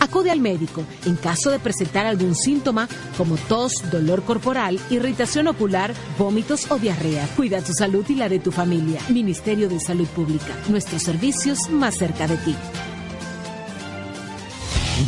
Acude 0.00 0.30
al 0.30 0.40
médico 0.40 0.84
en 1.06 1.16
caso 1.16 1.50
de 1.50 1.58
presentar 1.58 2.06
algún 2.06 2.34
síntoma 2.34 2.88
como 3.16 3.36
tos, 3.36 3.72
dolor 3.90 4.22
corporal, 4.24 4.80
irritación 4.90 5.46
ocular, 5.48 5.92
vómitos 6.18 6.70
o 6.70 6.78
diarrea. 6.78 7.28
Cuida 7.36 7.62
tu 7.62 7.72
salud 7.72 8.04
y 8.08 8.14
la 8.14 8.28
de 8.28 8.40
tu 8.40 8.50
familia. 8.50 9.00
Ministerio 9.08 9.68
de 9.68 9.78
Salud 9.78 10.08
Pública. 10.08 10.56
Nuestros 10.68 11.02
servicios 11.02 11.70
más 11.70 11.96
cerca 11.96 12.26
de 12.26 12.36
ti. 12.38 12.56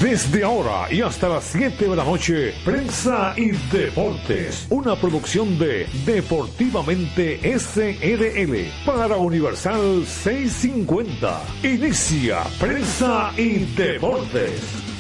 Desde 0.01 0.43
ahora 0.43 0.93
y 0.93 1.03
hasta 1.03 1.29
las 1.29 1.45
7 1.45 1.89
de 1.89 1.97
la 1.97 2.05
noche, 2.05 2.55
Prensa 2.65 3.35
y 3.37 3.51
Deportes, 3.71 4.67
una 4.71 4.97
producción 4.97 5.59
de 5.59 5.87
Deportivamente 6.07 7.39
SRL 7.59 8.73
para 8.87 9.17
Universal 9.17 10.05
650. 10.07 11.43
Inicia 11.63 12.43
Prensa 12.59 13.33
y 13.37 13.65
Deportes. 13.77 14.92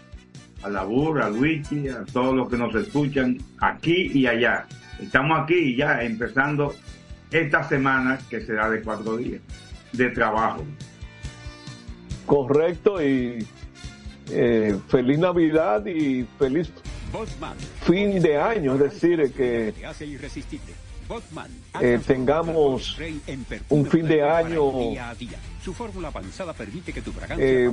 A 0.64 0.70
la 0.70 0.84
burra, 0.86 1.26
a 1.26 1.30
Luigi, 1.30 1.90
a 1.90 2.06
todos 2.06 2.34
los 2.34 2.50
que 2.50 2.58
nos 2.58 2.74
escuchan 2.74 3.38
aquí 3.60 4.12
y 4.14 4.28
allá. 4.28 4.66
Estamos 4.98 5.42
aquí 5.42 5.76
ya 5.76 6.02
empezando 6.02 6.74
esta 7.30 7.68
semana 7.68 8.18
que 8.30 8.40
será 8.40 8.70
de 8.70 8.82
cuatro 8.82 9.18
días 9.18 9.42
de 9.92 10.10
trabajo. 10.10 10.64
Correcto 12.26 13.02
y 13.04 13.46
eh, 14.32 14.76
feliz 14.88 15.20
Navidad 15.20 15.86
y 15.86 16.26
feliz 16.40 16.72
fin 17.84 18.22
de 18.22 18.38
año, 18.38 18.74
es 18.76 18.80
decir, 18.80 19.32
que 19.34 19.74
eh, 21.82 22.00
tengamos 22.08 22.96
un 23.70 23.86
fin 23.86 24.08
de 24.08 24.24
año 24.24 24.72
eh, 27.38 27.70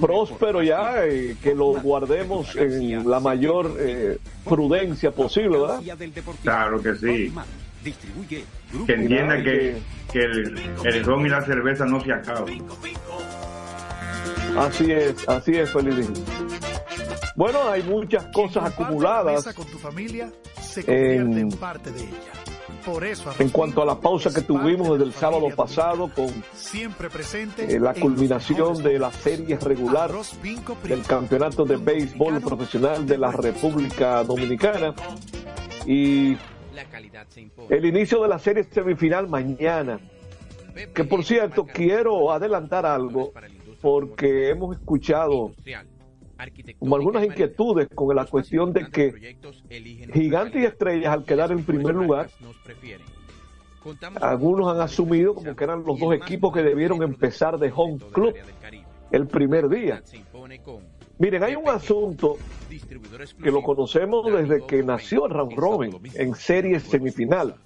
próspero 0.00 0.62
ya, 0.62 1.04
eh, 1.06 1.36
que 1.42 1.54
lo 1.54 1.66
guardemos 1.80 2.54
en 2.56 3.08
la 3.08 3.20
mayor 3.20 3.76
eh, 3.78 4.18
prudencia 4.44 5.12
posible, 5.12 5.58
¿verdad? 5.58 5.80
Claro 6.42 6.82
que 6.82 6.94
sí. 6.96 7.32
Que 8.86 8.94
entienda 8.94 9.36
que, 9.42 9.76
que 10.12 10.18
el, 10.24 10.58
el 10.84 11.04
ron 11.04 11.26
y 11.26 11.28
la 11.28 11.42
cerveza 11.44 11.84
no 11.86 12.00
se 12.02 12.12
acaban. 12.12 12.44
Así 14.56 14.90
es, 14.90 15.28
así 15.28 15.52
es, 15.52 15.70
feliz. 15.70 16.08
Bueno, 17.36 17.68
hay 17.68 17.82
muchas 17.82 18.26
cosas 18.26 18.72
acumuladas 18.72 19.52
con 19.54 19.66
tu 19.66 19.78
familia 19.78 20.30
se 20.60 20.84
convierte 20.84 21.16
en, 21.16 21.38
en 21.38 21.50
parte 21.50 21.90
de 21.90 22.00
ella. 22.00 22.32
Por 22.84 23.02
eso 23.02 23.32
en 23.38 23.48
cuanto 23.48 23.82
a 23.82 23.86
la 23.86 23.98
pausa 23.98 24.32
que 24.32 24.42
tuvimos 24.42 24.90
desde 24.90 25.04
el 25.04 25.12
sábado 25.12 25.48
pasado 25.56 26.10
con 26.14 26.28
siempre 26.52 27.08
presente 27.08 27.74
eh, 27.74 27.80
la 27.80 27.94
culminación 27.94 28.82
de 28.82 28.98
la 28.98 29.10
serie 29.10 29.56
regular 29.56 30.10
del 30.82 31.02
campeonato 31.02 31.64
de 31.64 31.76
béisbol 31.76 32.42
profesional 32.42 33.06
de 33.06 33.16
la 33.16 33.32
República 33.32 34.22
Dominicana 34.22 34.94
y 35.86 36.36
el 37.70 37.84
inicio 37.86 38.22
de 38.22 38.28
la 38.28 38.38
serie 38.38 38.64
semifinal 38.64 39.28
mañana. 39.28 39.98
Que 40.92 41.04
por 41.04 41.24
cierto, 41.24 41.64
quiero 41.64 42.32
adelantar 42.32 42.84
algo 42.84 43.32
porque 43.84 44.48
hemos 44.48 44.78
escuchado 44.78 45.52
como 46.78 46.96
algunas 46.96 47.22
inquietudes 47.22 47.86
con 47.94 48.16
la 48.16 48.24
cuestión 48.24 48.72
de 48.72 48.88
que 48.88 49.36
Gigantes 50.10 50.62
y 50.62 50.64
Estrellas 50.64 51.12
al 51.12 51.26
quedar 51.26 51.52
en 51.52 51.62
primer 51.64 51.94
lugar, 51.94 52.30
algunos 54.22 54.74
han 54.74 54.80
asumido 54.80 55.34
como 55.34 55.54
que 55.54 55.64
eran 55.64 55.84
los 55.84 55.98
dos 55.98 56.14
equipos 56.14 56.54
que 56.54 56.62
debieron 56.62 57.02
empezar 57.02 57.58
de 57.58 57.70
home 57.76 57.98
club 58.10 58.34
el 59.12 59.26
primer 59.26 59.68
día. 59.68 60.02
Miren, 61.18 61.42
hay 61.42 61.54
un 61.54 61.68
asunto 61.68 62.38
que 63.42 63.50
lo 63.50 63.62
conocemos 63.62 64.24
desde 64.32 64.64
que 64.64 64.82
nació 64.82 65.26
el 65.26 65.32
round 65.32 65.56
robin 65.58 66.00
en 66.14 66.34
serie 66.34 66.80
semifinal, 66.80 67.56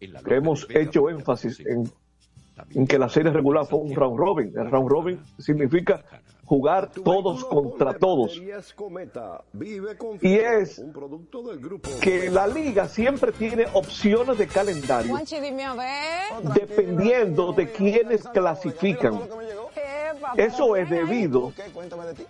que 0.00 0.34
hemos 0.34 0.66
hecho 0.68 1.08
énfasis 1.08 1.60
en, 1.60 1.88
en 2.70 2.86
que 2.86 2.98
la 2.98 3.08
serie 3.08 3.32
regular 3.32 3.66
fue 3.66 3.80
un 3.80 3.94
round 3.94 4.18
robin. 4.18 4.52
El 4.56 4.70
round 4.70 4.88
robin 4.88 5.20
significa 5.38 6.04
jugar 6.44 6.90
todos 6.90 7.44
contra 7.44 7.94
todos. 7.94 8.36
Y 8.36 8.50
es 8.50 8.74
que 12.00 12.30
la 12.30 12.46
liga 12.46 12.88
siempre 12.88 13.32
tiene 13.32 13.66
opciones 13.72 14.38
de 14.38 14.46
calendario 14.46 15.16
dependiendo 16.54 17.52
de 17.52 17.70
quienes 17.72 18.22
clasifican. 18.28 19.20
Eso 20.36 20.76
es 20.76 20.88
debido 20.90 21.52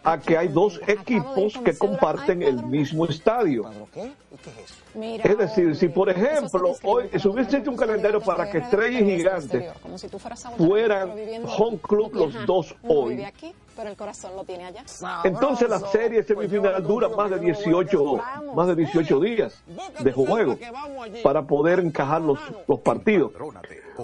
a 0.03 0.19
que 0.19 0.37
hay 0.37 0.49
dos 0.49 0.81
equipos 0.87 1.59
que 1.65 1.77
comparten 1.77 2.43
el 2.43 2.65
mismo 2.65 3.07
estadio. 3.07 3.71
Es 4.95 5.39
decir, 5.39 5.75
si 5.75 5.89
por 5.89 6.09
ejemplo 6.09 6.75
se 6.75 6.87
hoy 6.87 7.09
si 7.19 7.29
hubiese 7.29 7.59
hecho 7.59 7.71
un 7.71 7.77
calendario 7.77 8.21
para 8.21 8.51
que 8.51 8.59
Estrella 8.59 9.01
y 9.01 9.05
Gigante 9.17 9.73
fueran 10.57 11.13
home 11.59 11.79
club 11.79 12.15
los 12.15 12.47
dos 12.47 12.75
hoy, 12.87 13.25
pero 13.77 13.91
el 13.91 13.97
corazón 13.97 14.37
lo 14.37 14.45
tiene 14.45 14.67
allá. 14.67 14.85
entonces 15.25 15.69
la 15.69 15.81
serie 15.81 16.23
semifinal 16.23 16.83
dura 16.83 17.09
más 17.09 17.31
de 17.31 17.41
18 17.41 18.21
más 18.55 18.69
de 18.69 18.77
18 18.77 19.21
días 19.21 19.63
de 20.01 20.13
juego 20.13 20.57
para 21.23 21.43
poder 21.43 21.81
encajar 21.81 22.21
los, 22.21 22.39
los 22.69 22.81
partidos. 22.81 23.33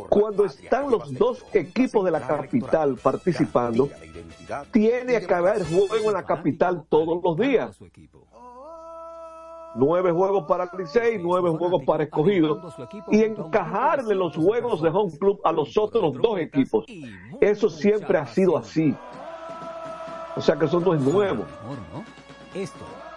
Cuando 0.09 0.45
están 0.45 0.91
los 0.91 1.13
dos 1.15 1.45
equipos 1.53 2.05
de 2.05 2.11
la 2.11 2.21
capital 2.21 2.97
participando, 2.97 3.89
tiene 4.73 5.21
que 5.21 5.35
haber 5.35 5.65
juego 5.65 6.09
en 6.09 6.13
la 6.13 6.25
capital 6.25 6.85
todos 6.89 7.23
los 7.23 7.37
días. 7.37 7.79
Nueve 9.77 10.11
juegos 10.11 10.47
para 10.49 10.65
el 10.65 10.71
Licey, 10.79 11.19
nueve 11.23 11.51
juegos 11.51 11.85
para 11.85 12.03
escogido 12.05 12.61
y 13.11 13.23
encajarle 13.23 14.17
los 14.17 14.35
juegos 14.35 14.83
de 14.83 14.89
home 14.89 15.17
club 15.17 15.41
a 15.45 15.53
los 15.53 15.77
otros 15.79 16.15
dos 16.21 16.39
equipos. 16.41 16.85
Eso 17.41 17.69
siempre 17.69 18.19
ha 18.19 18.27
sido 18.27 18.57
así. 18.57 18.95
O 20.37 20.41
sea 20.41 20.57
que 20.57 20.65
eso 20.65 20.81
no 20.81 20.95
es 20.95 21.01
nuevo. 21.01 21.45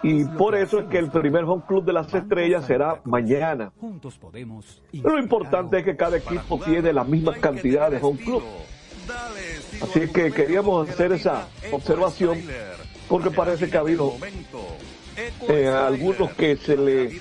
Y 0.04 0.26
por 0.26 0.54
eso 0.54 0.80
es 0.80 0.86
que 0.86 0.98
el 0.98 1.10
primer 1.10 1.44
home 1.44 1.62
club 1.66 1.82
de 1.82 1.94
las 1.94 2.12
estrellas 2.12 2.66
será 2.66 3.00
mañana. 3.04 3.72
Lo 4.92 5.18
importante 5.18 5.78
es 5.78 5.84
que 5.84 5.96
cada 5.96 6.18
equipo 6.18 6.60
tiene 6.62 6.92
la 6.92 7.04
misma 7.04 7.34
cantidad 7.36 7.90
de 7.90 7.98
home 8.02 8.18
club. 8.22 8.42
Así 9.80 10.00
que 10.08 10.30
queríamos 10.30 10.90
hacer 10.90 11.12
esa 11.12 11.48
observación 11.72 12.38
porque 13.08 13.30
parece 13.30 13.70
que 13.70 13.78
ha 13.78 13.80
habido 13.80 14.12
eh, 15.48 15.68
algunos 15.68 16.32
que 16.32 16.56
se 16.58 16.76
le 16.76 17.18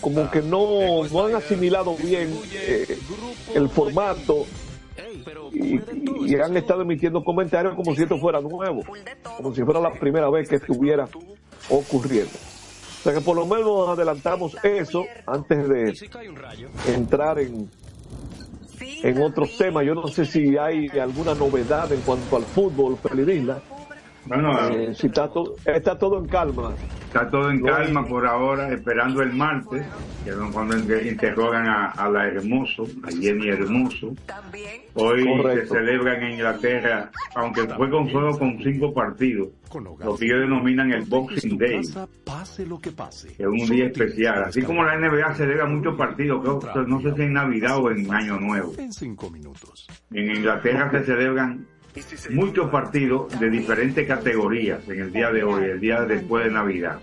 como 0.00 0.30
que 0.30 0.42
no, 0.42 1.04
no 1.10 1.26
han 1.26 1.34
asimilado 1.34 1.96
bien 1.96 2.38
eh, 2.52 2.98
el 3.54 3.68
formato 3.68 4.46
y, 5.52 6.32
y, 6.32 6.34
han 6.36 6.56
estado 6.56 6.82
emitiendo 6.82 7.22
comentarios 7.22 7.74
como 7.74 7.94
si 7.94 8.02
esto 8.02 8.18
fuera 8.18 8.40
nuevo, 8.40 8.82
como 9.36 9.54
si 9.54 9.62
fuera 9.62 9.80
la 9.80 9.92
primera 9.92 10.30
vez 10.30 10.48
que 10.48 10.56
estuviera 10.56 11.06
ocurriendo. 11.68 12.32
O 13.00 13.02
sea 13.02 13.14
que 13.14 13.20
por 13.20 13.36
lo 13.36 13.46
menos 13.46 13.88
adelantamos 13.88 14.56
eso 14.62 15.04
antes 15.26 15.68
de 15.68 15.94
entrar 16.94 17.38
en, 17.38 17.70
en 18.80 19.22
otros 19.22 19.56
temas. 19.56 19.86
Yo 19.86 19.94
no 19.94 20.06
sé 20.08 20.26
si 20.26 20.58
hay 20.58 20.88
alguna 20.98 21.34
novedad 21.34 21.90
en 21.92 22.00
cuanto 22.02 22.36
al 22.36 22.42
fútbol, 22.42 22.98
Felidisla. 22.98 23.62
Bueno, 24.26 24.68
Eh, 24.70 24.94
si 24.94 25.06
está, 25.06 25.28
todo 25.28 25.56
está 25.64 25.98
todo 25.98 26.18
en 26.18 26.26
calma. 26.26 26.72
Está 27.06 27.28
todo 27.28 27.50
en 27.50 27.62
calma 27.62 28.06
por 28.06 28.26
ahora, 28.26 28.72
esperando 28.72 29.22
el 29.22 29.32
martes, 29.32 29.84
que 30.24 30.30
es 30.30 30.36
cuando 30.52 30.76
interrogan 30.78 31.66
a, 31.66 31.86
a 31.90 32.08
la 32.08 32.26
Hermoso, 32.28 32.84
a 33.02 33.10
Jenny 33.10 33.48
Hermoso. 33.48 34.14
Hoy 34.94 35.24
Correcto. 35.24 35.60
se 35.60 35.66
celebra 35.66 36.18
en 36.18 36.32
Inglaterra, 36.34 37.10
aunque 37.34 37.66
fue 37.68 37.90
con 37.90 38.10
solo 38.10 38.38
con 38.38 38.58
cinco 38.62 38.92
partidos, 38.92 39.48
lo 39.74 40.16
que 40.16 40.26
ellos 40.26 40.40
denominan 40.40 40.92
el 40.92 41.04
Boxing 41.04 41.58
Day, 41.58 41.80
Pase 42.24 42.66
lo 42.66 42.78
que 42.78 42.90
es 42.90 43.46
un 43.46 43.68
día 43.68 43.86
especial. 43.86 44.44
Así 44.44 44.62
como 44.62 44.84
la 44.84 44.96
NBA 44.96 45.34
celebra 45.34 45.66
muchos 45.66 45.96
partidos, 45.96 46.42
creo 46.42 46.58
que 46.58 46.90
no 46.90 47.00
sé 47.00 47.14
si 47.14 47.22
en 47.22 47.32
Navidad 47.32 47.78
o 47.78 47.90
en 47.90 48.12
Año 48.12 48.38
Nuevo. 48.38 48.72
En 48.78 48.92
cinco 48.92 49.30
minutos. 49.30 49.88
En 50.12 50.36
Inglaterra 50.36 50.90
se 50.90 51.04
celebran 51.04 51.66
muchos 52.30 52.70
partidos 52.70 53.38
de 53.40 53.50
diferentes 53.50 54.06
categorías 54.06 54.88
en 54.88 55.00
el 55.00 55.12
día 55.12 55.30
de 55.30 55.42
hoy, 55.42 55.64
el 55.64 55.80
día 55.80 56.02
después 56.02 56.44
de 56.44 56.50
Navidad. 56.52 56.98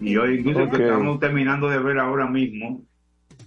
Y 0.00 0.16
hoy 0.16 0.38
incluso 0.40 0.64
Ok. 0.64 0.76
que 0.76 0.82
estamos 0.84 1.20
terminando 1.20 1.68
de 1.68 1.78
ver 1.78 1.98
ahora 1.98 2.26
mismo, 2.26 2.84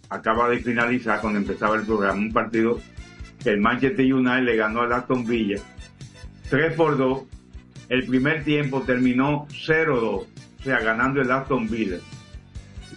acaba 0.09 0.49
de 0.49 0.59
finalizar 0.59 1.21
cuando 1.21 1.39
empezaba 1.39 1.75
el 1.75 1.85
programa, 1.85 2.19
un 2.19 2.33
partido 2.33 2.79
que 3.43 3.49
el 3.51 3.59
Manchester 3.59 4.13
United 4.13 4.43
le 4.43 4.55
ganó 4.55 4.81
al 4.81 4.93
Aston 4.93 5.25
Villa 5.25 5.59
3 6.49 6.73
por 6.73 6.97
2. 6.97 7.23
El 7.89 8.05
primer 8.05 8.43
tiempo 8.43 8.81
terminó 8.81 9.47
0-2, 9.49 10.27
o 10.59 10.63
sea, 10.63 10.79
ganando 10.79 11.21
el 11.21 11.31
Aston 11.31 11.69
Villa. 11.69 11.97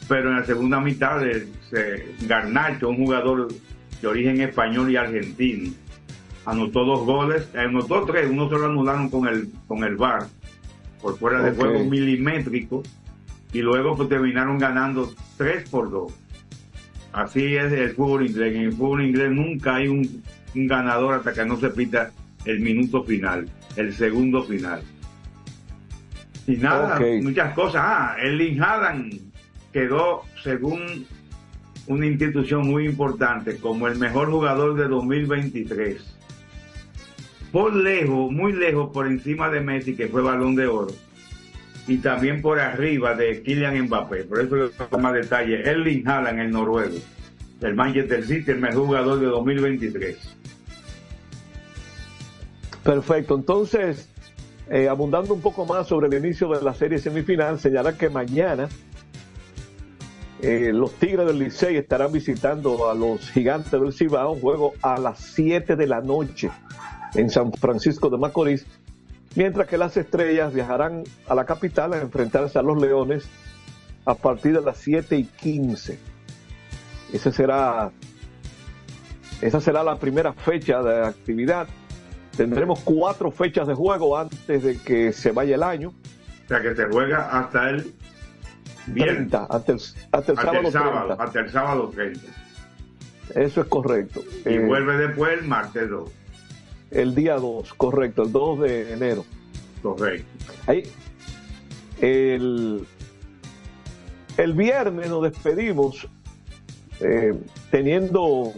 Pero 0.08 0.30
en 0.30 0.36
la 0.36 0.44
segunda 0.44 0.80
mitad, 0.80 1.22
el- 1.24 1.48
se- 1.68 2.06
Garnacho, 2.26 2.88
un 2.88 2.96
jugador 2.96 3.48
de 4.00 4.08
origen 4.08 4.40
español 4.40 4.90
y 4.90 4.96
argentino, 4.96 5.70
anotó 6.44 6.84
dos 6.84 7.04
goles, 7.04 7.48
eh, 7.54 7.60
anotó 7.60 8.04
tres, 8.04 8.28
uno 8.30 8.48
se 8.48 8.56
lo 8.56 8.66
anularon 8.66 9.08
con 9.10 9.28
el, 9.28 9.50
con 9.66 9.84
el 9.84 9.96
VAR, 9.96 10.26
por 11.00 11.18
fuera 11.18 11.42
de 11.42 11.52
juego 11.52 11.84
milimétrico, 11.84 12.82
y 13.52 13.60
luego 13.60 13.96
pues, 13.96 14.08
terminaron 14.08 14.58
ganando 14.58 15.12
3 15.36 15.68
por 15.70 15.90
2. 15.90 16.12
Así 17.12 17.56
es 17.56 17.72
el 17.72 17.90
fútbol 17.90 18.26
inglés. 18.26 18.54
En 18.54 18.62
el 18.62 18.72
fútbol 18.72 19.04
inglés 19.04 19.30
nunca 19.32 19.76
hay 19.76 19.88
un, 19.88 20.22
un 20.54 20.66
ganador 20.66 21.14
hasta 21.14 21.32
que 21.32 21.44
no 21.44 21.56
se 21.58 21.70
pita 21.70 22.12
el 22.44 22.60
minuto 22.60 23.02
final, 23.02 23.48
el 23.76 23.92
segundo 23.92 24.44
final. 24.44 24.82
Y 26.46 26.56
nada, 26.56 27.00
muchas 27.22 27.54
cosas. 27.54 27.82
Ah, 27.84 28.16
Erling 28.20 28.60
Haaland 28.60 29.20
quedó, 29.72 30.22
según 30.42 31.06
una 31.86 32.06
institución 32.06 32.68
muy 32.68 32.86
importante, 32.86 33.56
como 33.56 33.88
el 33.88 33.98
mejor 33.98 34.30
jugador 34.30 34.74
de 34.76 34.88
2023. 34.88 36.19
Por 37.52 37.74
lejos, 37.74 38.30
muy 38.30 38.52
lejos 38.52 38.90
por 38.92 39.06
encima 39.06 39.50
de 39.50 39.60
Messi, 39.60 39.96
que 39.96 40.08
fue 40.08 40.22
balón 40.22 40.54
de 40.54 40.66
oro. 40.66 40.92
Y 41.88 41.98
también 41.98 42.40
por 42.40 42.60
arriba 42.60 43.14
de 43.14 43.42
Kylian 43.42 43.86
Mbappé. 43.86 44.24
Por 44.24 44.40
eso 44.40 44.54
le 44.54 44.62
doy 44.68 45.00
más 45.00 45.14
detalle. 45.14 45.68
Erling 45.68 46.06
Haaland, 46.06 46.38
el 46.38 46.50
noruego. 46.50 46.96
El 47.60 47.74
Manchester 47.74 48.24
City, 48.24 48.52
el 48.52 48.60
mejor 48.60 48.86
jugador 48.86 49.18
de 49.18 49.26
2023. 49.26 50.16
Perfecto. 52.84 53.34
Entonces, 53.34 54.08
eh, 54.70 54.88
abundando 54.88 55.34
un 55.34 55.40
poco 55.40 55.66
más 55.66 55.88
sobre 55.88 56.06
el 56.06 56.24
inicio 56.24 56.48
de 56.48 56.62
la 56.62 56.74
serie 56.74 56.98
semifinal, 56.98 57.58
señala 57.58 57.98
que 57.98 58.08
mañana 58.08 58.68
eh, 60.42 60.70
los 60.72 60.92
Tigres 60.94 61.26
del 61.26 61.40
Licey 61.40 61.76
estarán 61.76 62.12
visitando 62.12 62.88
a 62.88 62.94
los 62.94 63.28
Gigantes 63.32 63.72
del 63.72 63.92
Cibao, 63.92 64.32
un 64.32 64.40
juego 64.40 64.72
a 64.80 64.98
las 64.98 65.18
7 65.18 65.74
de 65.74 65.86
la 65.86 66.00
noche 66.00 66.50
en 67.14 67.30
San 67.30 67.52
Francisco 67.52 68.08
de 68.10 68.18
Macorís, 68.18 68.66
mientras 69.34 69.66
que 69.66 69.78
las 69.78 69.96
Estrellas 69.96 70.52
viajarán 70.52 71.04
a 71.28 71.34
la 71.34 71.44
capital 71.44 71.92
a 71.94 72.00
enfrentarse 72.00 72.58
a 72.58 72.62
los 72.62 72.80
Leones 72.80 73.28
a 74.04 74.14
partir 74.14 74.54
de 74.54 74.62
las 74.62 74.78
7 74.78 75.16
y 75.16 75.24
15. 75.24 75.98
Ese 77.12 77.32
será, 77.32 77.90
esa 79.40 79.60
será 79.60 79.82
la 79.82 79.96
primera 79.96 80.32
fecha 80.32 80.82
de 80.82 81.06
actividad. 81.06 81.66
Tendremos 82.36 82.80
cuatro 82.80 83.30
fechas 83.30 83.66
de 83.66 83.74
juego 83.74 84.16
antes 84.16 84.62
de 84.62 84.78
que 84.78 85.12
se 85.12 85.32
vaya 85.32 85.56
el 85.56 85.62
año. 85.62 85.88
O 86.44 86.48
sea 86.48 86.60
que 86.62 86.74
se 86.74 86.86
juega 86.86 87.28
hasta 87.38 87.70
el 87.70 87.92
viernes. 88.86 89.16
30, 89.30 89.44
hasta 89.50 89.72
el, 89.72 89.78
hasta 90.12 90.32
el 90.32 90.38
Hasta 90.38 90.42
sábado 90.42 90.66
el 90.66 90.72
sábado, 90.72 91.06
30. 91.08 91.24
hasta 91.24 91.40
el 91.40 91.50
sábado 91.50 91.90
30. 91.94 92.20
Eso 93.34 93.60
es 93.60 93.66
correcto. 93.68 94.20
Y 94.46 94.54
Eh, 94.54 94.58
vuelve 94.60 94.96
después 94.96 95.38
el 95.40 95.46
martes 95.46 95.88
2. 95.90 96.10
El 96.90 97.14
día 97.14 97.36
2, 97.36 97.74
correcto, 97.74 98.22
el 98.22 98.32
2 98.32 98.60
de 98.60 98.92
enero. 98.92 99.24
Correcto. 99.82 100.26
Ahí, 100.66 100.82
el, 102.00 102.86
el 104.36 104.52
viernes 104.54 105.08
nos 105.08 105.22
despedimos 105.22 106.06
eh, 107.00 107.34
teniendo 107.70 108.52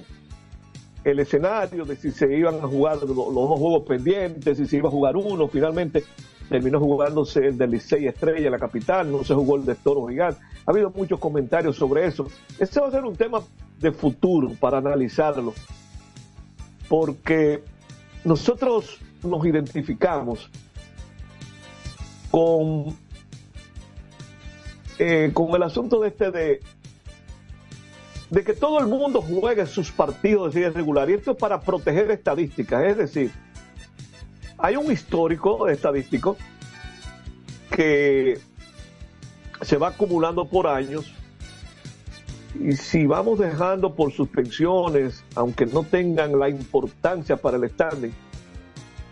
el 1.05 1.19
escenario 1.19 1.85
de 1.85 1.97
si 1.97 2.11
se 2.13 2.37
iban 2.37 2.57
a 2.57 2.67
jugar 2.69 2.99
lo- 2.99 3.07
los, 3.07 3.35
dos 3.35 3.59
juegos 3.59 3.83
pendientes, 3.87 4.57
si 4.59 4.67
se 4.67 4.77
iba 4.77 4.89
a 4.89 4.93
jugar 4.93 5.17
uno, 5.17 5.49
finalmente 5.49 6.05
terminó 6.49 6.79
jugándose 6.81 7.47
el 7.47 7.59
del 7.59 7.71
Licey 7.71 8.07
Estrella 8.07 8.51
la 8.51 8.59
capital, 8.59 9.11
no 9.11 9.25
se 9.25 9.35
jugó 9.35 9.57
el 9.57 9.65
de 9.65 9.75
Toro 9.75 10.07
Gigante. 10.07 10.41
Ha 10.67 10.71
habido 10.71 10.91
muchos 10.91 11.19
comentarios 11.19 11.77
sobre 11.77 12.07
eso. 12.07 12.27
Este 12.59 12.79
va 12.79 12.89
a 12.89 12.91
ser 12.91 13.05
un 13.05 13.17
tema 13.17 13.41
de 13.81 13.91
futuro 13.91 14.51
para 14.61 14.79
analizarlo, 14.79 15.55
porque 16.89 17.63
nosotros 18.25 18.99
nos 19.23 19.45
identificamos 19.45 20.51
con, 22.31 22.97
eh, 24.99 25.31
con 25.33 25.55
el 25.55 25.63
asunto 25.63 26.01
de 26.01 26.09
este 26.09 26.31
de, 26.31 26.61
de 28.31 28.45
que 28.45 28.55
todo 28.55 28.79
el 28.79 28.87
mundo 28.87 29.21
juegue 29.21 29.67
sus 29.67 29.91
partidos 29.91 30.49
de 30.49 30.53
serie 30.53 30.71
regular. 30.71 31.11
Y 31.11 31.15
esto 31.15 31.33
es 31.33 31.37
para 31.37 31.61
proteger 31.61 32.11
estadísticas. 32.11 32.85
Es 32.85 32.97
decir, 32.97 33.31
hay 34.59 34.77
un 34.77 34.91
histórico 34.91 35.69
estadístico 35.69 36.37
que 37.71 38.39
se 39.61 39.77
va 39.77 39.89
acumulando 39.89 40.47
por 40.47 40.67
años. 40.67 41.13
Y 42.59 42.73
si 42.73 43.07
vamos 43.07 43.39
dejando 43.39 43.95
por 43.95 44.13
suspensiones, 44.13 45.25
aunque 45.35 45.67
no 45.67 45.85
tengan 45.85 46.39
la 46.39 46.49
importancia 46.49 47.37
para 47.37 47.57
el 47.57 47.69
standing, 47.71 48.13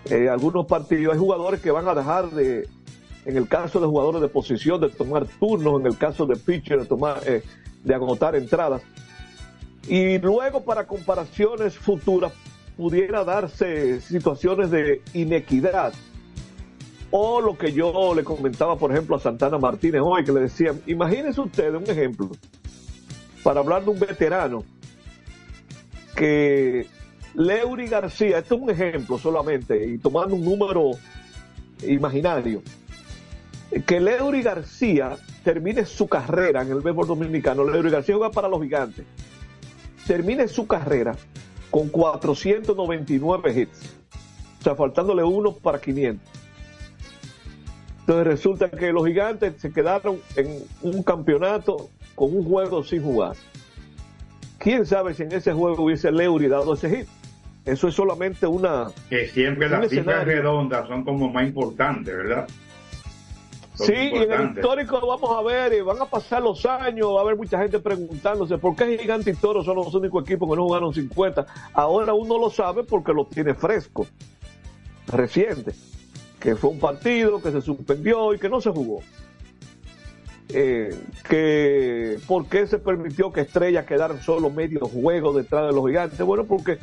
eh, 0.07 0.29
algunos 0.29 0.67
partidos, 0.67 1.15
hay 1.15 1.19
jugadores 1.19 1.61
que 1.61 1.71
van 1.71 1.89
a 1.89 1.95
dejar 1.95 2.31
de, 2.31 2.69
en 3.25 3.37
el 3.37 3.49
caso 3.49 3.81
de 3.81 3.87
jugadores 3.87 4.21
de 4.21 4.29
posición, 4.29 4.81
de 4.81 4.89
tomar 4.91 5.27
turnos, 5.27 5.81
en 5.81 5.87
el 5.87 5.97
caso 5.97 6.27
de 6.27 6.37
pitcher, 6.37 6.81
de 6.81 6.87
tomar, 6.87 7.21
eh, 7.27 7.43
de 7.83 7.95
agotar 7.95 8.37
entradas. 8.37 8.83
Y 9.89 10.19
luego 10.19 10.63
para 10.63 10.87
comparaciones 10.87 11.77
futuras 11.77 12.33
pudiera 12.77 13.25
darse 13.25 14.01
situaciones 14.01 14.71
de 14.71 15.03
inequidad. 15.15 15.93
O 17.11 17.41
lo 17.41 17.59
que 17.59 17.73
yo 17.73 18.15
le 18.15 18.23
comentaba, 18.23 18.77
por 18.77 18.93
ejemplo, 18.93 19.17
a 19.17 19.21
Santana 19.21 19.59
Martínez 19.59 20.01
hoy, 20.05 20.25
que 20.25 20.33
le 20.33 20.41
decía, 20.41 20.75
imagínense 20.87 21.41
ustedes 21.41 21.75
un 21.75 21.91
ejemplo, 21.91 22.31
para 23.43 23.61
hablar 23.61 23.85
de 23.85 23.91
un 23.91 23.99
veterano, 23.99 24.65
que 26.15 26.87
Leury 27.35 27.87
García, 27.87 28.39
esto 28.39 28.57
es 28.57 28.61
un 28.61 28.71
ejemplo 28.71 29.19
solamente, 29.19 29.87
y 29.87 29.99
tomando 29.99 30.35
un 30.35 30.45
número 30.45 30.93
imaginario, 31.87 32.63
que 33.87 34.01
Leury 34.01 34.43
García 34.43 35.17
termine 35.45 35.85
su 35.85 36.09
carrera 36.09 36.63
en 36.63 36.73
el 36.73 36.81
béisbol 36.81 37.07
dominicano, 37.07 37.65
Leury 37.65 37.91
García 37.91 38.17
juega 38.17 38.33
para 38.33 38.49
los 38.49 38.61
gigantes, 38.61 39.07
termine 40.07 40.49
su 40.49 40.67
carrera 40.67 41.17
con 41.71 41.89
499 41.89 43.61
hits, 43.63 43.95
o 44.61 44.63
sea, 44.63 44.75
faltándole 44.75 45.23
uno 45.23 45.53
para 45.53 45.81
500. 45.81 46.29
Entonces 48.01 48.27
resulta 48.27 48.69
que 48.69 48.93
los 48.93 49.07
gigantes 49.07 49.55
se 49.61 49.73
quedaron 49.73 50.21
en 50.35 50.65
un 50.83 51.03
campeonato 51.05 51.89
con 52.21 52.37
un 52.37 52.45
juego 52.45 52.85
sin 52.85 53.03
jugar. 53.03 53.35
¿Quién 54.59 54.85
sabe 54.85 55.15
si 55.15 55.23
en 55.23 55.33
ese 55.33 55.55
juego 55.55 55.85
hubiese 55.85 56.13
Leury 56.13 56.49
dado 56.49 56.75
ese 56.75 56.91
hit? 56.91 57.09
Eso 57.65 57.89
es 57.89 57.95
solamente 57.95 58.47
una... 58.47 58.89
Que 59.09 59.27
siempre 59.29 59.71
las 59.71 59.89
cifras 59.89 60.27
redondas 60.27 60.87
son 60.87 61.03
como 61.03 61.31
más 61.31 61.47
importantes, 61.47 62.15
¿verdad? 62.15 62.47
Son 63.73 63.87
Sí, 63.87 63.95
y 63.95 64.17
en 64.19 64.33
el 64.33 64.51
histórico 64.51 65.01
vamos 65.07 65.35
a 65.35 65.41
ver, 65.41 65.73
y 65.73 65.81
van 65.81 65.99
a 65.99 66.05
pasar 66.05 66.43
los 66.43 66.67
años, 66.67 67.09
va 67.09 67.21
a 67.21 67.23
haber 67.23 67.37
mucha 67.37 67.59
gente 67.59 67.79
preguntándose 67.79 68.59
por 68.59 68.77
qué 68.77 68.99
Gigante 68.99 69.31
y 69.31 69.35
Toro 69.35 69.65
son 69.65 69.77
los 69.77 69.95
únicos 69.95 70.23
equipos 70.23 70.51
que 70.51 70.57
no 70.57 70.65
jugaron 70.65 70.93
50. 70.93 71.47
Ahora 71.73 72.13
uno 72.13 72.39
lo 72.39 72.51
sabe 72.51 72.85
porque 72.85 73.15
lo 73.15 73.25
tiene 73.25 73.55
fresco, 73.55 74.07
reciente, 75.07 75.73
que 76.39 76.55
fue 76.55 76.69
un 76.69 76.81
partido 76.81 77.41
que 77.41 77.51
se 77.51 77.63
suspendió 77.63 78.35
y 78.35 78.39
que 78.39 78.51
no 78.51 78.61
se 78.61 78.69
jugó. 78.69 79.01
Eh, 80.53 80.95
que 81.29 82.19
¿Por 82.27 82.47
qué 82.47 82.67
se 82.67 82.79
permitió 82.79 83.33
que 83.33 83.43
Estrella 83.43 83.87
quedaran 83.87 84.21
solo 84.23 84.51
medio 84.51 84.81
juego 84.81 85.33
detrás 85.33 85.67
de 85.69 85.73
los 85.73 85.87
gigantes? 85.87 86.21
Bueno, 86.21 86.45
porque 86.45 86.79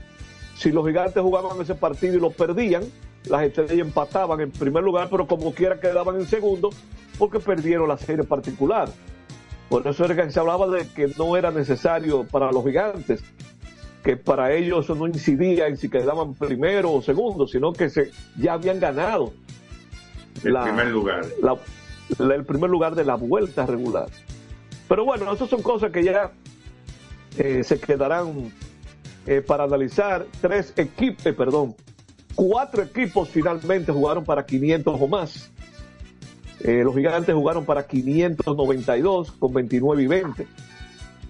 si 0.56 0.72
los 0.72 0.86
gigantes 0.88 1.22
jugaban 1.22 1.60
ese 1.62 1.76
partido 1.76 2.16
y 2.16 2.20
lo 2.20 2.32
perdían, 2.32 2.84
las 3.30 3.44
estrellas 3.44 3.80
empataban 3.80 4.40
en 4.42 4.52
primer 4.52 4.84
lugar, 4.84 5.08
pero 5.12 5.28
como 5.28 5.54
quiera 5.54 5.80
quedaban 5.80 6.16
en 6.16 6.26
segundo, 6.28 6.70
porque 7.20 7.40
perdieron 7.40 7.88
la 7.90 7.98
serie 7.98 8.24
particular. 8.24 8.90
Por 9.70 9.86
eso 9.86 10.06
era 10.06 10.16
que 10.16 10.32
se 10.32 10.40
hablaba 10.40 10.68
de 10.68 10.88
que 10.88 11.12
no 11.18 11.36
era 11.36 11.52
necesario 11.52 12.24
para 12.26 12.52
los 12.54 12.64
gigantes, 12.64 13.22
que 14.02 14.16
para 14.16 14.54
ellos 14.54 14.86
eso 14.86 14.96
no 14.96 15.08
incidía 15.08 15.68
en 15.68 15.76
si 15.76 15.90
quedaban 15.90 16.36
primero 16.36 16.94
o 16.94 17.02
segundo, 17.02 17.46
sino 17.48 17.74
que 17.74 17.90
se, 17.90 18.12
ya 18.40 18.54
habían 18.54 18.80
ganado 18.80 19.34
El 20.46 20.54
la- 20.54 20.64
primer 20.64 20.88
lugar. 20.88 21.26
la- 21.42 21.58
el 22.20 22.46
primer 22.46 22.70
lugar 22.70 22.96
de 22.96 23.06
la 23.06 23.16
vuelta 23.16 23.66
regular. 23.66 24.10
Pero 24.88 25.06
bueno, 25.06 25.32
esas 25.32 25.50
son 25.50 25.62
cosas 25.62 25.92
que 25.92 26.04
ya 26.04 26.32
eh, 27.38 27.64
se 27.64 27.80
quedarán 27.80 28.52
eh, 29.26 29.42
para 29.42 29.66
analizar. 29.66 30.26
Tres 30.42 30.74
equipos, 30.78 31.34
perdón, 31.34 31.76
cuatro 32.36 32.84
equipos 32.84 33.30
finalmente 33.30 33.92
jugaron 33.92 34.24
para 34.24 34.46
500 34.46 34.96
o 35.00 35.08
más. 35.08 35.52
Eh, 36.62 36.82
los 36.84 36.96
gigantes 36.96 37.36
jugaron 37.36 37.66
para 37.66 37.86
592 37.86 39.32
con 39.34 39.54
29 39.54 40.04
y 40.04 40.08
20. 40.08 40.48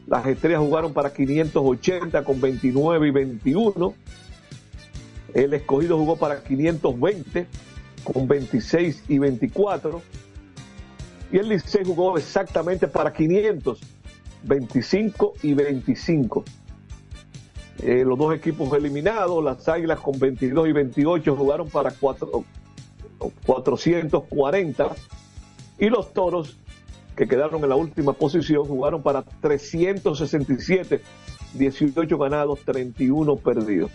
Las 0.07 0.25
estrellas 0.25 0.59
jugaron 0.59 0.93
para 0.93 1.11
580 1.11 2.23
con 2.23 2.39
29 2.39 3.07
y 3.07 3.11
21. 3.11 3.93
El 5.33 5.53
escogido 5.53 5.97
jugó 5.97 6.15
para 6.15 6.41
520 6.43 7.45
con 8.03 8.27
26 8.27 9.03
y 9.09 9.19
24. 9.19 10.01
Y 11.31 11.37
el 11.37 11.49
Licey 11.49 11.83
jugó 11.83 12.17
exactamente 12.17 12.87
para 12.87 13.11
500, 13.11 13.79
25 14.43 15.33
y 15.43 15.53
25. 15.53 16.43
Eh, 17.79 18.03
los 18.05 18.17
dos 18.17 18.33
equipos 18.33 18.71
eliminados, 18.73 19.43
las 19.43 19.67
Águilas 19.67 19.99
con 19.99 20.17
22 20.17 20.69
y 20.69 20.71
28 20.71 21.35
jugaron 21.35 21.69
para 21.69 21.91
cuatro- 21.91 22.43
440 23.45 24.95
y 25.79 25.89
los 25.89 26.13
Toros 26.13 26.57
que 27.15 27.27
quedaron 27.27 27.63
en 27.63 27.69
la 27.69 27.75
última 27.75 28.13
posición 28.13 28.65
jugaron 28.65 29.01
para 29.01 29.23
367, 29.41 31.01
18 31.53 32.17
ganados, 32.17 32.59
31 32.63 33.35
perdidos. 33.37 33.91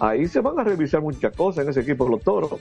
Ahí 0.00 0.26
se 0.28 0.40
van 0.40 0.58
a 0.58 0.64
revisar 0.64 1.02
muchas 1.02 1.34
cosas 1.36 1.64
en 1.64 1.70
ese 1.70 1.80
equipo 1.80 2.04
de 2.04 2.10
los 2.10 2.22
Toros. 2.22 2.52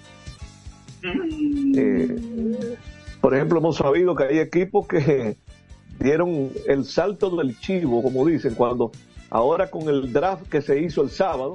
Eh, 1.76 2.78
por 3.22 3.36
ejemplo, 3.36 3.60
hemos 3.60 3.78
sabido 3.78 4.16
que 4.16 4.24
hay 4.26 4.40
equipos 4.40 4.88
que 4.88 5.38
dieron 6.00 6.52
el 6.68 6.86
salto 6.86 7.36
del 7.36 7.60
chivo, 7.60 8.02
como 8.04 8.26
dicen, 8.26 8.56
cuando 8.56 8.92
ahora 9.30 9.70
con 9.70 9.90
el 9.90 10.14
draft 10.14 10.48
que 10.50 10.62
se 10.62 10.80
hizo 10.80 11.02
el 11.02 11.10
sábado, 11.10 11.54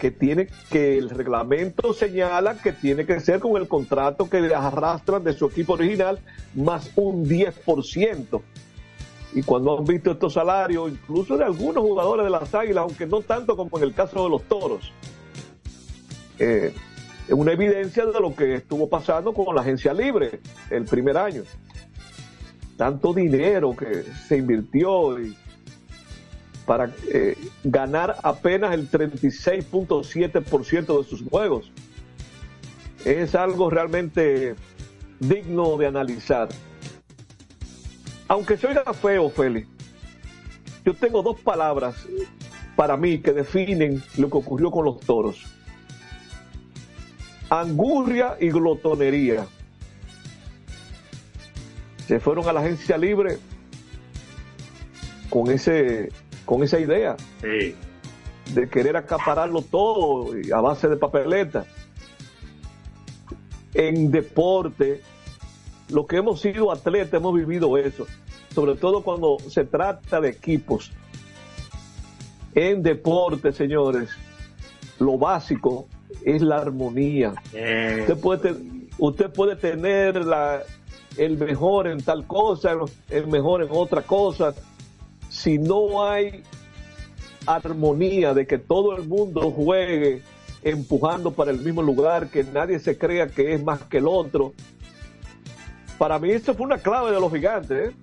que 0.00 0.10
tiene 0.10 0.48
que 0.70 0.96
el 0.96 1.10
reglamento 1.10 1.92
señala 1.92 2.56
que 2.56 2.72
tiene 2.72 3.04
que 3.04 3.20
ser 3.20 3.38
con 3.38 3.60
el 3.60 3.68
contrato 3.68 4.30
que 4.30 4.38
arrastran 4.54 5.22
de 5.22 5.34
su 5.34 5.46
equipo 5.46 5.74
original 5.74 6.18
más 6.54 6.90
un 6.96 7.26
10%. 7.26 8.40
Y 9.32 9.42
cuando 9.42 9.78
han 9.78 9.84
visto 9.84 10.10
estos 10.10 10.32
salarios, 10.32 10.90
incluso 10.90 11.36
de 11.36 11.44
algunos 11.44 11.84
jugadores 11.84 12.24
de 12.24 12.30
las 12.30 12.52
Águilas, 12.54 12.82
aunque 12.82 13.06
no 13.06 13.20
tanto 13.20 13.56
como 13.56 13.76
en 13.78 13.84
el 13.84 13.94
caso 13.94 14.24
de 14.24 14.30
los 14.30 14.42
Toros, 14.44 14.92
eh, 16.38 16.74
una 17.32 17.52
evidencia 17.52 18.04
de 18.06 18.20
lo 18.20 18.34
que 18.34 18.56
estuvo 18.56 18.88
pasando 18.88 19.32
con 19.32 19.54
la 19.54 19.62
agencia 19.62 19.94
libre 19.94 20.40
el 20.70 20.84
primer 20.84 21.16
año. 21.16 21.42
Tanto 22.76 23.12
dinero 23.12 23.76
que 23.76 24.04
se 24.26 24.38
invirtió 24.38 25.16
para 26.66 26.92
eh, 27.12 27.36
ganar 27.64 28.16
apenas 28.22 28.74
el 28.74 28.90
36.7% 28.90 30.98
de 30.98 31.04
sus 31.08 31.22
juegos. 31.28 31.70
Es 33.04 33.34
algo 33.34 33.70
realmente 33.70 34.54
digno 35.18 35.76
de 35.76 35.86
analizar. 35.86 36.48
Aunque 38.28 38.54
oiga 38.66 38.84
feo, 38.94 39.28
Félix, 39.30 39.66
yo 40.84 40.94
tengo 40.94 41.22
dos 41.22 41.40
palabras 41.40 41.96
para 42.76 42.96
mí 42.96 43.18
que 43.18 43.32
definen 43.32 44.02
lo 44.16 44.30
que 44.30 44.38
ocurrió 44.38 44.70
con 44.70 44.84
los 44.84 45.00
toros. 45.00 45.44
Angurria 47.50 48.36
y 48.40 48.48
glotonería. 48.50 49.46
Se 52.06 52.20
fueron 52.20 52.48
a 52.48 52.52
la 52.52 52.60
agencia 52.60 52.96
libre 52.96 53.38
con 55.28 55.50
ese 55.50 56.10
con 56.44 56.62
esa 56.62 56.78
idea 56.80 57.16
Sí. 57.40 57.74
de 58.54 58.68
querer 58.68 58.96
acapararlo 58.96 59.62
todo 59.62 60.32
a 60.54 60.60
base 60.60 60.88
de 60.88 60.96
papeleta. 60.96 61.66
En 63.74 64.10
deporte, 64.10 65.00
lo 65.90 66.06
que 66.06 66.16
hemos 66.16 66.40
sido 66.40 66.72
atletas, 66.72 67.14
hemos 67.14 67.34
vivido 67.34 67.76
eso, 67.78 68.06
sobre 68.52 68.74
todo 68.74 69.02
cuando 69.04 69.38
se 69.48 69.64
trata 69.64 70.20
de 70.20 70.30
equipos. 70.30 70.90
En 72.54 72.82
deporte, 72.82 73.52
señores, 73.52 74.10
lo 74.98 75.16
básico 75.18 75.86
es 76.24 76.42
la 76.42 76.56
armonía. 76.58 77.34
Eh, 77.52 77.98
Usted 78.00 78.18
puede, 78.20 78.52
te- 78.52 78.60
usted 78.98 79.30
puede 79.30 79.56
tener 79.56 80.24
la, 80.24 80.62
el 81.16 81.36
mejor 81.38 81.86
en 81.88 82.02
tal 82.02 82.26
cosa, 82.26 82.76
el 83.08 83.26
mejor 83.26 83.62
en 83.62 83.68
otra 83.70 84.02
cosa. 84.02 84.54
Si 85.28 85.58
no 85.58 86.04
hay 86.04 86.42
armonía 87.46 88.34
de 88.34 88.46
que 88.46 88.58
todo 88.58 88.96
el 88.96 89.06
mundo 89.08 89.50
juegue 89.50 90.22
empujando 90.62 91.30
para 91.30 91.50
el 91.50 91.60
mismo 91.60 91.82
lugar, 91.82 92.28
que 92.28 92.44
nadie 92.44 92.78
se 92.78 92.98
crea 92.98 93.28
que 93.28 93.54
es 93.54 93.62
más 93.64 93.80
que 93.84 93.98
el 93.98 94.06
otro. 94.06 94.52
Para 95.98 96.18
mí 96.18 96.30
eso 96.30 96.54
fue 96.54 96.66
una 96.66 96.78
clave 96.78 97.12
de 97.12 97.20
los 97.20 97.32
gigantes. 97.32 97.90
¿eh? 97.90 97.94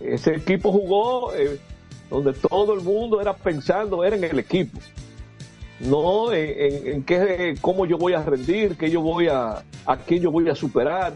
Ese 0.00 0.34
equipo 0.36 0.70
jugó 0.72 1.34
eh, 1.34 1.58
donde 2.10 2.32
todo 2.34 2.74
el 2.74 2.80
mundo 2.82 3.20
era 3.20 3.34
pensando, 3.34 4.04
era 4.04 4.16
en 4.16 4.24
el 4.24 4.38
equipo 4.38 4.78
no 5.80 6.32
en, 6.32 6.86
en- 6.86 7.02
qué, 7.04 7.54
cómo 7.60 7.86
yo 7.86 7.98
voy 7.98 8.14
a 8.14 8.22
rendir, 8.22 8.76
qué 8.76 8.90
yo 8.90 9.00
voy 9.00 9.28
a, 9.28 9.62
a 9.84 9.96
quién 9.98 10.22
yo 10.22 10.30
voy 10.30 10.48
a 10.48 10.54
superar. 10.54 11.14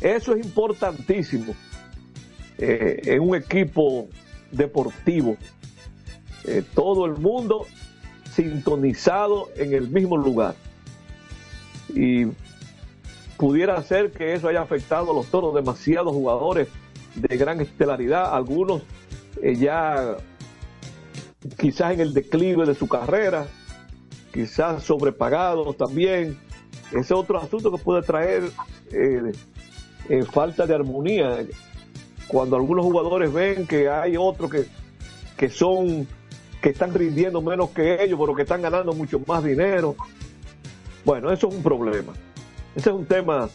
Eso 0.00 0.34
es 0.34 0.44
importantísimo 0.44 1.54
eh, 2.58 3.00
en 3.04 3.20
un 3.20 3.34
equipo 3.34 4.08
deportivo. 4.50 5.36
Eh, 6.44 6.62
todo 6.74 7.06
el 7.06 7.12
mundo 7.16 7.66
sintonizado 8.34 9.48
en 9.56 9.72
el 9.72 9.88
mismo 9.88 10.16
lugar. 10.18 10.54
Y 11.94 12.26
pudiera 13.38 13.82
ser 13.82 14.10
que 14.10 14.34
eso 14.34 14.48
haya 14.48 14.60
afectado 14.60 15.12
a 15.12 15.14
los 15.14 15.26
toros, 15.26 15.54
demasiados 15.54 16.12
jugadores 16.12 16.68
de 17.14 17.36
gran 17.36 17.60
estelaridad, 17.60 18.34
algunos 18.34 18.82
eh, 19.40 19.54
ya 19.56 20.16
quizás 21.58 21.92
en 21.92 22.00
el 22.00 22.14
declive 22.14 22.66
de 22.66 22.74
su 22.74 22.88
carrera, 22.88 23.46
quizás 24.32 24.82
sobrepagados 24.82 25.76
también. 25.76 26.38
Ese 26.88 27.00
es 27.00 27.12
otro 27.12 27.38
asunto 27.38 27.70
que 27.70 27.82
puede 27.82 28.02
traer 28.02 28.44
eh, 28.90 29.32
eh, 30.08 30.22
falta 30.24 30.66
de 30.66 30.74
armonía. 30.74 31.44
Cuando 32.28 32.56
algunos 32.56 32.84
jugadores 32.84 33.32
ven 33.32 33.66
que 33.66 33.88
hay 33.88 34.16
otros 34.16 34.50
que, 34.50 34.66
que 35.36 35.48
son, 35.50 36.06
que 36.60 36.70
están 36.70 36.94
rindiendo 36.94 37.40
menos 37.42 37.70
que 37.70 38.02
ellos, 38.02 38.18
pero 38.18 38.34
que 38.34 38.42
están 38.42 38.62
ganando 38.62 38.92
mucho 38.92 39.20
más 39.26 39.44
dinero. 39.44 39.94
Bueno, 41.04 41.30
eso 41.30 41.48
es 41.48 41.54
un 41.54 41.62
problema. 41.62 42.12
Ese 42.74 42.90
es 42.90 42.94
un 42.94 43.06
tema 43.06 43.48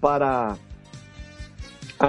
para 0.00 0.56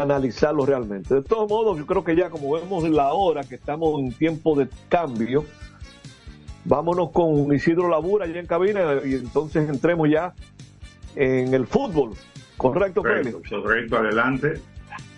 analizarlo 0.02 0.66
realmente. 0.66 1.14
De 1.16 1.22
todos 1.22 1.50
modos, 1.50 1.78
yo 1.78 1.86
creo 1.86 2.04
que 2.04 2.16
ya 2.16 2.30
como 2.30 2.54
vemos 2.54 2.88
la 2.90 3.14
hora 3.14 3.44
que 3.44 3.56
estamos 3.56 4.00
en 4.00 4.12
tiempo 4.14 4.56
de 4.56 4.68
cambio, 4.90 5.46
vámonos 6.64 7.12
con 7.12 7.54
Isidro 7.54 7.90
Labura 7.90 8.26
allá 8.26 8.40
en 8.40 8.48
cabina 8.48 8.96
y 9.06 9.14
entonces 9.16 9.70
entremos 9.70 10.10
ya 10.10 10.34
en 11.16 11.54
el 11.54 11.66
fútbol. 11.68 12.12
¿Correcto, 12.58 13.04
Félix? 13.04 13.38
Correcto, 13.50 13.98
adelante. 13.98 14.62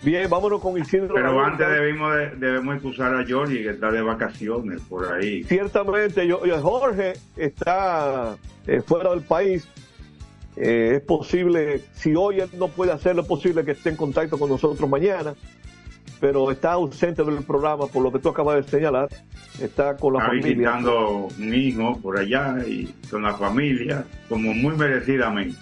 Bien, 0.03 0.29
vámonos 0.29 0.61
con 0.61 0.77
Isidro. 0.77 1.13
Pero 1.15 1.27
Labur. 1.27 1.43
antes 1.43 1.69
debimos, 1.69 2.15
de- 2.15 2.29
debemos 2.35 2.75
excusar 2.75 3.15
a 3.15 3.25
Georgie 3.25 3.63
que 3.63 3.69
está 3.71 3.91
de 3.91 4.01
vacaciones 4.01 4.81
por 4.81 5.11
ahí. 5.11 5.43
Ciertamente, 5.43 6.27
yo, 6.27 6.45
yo- 6.45 6.61
Jorge 6.61 7.13
está 7.35 8.37
eh, 8.67 8.81
fuera 8.85 9.09
del 9.11 9.21
país. 9.21 9.67
Eh, 10.59 10.93
es 10.95 11.01
posible, 11.01 11.83
si 11.93 12.15
hoy 12.15 12.39
él 12.39 12.49
no 12.57 12.67
puede 12.67 12.91
hacerlo, 12.91 13.21
es 13.21 13.27
posible 13.27 13.63
que 13.63 13.71
esté 13.71 13.89
en 13.89 13.95
contacto 13.95 14.39
con 14.39 14.49
nosotros 14.49 14.89
mañana, 14.89 15.35
pero 16.19 16.49
está 16.51 16.73
ausente 16.73 17.23
del 17.23 17.43
programa 17.43 17.85
por 17.85 18.01
lo 18.01 18.11
que 18.11 18.17
tú 18.19 18.29
acabas 18.29 18.65
de 18.65 18.71
señalar. 18.71 19.07
Está 19.61 19.95
con 19.97 20.13
la 20.13 20.19
Está 20.19 20.29
familia. 20.29 20.49
visitando 20.55 21.27
un 21.37 21.53
hijo 21.53 21.99
por 22.01 22.17
allá 22.19 22.57
y 22.67 22.85
con 23.09 23.21
la 23.21 23.33
familia, 23.35 24.03
como 24.27 24.53
muy 24.53 24.75
merecidamente. 24.75 25.57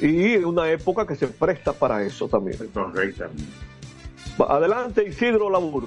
Y 0.00 0.36
una 0.36 0.70
época 0.70 1.06
que 1.06 1.16
se 1.16 1.26
presta 1.26 1.74
para 1.74 2.02
eso 2.02 2.26
también. 2.26 2.56
Correctamente. 2.72 3.44
Adelante, 4.48 5.06
Isidro 5.06 5.50
Labur. 5.50 5.86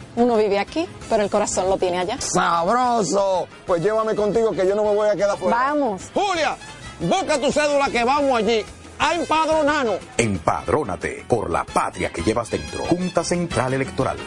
uno 0.15 0.35
vive 0.37 0.59
aquí, 0.59 0.87
pero 1.09 1.23
el 1.23 1.29
corazón 1.29 1.69
lo 1.69 1.77
tiene 1.77 1.99
allá. 1.99 2.17
¡Sabroso! 2.19 3.47
Pues 3.65 3.81
llévame 3.81 4.15
contigo 4.15 4.51
que 4.51 4.67
yo 4.67 4.75
no 4.75 4.83
me 4.83 4.93
voy 4.93 5.09
a 5.09 5.15
quedar 5.15 5.37
fuera. 5.37 5.57
Vamos. 5.57 6.03
Julia, 6.13 6.57
busca 6.99 7.39
tu 7.39 7.51
cédula 7.51 7.89
que 7.89 8.03
vamos 8.03 8.37
allí 8.37 8.65
a 8.99 9.15
empadronarnos. 9.15 9.95
Empadrónate 10.17 11.25
por 11.27 11.49
la 11.49 11.63
patria 11.63 12.11
que 12.11 12.21
llevas 12.21 12.51
dentro. 12.51 12.83
Junta 12.85 13.23
Central 13.23 13.73
Electoral. 13.73 14.17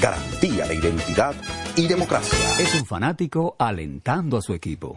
Garantía 0.00 0.66
de 0.66 0.74
identidad 0.74 1.34
y 1.76 1.86
democracia. 1.86 2.38
Es 2.58 2.74
un 2.74 2.86
fanático 2.86 3.54
alentando 3.58 4.38
a 4.38 4.42
su 4.42 4.54
equipo. 4.54 4.96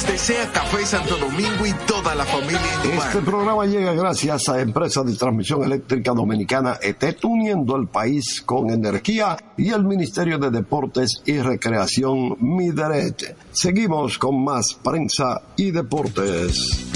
Les 0.00 0.06
desea 0.06 0.50
Café 0.50 0.86
Santo 0.86 1.18
Domingo 1.18 1.66
y 1.66 1.74
toda 1.86 2.14
la 2.14 2.24
familia. 2.24 2.58
Este 2.84 3.20
programa 3.20 3.66
llega 3.66 3.92
gracias 3.92 4.48
a 4.48 4.58
Empresa 4.58 5.02
de 5.02 5.14
Transmisión 5.14 5.62
Eléctrica 5.62 6.12
Dominicana 6.12 6.78
ET, 6.80 7.22
uniendo 7.22 7.76
el 7.76 7.86
país 7.86 8.40
con 8.40 8.70
energía 8.70 9.36
y 9.58 9.68
el 9.68 9.84
Ministerio 9.84 10.38
de 10.38 10.50
Deportes 10.50 11.22
y 11.26 11.38
Recreación 11.38 12.34
Mideret. 12.40 13.36
Seguimos 13.52 14.16
con 14.16 14.42
más 14.42 14.72
prensa 14.82 15.42
y 15.56 15.70
deportes. 15.70 16.88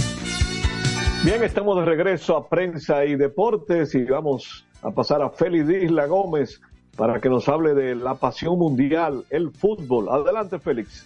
Bien, 1.25 1.43
estamos 1.43 1.77
de 1.81 1.85
regreso 1.85 2.39
a 2.39 2.49
prensa 2.49 3.05
y 3.05 3.17
deportes 3.17 3.95
y 3.95 4.05
vamos 4.05 4.65
a 4.81 4.91
pasar 4.93 5.21
a 5.21 5.29
Félix 5.29 5.69
Isla 5.69 6.07
Gómez 6.07 6.59
para 6.97 7.21
que 7.21 7.29
nos 7.29 7.51
hable 7.51 7.75
de 7.75 7.97
la 7.97 8.15
pasión 8.15 8.59
mundial, 8.59 9.27
el 9.29 9.51
fútbol. 9.51 10.09
Adelante, 10.09 10.59
Félix. 10.59 11.05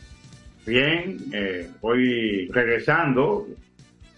Bien, 0.69 1.17
eh, 1.33 1.67
hoy 1.81 2.47
regresando, 2.49 3.49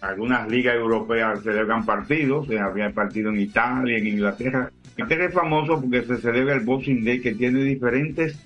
algunas 0.01 0.49
ligas 0.49 0.75
europeas 0.75 1.41
celebran 1.43 1.85
partidos, 1.85 2.49
eh, 2.49 2.59
había 2.59 2.89
partido 2.89 3.29
en 3.29 3.39
Italia, 3.39 3.97
en 3.97 4.07
Inglaterra. 4.07 4.69
Inglaterra 4.97 5.25
es 5.27 5.33
famoso 5.33 5.79
porque 5.79 6.01
se 6.01 6.17
celebra 6.17 6.55
el 6.55 6.65
Boxing 6.65 7.05
Day 7.05 7.21
que 7.21 7.35
tiene 7.35 7.63
diferentes 7.63 8.37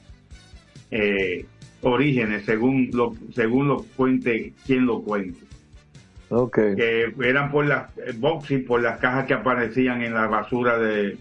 eh, 0.92 1.48
orígenes 1.82 2.46
según 2.46 2.92
lo, 2.94 3.16
según 3.34 3.70
lo 3.70 3.84
cuente 3.96 4.54
quien 4.68 4.86
lo 4.86 5.02
cuente. 5.02 5.40
Okay. 6.30 6.76
Que 6.76 7.12
eran 7.24 7.50
por 7.50 7.66
las 7.66 7.90
eh, 7.98 8.14
boxing, 8.16 8.66
por 8.66 8.84
las 8.84 9.00
cajas 9.00 9.26
que 9.26 9.34
aparecían 9.34 10.04
en 10.04 10.14
la 10.14 10.28
basura 10.28 10.78
de, 10.78 11.18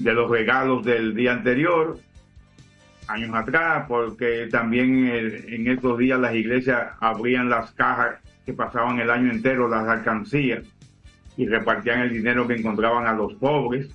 de 0.00 0.12
los 0.12 0.28
regalos 0.28 0.84
del 0.84 1.14
día 1.14 1.32
anterior, 1.32 1.96
años 3.08 3.34
atrás, 3.34 3.86
porque 3.88 4.48
también 4.50 5.08
eh, 5.08 5.44
en 5.48 5.66
estos 5.66 5.98
días 5.98 6.20
las 6.20 6.34
iglesias 6.34 6.92
abrían 7.00 7.48
las 7.48 7.72
cajas 7.72 8.20
que 8.44 8.52
pasaban 8.52 8.98
el 9.00 9.10
año 9.10 9.30
entero, 9.30 9.68
las 9.68 9.88
alcancías, 9.88 10.64
y 11.36 11.46
repartían 11.46 12.00
el 12.00 12.10
dinero 12.10 12.46
que 12.46 12.54
encontraban 12.54 13.06
a 13.06 13.12
los 13.12 13.34
pobres. 13.34 13.88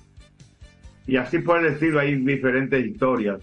Y 1.06 1.16
así 1.16 1.38
por 1.38 1.64
el 1.64 1.98
hay 1.98 2.16
diferentes 2.16 2.84
historias. 2.84 3.40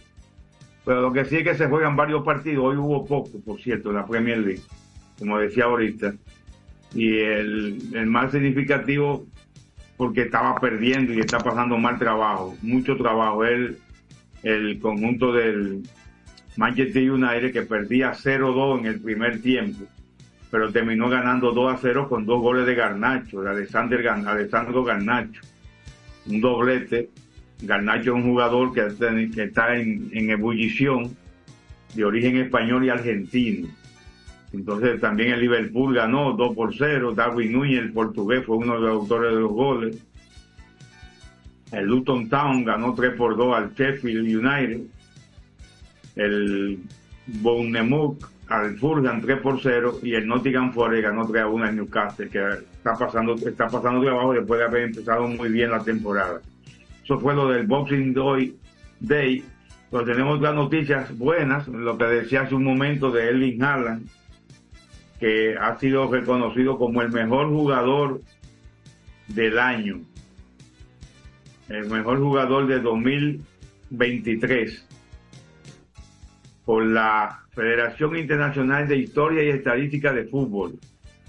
Pero 0.84 1.02
lo 1.02 1.14
que 1.14 1.26
sí 1.26 1.38
es 1.38 1.44
que 1.44 1.56
se 1.56 1.68
juegan 1.68 1.96
varios 1.96 2.24
partidos. 2.24 2.66
Hoy 2.66 2.78
hubo 2.78 3.06
poco, 3.06 3.40
por 3.46 3.62
cierto, 3.62 3.90
en 3.90 3.98
la 3.98 4.06
Premier 4.06 4.40
League, 4.40 4.62
como 5.20 5.38
decía 5.38 5.66
ahorita. 5.66 6.14
Y 6.96 7.20
el, 7.20 7.80
el 7.94 8.08
más 8.08 8.32
significativo, 8.32 9.26
porque 9.96 10.24
estaba 10.24 10.56
perdiendo 10.56 11.14
y 11.14 11.20
está 11.20 11.38
pasando 11.38 11.78
mal 11.78 12.00
trabajo, 12.00 12.56
mucho 12.64 12.98
trabajo. 12.98 13.46
Él 13.46 13.78
el 14.44 14.80
conjunto 14.80 15.32
del 15.32 15.84
Manchester 16.58 17.12
United 17.12 17.54
que 17.54 17.62
perdía 17.64 18.14
0-2 18.14 18.80
en 18.80 18.86
el 18.86 19.02
primer 19.02 19.42
tiempo, 19.42 19.86
pero 20.50 20.72
terminó 20.72 21.10
ganando 21.10 21.54
2-0 21.54 22.08
con 22.10 22.26
dos 22.26 22.42
goles 22.42 22.66
de 22.66 22.76
Garnacho, 22.76 23.42
de 23.42 23.52
Alexander, 23.52 24.08
Alessandro 24.08 24.84
Garnacho, 24.84 25.42
un 26.28 26.42
doblete. 26.42 27.10
Garnacho 27.62 28.12
es 28.12 28.24
un 28.24 28.24
jugador 28.24 28.74
que, 28.74 28.88
que 29.34 29.44
está 29.44 29.76
en, 29.78 30.10
en 30.14 30.30
ebullición, 30.32 31.16
de 31.94 32.06
origen 32.06 32.38
español 32.38 32.86
y 32.86 32.90
argentino. 32.90 33.68
Entonces 34.54 35.00
también 35.00 35.32
el 35.32 35.42
Liverpool 35.42 35.96
ganó 35.96 36.34
2 36.34 36.56
por 36.56 36.76
0, 36.76 37.14
Darwin 37.14 37.54
Núñez, 37.54 37.80
el 37.80 37.94
portugués, 37.94 38.46
fue 38.46 38.58
uno 38.58 38.76
de 38.76 38.82
los 38.82 38.92
autores 38.92 39.34
de 39.34 39.40
los 39.40 39.52
goles. 39.52 39.98
El 41.72 41.86
Luton 41.86 42.28
Town 42.30 42.66
ganó 42.66 42.94
3 42.94 43.14
por 43.14 43.38
2 43.38 43.56
al 43.56 43.74
Sheffield 43.74 44.46
United. 44.46 44.82
El 46.16 46.80
Bournemouth 47.28 48.24
al 48.50 48.78
Fulham 48.78 49.22
3 49.22 49.40
por 49.40 49.62
0 49.62 50.00
y 50.04 50.14
el 50.14 50.28
Nottingham 50.28 50.74
Forest 50.74 51.04
ganó 51.04 51.26
3 51.26 51.44
a 51.44 51.48
1 51.48 51.66
al 51.66 51.76
Newcastle, 51.78 52.30
que 52.30 52.46
está 52.74 52.98
pasando, 52.98 53.36
está 53.36 53.68
pasando 53.68 54.04
trabajo 54.04 54.34
después 54.34 54.60
de 54.60 54.66
haber 54.66 54.84
empezado 54.84 55.28
muy 55.28 55.50
bien 55.50 55.72
la 55.72 55.82
temporada. 55.82 56.42
Eso 57.02 57.18
fue 57.20 57.34
lo 57.34 57.48
del 57.48 57.66
Boxing 57.66 58.14
Day. 59.00 59.44
Pero 59.90 60.06
tenemos 60.06 60.38
otras 60.38 60.56
noticias 60.56 61.18
buenas, 61.18 61.68
lo 61.68 61.98
que 61.98 62.06
decía 62.06 62.42
hace 62.42 62.56
un 62.56 62.64
momento 62.64 63.12
de 63.12 63.30
Elvin 63.30 63.62
Haaland, 63.62 64.08
que 65.20 65.58
ha 65.58 65.78
sido 65.80 66.10
reconocido 66.10 66.78
como 66.78 67.02
el 67.02 67.12
mejor 67.12 67.50
jugador 67.50 68.22
del 69.28 69.60
año 69.60 70.00
el 71.74 71.90
mejor 71.90 72.20
jugador 72.20 72.68
de 72.68 72.80
2023 72.80 74.88
por 76.66 76.86
la 76.86 77.40
Federación 77.54 78.18
Internacional 78.18 78.88
de 78.88 78.98
Historia 78.98 79.44
y 79.44 79.50
Estadística 79.50 80.14
de 80.14 80.26
Fútbol, 80.26 80.74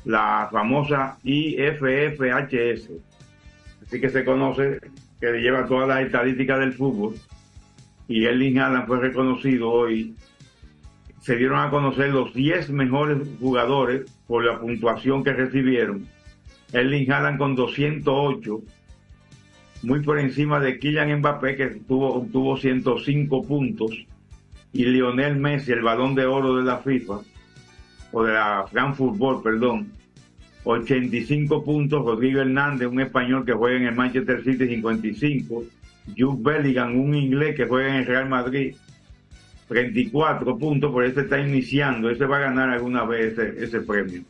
la 0.04 0.48
famosa 0.50 1.18
IFFHS. 1.22 2.90
Así 3.82 4.00
que 4.00 4.08
se 4.08 4.24
conoce 4.24 4.78
que 5.20 5.32
lleva 5.32 5.66
todas 5.66 5.88
las 5.88 6.00
estadísticas 6.00 6.60
del 6.60 6.72
fútbol. 6.72 7.14
Y 8.08 8.24
Erling 8.24 8.58
Haaland 8.58 8.86
fue 8.86 9.00
reconocido 9.00 9.70
hoy. 9.70 10.14
Se 11.20 11.36
dieron 11.36 11.60
a 11.60 11.70
conocer 11.70 12.10
los 12.10 12.34
10 12.34 12.70
mejores 12.70 13.18
jugadores 13.38 14.10
por 14.26 14.44
la 14.44 14.58
puntuación 14.58 15.22
que 15.22 15.32
recibieron. 15.32 16.06
Erling 16.72 17.10
Haaland 17.10 17.38
con 17.38 17.54
208 17.54 18.62
muy 19.82 20.00
por 20.00 20.18
encima 20.18 20.60
de 20.60 20.78
Kylian 20.78 21.18
Mbappé, 21.18 21.56
que 21.56 21.66
tuvo, 21.66 22.14
obtuvo 22.14 22.56
105 22.56 23.46
puntos, 23.46 24.06
y 24.72 24.84
Lionel 24.84 25.36
Messi, 25.36 25.72
el 25.72 25.82
balón 25.82 26.14
de 26.14 26.24
oro 26.24 26.56
de 26.56 26.64
la 26.64 26.78
FIFA, 26.78 27.20
o 28.12 28.22
de 28.22 28.32
la 28.32 28.64
Gran 28.72 28.94
Fútbol, 28.94 29.42
perdón, 29.42 29.90
85 30.64 31.64
puntos, 31.64 32.04
Rodrigo 32.04 32.40
Hernández, 32.40 32.88
un 32.88 33.00
español 33.00 33.44
que 33.44 33.52
juega 33.52 33.78
en 33.78 33.86
el 33.86 33.94
Manchester 33.94 34.44
City, 34.44 34.68
55, 34.68 35.64
Jude 36.16 36.38
Bellingham, 36.42 36.98
un 36.98 37.14
inglés 37.14 37.56
que 37.56 37.66
juega 37.66 37.88
en 37.88 37.94
el 37.96 38.06
Real 38.06 38.28
Madrid, 38.28 38.74
34 39.68 40.58
puntos, 40.58 40.92
por 40.92 41.04
este 41.04 41.22
está 41.22 41.40
iniciando, 41.40 42.10
ese 42.10 42.26
va 42.26 42.36
a 42.36 42.40
ganar 42.40 42.70
alguna 42.70 43.04
vez 43.04 43.32
ese, 43.32 43.64
ese 43.64 43.80
premio, 43.80 44.22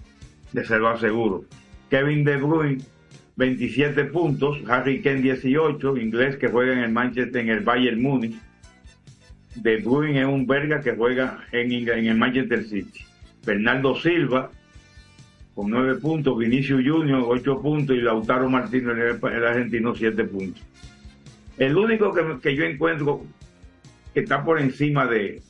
de 0.52 0.64
se 0.64 0.78
lo 0.78 0.88
aseguro. 0.88 1.44
Kevin 1.90 2.24
De 2.24 2.36
Bruyne 2.38 2.82
27 3.36 4.04
puntos, 4.06 4.58
Harry 4.68 5.00
Kane 5.00 5.22
18, 5.22 5.96
inglés 5.96 6.36
que 6.36 6.48
juega 6.48 6.74
en 6.74 6.80
el 6.80 6.92
Manchester, 6.92 7.42
en 7.42 7.48
el 7.48 7.60
Bayern 7.60 8.00
Múnich. 8.00 8.36
De 9.56 9.78
Bruyne 9.78 10.20
es 10.20 10.26
un 10.26 10.46
belga 10.46 10.80
que 10.80 10.92
juega 10.92 11.44
en, 11.52 11.72
en 11.72 12.06
el 12.06 12.16
Manchester 12.16 12.64
City. 12.64 13.00
Bernardo 13.44 13.96
Silva 13.96 14.50
con 15.54 15.70
9 15.70 15.96
puntos, 15.96 16.38
Vinicius 16.38 16.82
Junior 16.86 17.24
8 17.26 17.60
puntos 17.60 17.96
y 17.96 18.00
Lautaro 18.00 18.48
Martínez 18.48 18.96
el 19.22 19.44
argentino 19.44 19.94
7 19.94 20.24
puntos. 20.24 20.62
El 21.58 21.76
único 21.76 22.14
que, 22.14 22.38
que 22.42 22.56
yo 22.56 22.64
encuentro 22.64 23.22
que 24.14 24.20
está 24.20 24.44
por 24.44 24.60
encima 24.60 25.06
de, 25.06 25.42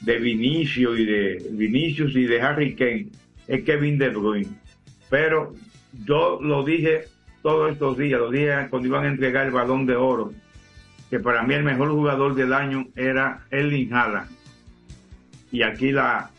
de 0.00 0.18
Vinicio 0.18 0.96
y 0.96 1.04
de 1.04 1.46
Vinicius 1.50 2.14
y 2.16 2.24
de 2.24 2.40
Harry 2.40 2.74
Kane 2.74 3.08
es 3.46 3.62
Kevin 3.64 3.98
De 3.98 4.08
Bruyne. 4.08 4.48
Pero 5.10 5.54
yo 6.04 6.38
lo 6.42 6.64
dije 6.64 7.04
todos 7.42 7.72
estos 7.72 7.96
días, 7.96 8.20
lo 8.20 8.30
dije 8.30 8.66
cuando 8.70 8.88
iban 8.88 9.04
a 9.04 9.08
entregar 9.08 9.46
el 9.46 9.52
balón 9.52 9.86
de 9.86 9.96
oro, 9.96 10.32
que 11.10 11.20
para 11.20 11.42
mí 11.42 11.54
el 11.54 11.62
mejor 11.62 11.90
jugador 11.90 12.34
del 12.34 12.52
año 12.52 12.88
era 12.96 13.46
Erling 13.50 13.92
Haaland. 13.92 14.30
Y 15.52 15.62
aquí 15.62 15.92
la 15.92 16.30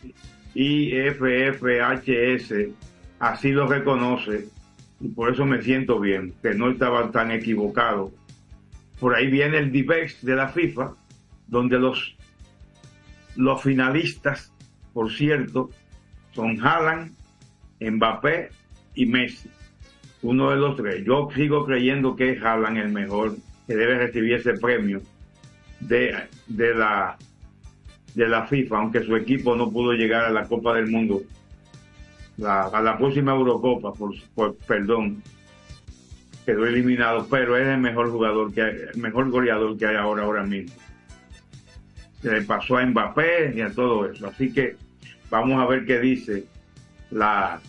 IFFHS 0.54 2.54
así 3.20 3.52
lo 3.52 3.68
reconoce 3.68 4.50
y 5.00 5.08
por 5.10 5.32
eso 5.32 5.46
me 5.46 5.62
siento 5.62 6.00
bien, 6.00 6.34
que 6.42 6.54
no 6.54 6.70
estaba 6.70 7.12
tan 7.12 7.32
equivocado. 7.32 8.12
Por 9.00 9.16
ahí 9.16 9.30
viene 9.30 9.60
el 9.60 9.72
DIVEX 9.72 10.26
de 10.26 10.36
la 10.36 10.50
FIFA, 10.50 10.94
donde 11.48 11.78
los, 11.78 12.16
los 13.36 13.62
finalistas, 13.62 14.52
por 14.94 15.12
cierto, 15.12 15.70
son 16.34 16.60
Haaland, 16.60 17.16
Mbappé 17.80 18.50
y 18.98 19.06
Messi. 19.06 19.50
Uno 20.24 20.50
de 20.50 20.58
los 20.58 20.76
tres. 20.76 21.06
Yo 21.06 21.30
sigo 21.36 21.66
creyendo 21.66 22.16
que 22.16 22.32
es 22.32 22.42
Haaland 22.44 22.78
el 22.78 22.90
mejor, 22.90 23.36
que 23.68 23.76
debe 23.76 23.98
recibir 24.00 24.34
ese 24.34 24.54
premio 24.54 25.02
de, 25.80 26.16
de 26.48 26.74
la 26.74 27.18
de 28.16 28.28
la 28.28 28.48
FIFA, 28.48 28.80
aunque 28.80 29.04
su 29.04 29.16
equipo 29.16 29.56
no 29.56 29.70
pudo 29.72 29.94
llegar 29.94 30.26
a 30.26 30.32
la 30.32 30.48
Copa 30.48 30.74
del 30.74 30.88
Mundo, 30.88 31.22
a 32.44 32.82
la 32.82 32.98
próxima 32.98 33.32
Eurocopa, 33.34 33.94
por, 33.94 34.12
por- 34.34 34.56
perdón, 34.56 35.22
quedó 36.44 36.66
eliminado, 36.66 37.28
pero 37.30 37.56
es 37.58 37.68
el 37.68 37.78
mejor 37.78 38.10
jugador 38.10 38.52
que 38.52 38.62
hay, 38.64 38.76
el 38.96 39.00
mejor 39.00 39.30
goleador 39.30 39.78
que 39.78 39.86
hay 39.86 39.96
ahora, 39.98 40.24
ahora 40.24 40.44
mismo. 40.44 40.74
Se 42.24 42.32
le 42.32 42.42
pasó 42.42 42.78
a 42.78 42.86
Mbappé 42.88 43.54
y 43.56 43.62
a 43.62 43.70
todo 43.72 44.10
eso. 44.10 44.26
Así 44.26 44.52
que 44.52 44.76
vamos 45.30 45.62
a 45.62 45.68
ver 45.68 45.86
qué 45.86 46.00
dice 46.00 46.46
la, 47.12 47.62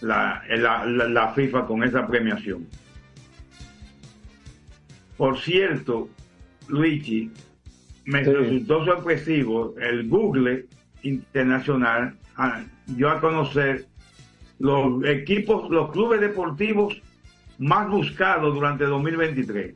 la, 0.00 0.42
la, 0.48 0.84
la- 0.86 1.32
FIFA 1.34 1.66
con 1.66 1.82
esa 1.84 2.06
premiación. 2.06 2.66
Por 5.16 5.38
cierto, 5.40 6.08
Luigi, 6.68 7.30
me 8.04 8.24
Sí. 8.24 8.30
resultó 8.32 8.84
sorpresivo 8.84 9.74
el 9.80 10.08
Google 10.08 10.66
Internacional 11.02 12.14
dio 12.86 13.10
a 13.10 13.20
conocer 13.20 13.86
los 14.58 15.04
equipos, 15.04 15.70
los 15.70 15.90
clubes 15.90 16.20
deportivos 16.20 17.00
más 17.58 17.88
buscados 17.88 18.54
durante 18.54 18.84
2023, 18.84 19.74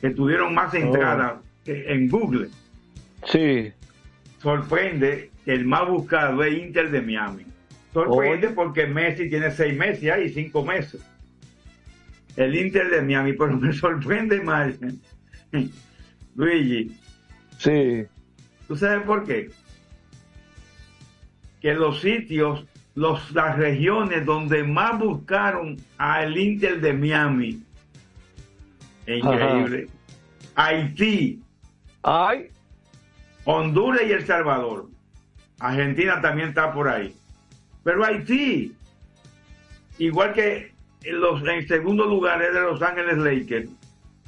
que 0.00 0.10
tuvieron 0.10 0.54
más 0.54 0.72
entradas 0.74 1.34
que 1.64 1.92
en 1.92 2.08
Google. 2.08 2.48
Sí. 3.26 3.70
Sorprende 4.38 5.30
que 5.44 5.52
el 5.52 5.66
más 5.66 5.86
buscado 5.88 6.42
es 6.42 6.58
Inter 6.58 6.90
de 6.90 7.02
Miami. 7.02 7.44
Sorprende 7.92 8.50
porque 8.50 8.86
Messi 8.86 9.28
tiene 9.28 9.50
seis 9.50 9.76
meses 9.76 10.10
ahí, 10.10 10.28
cinco 10.30 10.64
meses. 10.64 11.04
El 12.36 12.54
Inter 12.54 12.90
de 12.90 13.02
Miami, 13.02 13.32
pero 13.32 13.56
me 13.56 13.72
sorprende 13.74 14.40
más. 14.40 14.74
Luigi. 16.36 16.96
Sí. 17.58 18.06
¿Tú 18.68 18.76
sabes 18.76 19.04
por 19.04 19.26
qué? 19.26 19.50
Que 21.60 21.74
los 21.74 22.00
sitios, 22.00 22.64
los, 22.94 23.32
las 23.32 23.56
regiones 23.56 24.24
donde 24.24 24.62
más 24.62 24.98
buscaron 24.98 25.76
al 25.98 26.38
Inter 26.38 26.80
de 26.80 26.92
Miami, 26.92 27.62
increíble, 29.06 29.88
Haití, 30.54 31.42
Honduras 33.44 34.02
y 34.06 34.12
El 34.12 34.26
Salvador. 34.26 34.88
Argentina 35.58 36.20
también 36.20 36.50
está 36.50 36.72
por 36.72 36.88
ahí. 36.88 37.14
Pero 37.82 38.04
Haití, 38.04 38.74
igual 39.98 40.32
que 40.32 40.72
en, 41.02 41.20
los, 41.20 41.46
en 41.46 41.66
segundo 41.66 42.04
lugar 42.06 42.42
es 42.42 42.52
de 42.52 42.60
Los 42.60 42.82
Ángeles 42.82 43.18
Lakers, 43.18 43.68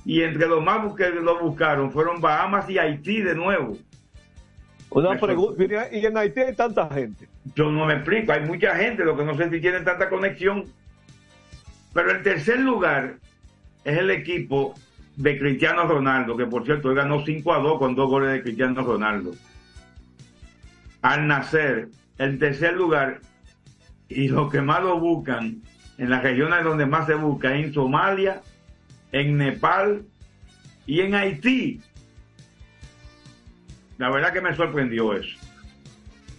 y 0.04 0.22
entre 0.22 0.46
los 0.46 0.62
más 0.62 0.94
que 0.94 1.10
lo 1.10 1.38
buscaron 1.38 1.92
fueron 1.92 2.20
Bahamas 2.20 2.68
y 2.68 2.78
Haití 2.78 3.20
de 3.20 3.34
nuevo. 3.34 3.78
Una 4.90 5.18
pregunta, 5.18 5.88
y 5.90 6.04
en 6.04 6.16
Haití 6.16 6.40
hay 6.40 6.54
tanta 6.54 6.88
gente. 6.90 7.28
Yo 7.54 7.70
no 7.70 7.86
me 7.86 7.94
explico, 7.94 8.32
hay 8.32 8.42
mucha 8.42 8.74
gente, 8.76 9.04
lo 9.04 9.16
que 9.16 9.24
no 9.24 9.36
sé 9.36 9.48
si 9.50 9.60
tienen 9.60 9.84
tanta 9.84 10.08
conexión. 10.08 10.64
Pero 11.94 12.10
el 12.10 12.22
tercer 12.22 12.60
lugar 12.60 13.16
es 13.84 13.98
el 13.98 14.10
equipo 14.10 14.74
de 15.16 15.38
Cristiano 15.38 15.84
Ronaldo, 15.84 16.36
que 16.36 16.46
por 16.46 16.64
cierto 16.64 16.90
él 16.90 16.96
ganó 16.96 17.24
5 17.24 17.52
a 17.52 17.58
2 17.58 17.78
con 17.78 17.94
dos 17.94 18.08
goles 18.08 18.32
de 18.32 18.42
Cristiano 18.42 18.82
Ronaldo. 18.82 19.32
Al 21.02 21.26
nacer, 21.26 21.88
el 22.18 22.38
tercer 22.38 22.74
lugar, 22.74 23.20
y 24.14 24.28
los 24.28 24.50
que 24.50 24.60
más 24.60 24.82
lo 24.82 24.98
buscan, 24.98 25.62
en 25.98 26.10
las 26.10 26.22
regiones 26.22 26.64
donde 26.64 26.86
más 26.86 27.06
se 27.06 27.14
busca, 27.14 27.56
en 27.56 27.72
Somalia, 27.72 28.40
en 29.12 29.36
Nepal 29.36 30.02
y 30.86 31.00
en 31.00 31.14
Haití. 31.14 31.80
La 33.98 34.10
verdad 34.10 34.32
que 34.32 34.40
me 34.40 34.54
sorprendió 34.56 35.14
eso. 35.14 35.38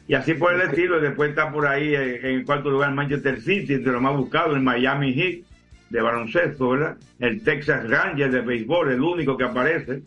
Y 0.07 0.15
así 0.15 0.33
por 0.33 0.53
el 0.53 0.61
estilo, 0.61 0.99
después 0.99 1.29
está 1.29 1.51
por 1.51 1.65
ahí 1.65 1.95
eh, 1.95 2.19
en 2.21 2.39
el 2.39 2.45
cuarto 2.45 2.69
lugar 2.69 2.93
Manchester 2.93 3.41
City, 3.41 3.75
entre 3.75 3.93
los 3.93 4.01
más 4.01 4.17
buscados, 4.17 4.55
el 4.55 4.61
Miami 4.61 5.13
Heat 5.13 5.45
de 5.89 6.01
baloncesto, 6.01 6.69
¿verdad? 6.69 6.97
El 7.19 7.43
Texas 7.43 7.87
Rangers 7.89 8.33
de 8.33 8.41
béisbol, 8.41 8.91
el 8.91 9.01
único 9.01 9.37
que 9.37 9.45
aparece, 9.45 10.01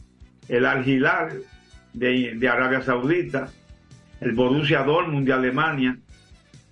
el 0.48 0.66
Al 0.66 0.86
Hilal 0.86 1.40
de, 1.94 2.34
de 2.34 2.48
Arabia 2.48 2.82
Saudita, 2.82 3.48
el 4.20 4.32
Borussia 4.32 4.82
Dortmund 4.82 5.26
de 5.26 5.32
Alemania, 5.32 5.96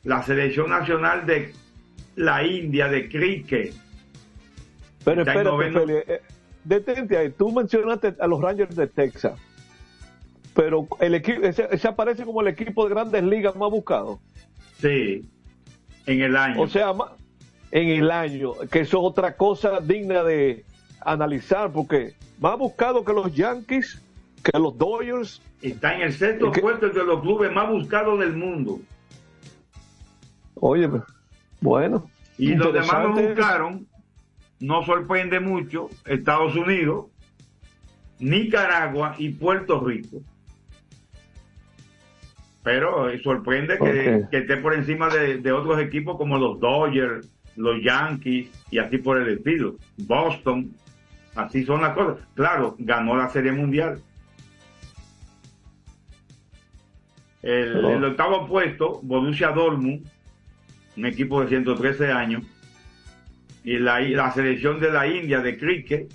la 0.05 0.23
selección 0.23 0.71
nacional 0.71 1.27
de 1.27 1.53
la 2.17 2.47
India 2.47 2.88
de 2.88 3.09
cricket. 3.09 3.75
Pero 5.05 5.23
espérate, 5.23 5.45
noveno. 5.45 5.81
Feli, 5.81 5.95
eh, 6.07 6.21
detente 6.62 7.17
ahí. 7.17 7.31
Tú 7.31 7.51
mencionaste 7.53 8.14
a 8.19 8.27
los 8.27 8.40
Rangers 8.40 8.77
de 8.77 8.87
Texas, 8.87 9.38
pero 10.55 10.87
el 11.01 11.14
equipo, 11.14 11.43
ese, 11.43 11.69
ese 11.71 11.88
aparece 11.88 12.25
como 12.25 12.40
el 12.40 12.49
equipo 12.49 12.85
de 12.85 12.95
grandes 12.95 13.23
ligas 13.25 13.57
más 13.57 13.71
buscado. 13.71 14.21
Sí, 14.81 15.29
en 16.07 16.21
el 16.21 16.37
año. 16.37 16.61
O 16.61 16.69
sea, 16.69 16.93
en 17.71 17.88
el 17.88 18.11
año, 18.11 18.53
que 18.71 18.81
eso 18.81 18.99
es 18.99 19.05
otra 19.05 19.37
cosa 19.37 19.81
digna 19.81 20.23
de 20.23 20.64
analizar, 21.01 21.73
porque 21.73 22.14
más 22.38 22.59
buscado 22.59 23.05
que 23.05 23.12
los 23.12 23.35
Yankees, 23.35 24.01
que 24.43 24.59
los 24.59 24.77
Dodgers. 24.77 25.43
Está 25.61 25.95
en 25.95 26.03
el 26.03 26.12
sexto 26.12 26.53
puesto 26.53 26.88
de 26.88 27.05
los 27.05 27.21
clubes 27.23 27.51
más 27.53 27.69
buscados 27.71 28.19
del 28.21 28.37
mundo. 28.37 28.81
Oye, 30.55 30.88
bueno. 31.61 32.09
Y 32.38 32.55
los 32.55 32.73
demás 32.73 33.05
lo 33.05 33.12
buscaron, 33.12 33.87
no 34.61 34.85
sorprende 34.85 35.40
mucho, 35.40 35.88
Estados 36.05 36.57
Unidos, 36.57 37.07
Nicaragua 38.19 39.14
y 39.19 39.31
Puerto 39.31 39.81
Rico. 39.81 40.19
Pero 42.62 43.11
eh, 43.11 43.21
sorprende 43.23 43.79
que, 43.79 44.25
que 44.31 44.38
esté 44.38 44.57
por 44.57 44.75
encima 44.75 45.09
de, 45.11 45.38
de 45.38 45.53
otros 45.53 45.79
equipos 45.81 46.17
como 46.17 46.38
los 46.38 46.59
Dodgers, 46.61 47.29
los 47.57 47.83
Yankees 47.85 48.49
y 48.71 48.79
así 48.79 48.99
por 48.99 49.21
el 49.21 49.37
estilo. 49.37 49.77
Boston, 49.99 50.73
así 51.35 51.64
son 51.64 51.83
las 51.83 51.93
cosas. 51.95 52.27
Claro, 52.35 52.75
ganó 52.79 53.17
la 53.17 53.29
Serie 53.29 53.53
Mundial. 53.53 54.01
El, 57.43 57.85
Oh. 57.85 57.90
el 57.90 58.05
octavo 58.05 58.47
puesto, 58.49 59.01
Borussia 59.03 59.51
Dortmund, 59.51 60.07
un 60.96 61.07
equipo 61.07 61.42
de 61.42 61.48
113 61.48 62.12
años, 62.12 62.42
y 63.64 63.78
la, 63.78 64.00
la 64.00 64.33
selección 64.33 64.80
de 64.80 64.92
la 64.92 65.07
India 65.07 65.40
de 65.40 65.59
cricket, 65.59 66.12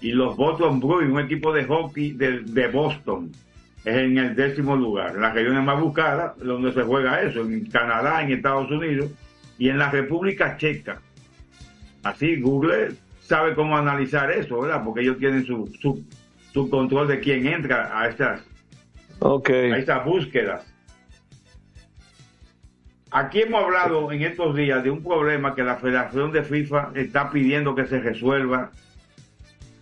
y 0.00 0.12
los 0.12 0.36
Boston 0.36 0.80
Bruins, 0.80 1.12
un 1.12 1.20
equipo 1.20 1.52
de 1.52 1.64
hockey 1.64 2.12
de, 2.12 2.40
de 2.40 2.68
Boston, 2.68 3.30
es 3.84 3.96
en 3.96 4.18
el 4.18 4.34
décimo 4.34 4.76
lugar. 4.76 5.16
Las 5.16 5.34
regiones 5.34 5.64
más 5.64 5.80
buscadas, 5.80 6.38
donde 6.38 6.72
se 6.72 6.82
juega 6.82 7.22
eso, 7.22 7.40
en 7.40 7.66
Canadá, 7.66 8.22
en 8.22 8.32
Estados 8.32 8.70
Unidos 8.70 9.10
y 9.58 9.68
en 9.68 9.78
la 9.78 9.90
República 9.90 10.56
Checa. 10.56 11.00
Así, 12.02 12.40
Google 12.40 12.94
sabe 13.20 13.54
cómo 13.54 13.76
analizar 13.76 14.30
eso, 14.30 14.60
¿verdad? 14.60 14.82
Porque 14.84 15.02
ellos 15.02 15.18
tienen 15.18 15.44
su, 15.44 15.72
su, 15.80 16.04
su 16.52 16.68
control 16.68 17.08
de 17.08 17.20
quién 17.20 17.46
entra 17.46 17.98
a 17.98 18.08
estas, 18.08 18.42
a 19.72 19.78
estas 19.78 20.04
búsquedas. 20.04 20.71
Aquí 23.12 23.42
hemos 23.42 23.62
hablado 23.62 24.10
en 24.10 24.22
estos 24.22 24.56
días 24.56 24.82
de 24.82 24.90
un 24.90 25.02
problema 25.02 25.54
que 25.54 25.62
la 25.62 25.76
Federación 25.76 26.32
de 26.32 26.42
FIFA 26.44 26.92
está 26.94 27.30
pidiendo 27.30 27.74
que 27.74 27.86
se 27.86 28.00
resuelva 28.00 28.70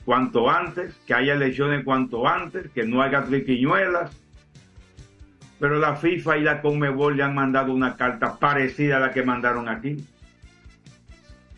cuanto 0.04 0.50
antes, 0.50 0.94
que 1.06 1.14
haya 1.14 1.34
elecciones 1.34 1.84
cuanto 1.84 2.26
antes, 2.26 2.70
que 2.72 2.82
no 2.84 3.00
haya 3.02 3.22
triquiñuelas. 3.22 4.10
Pero 5.60 5.78
la 5.78 5.94
FIFA 5.94 6.38
y 6.38 6.42
la 6.42 6.60
Conmebol 6.60 7.16
le 7.16 7.22
han 7.22 7.34
mandado 7.34 7.72
una 7.72 7.96
carta 7.96 8.36
parecida 8.36 8.96
a 8.96 9.00
la 9.00 9.12
que 9.12 9.22
mandaron 9.22 9.68
aquí. 9.68 10.04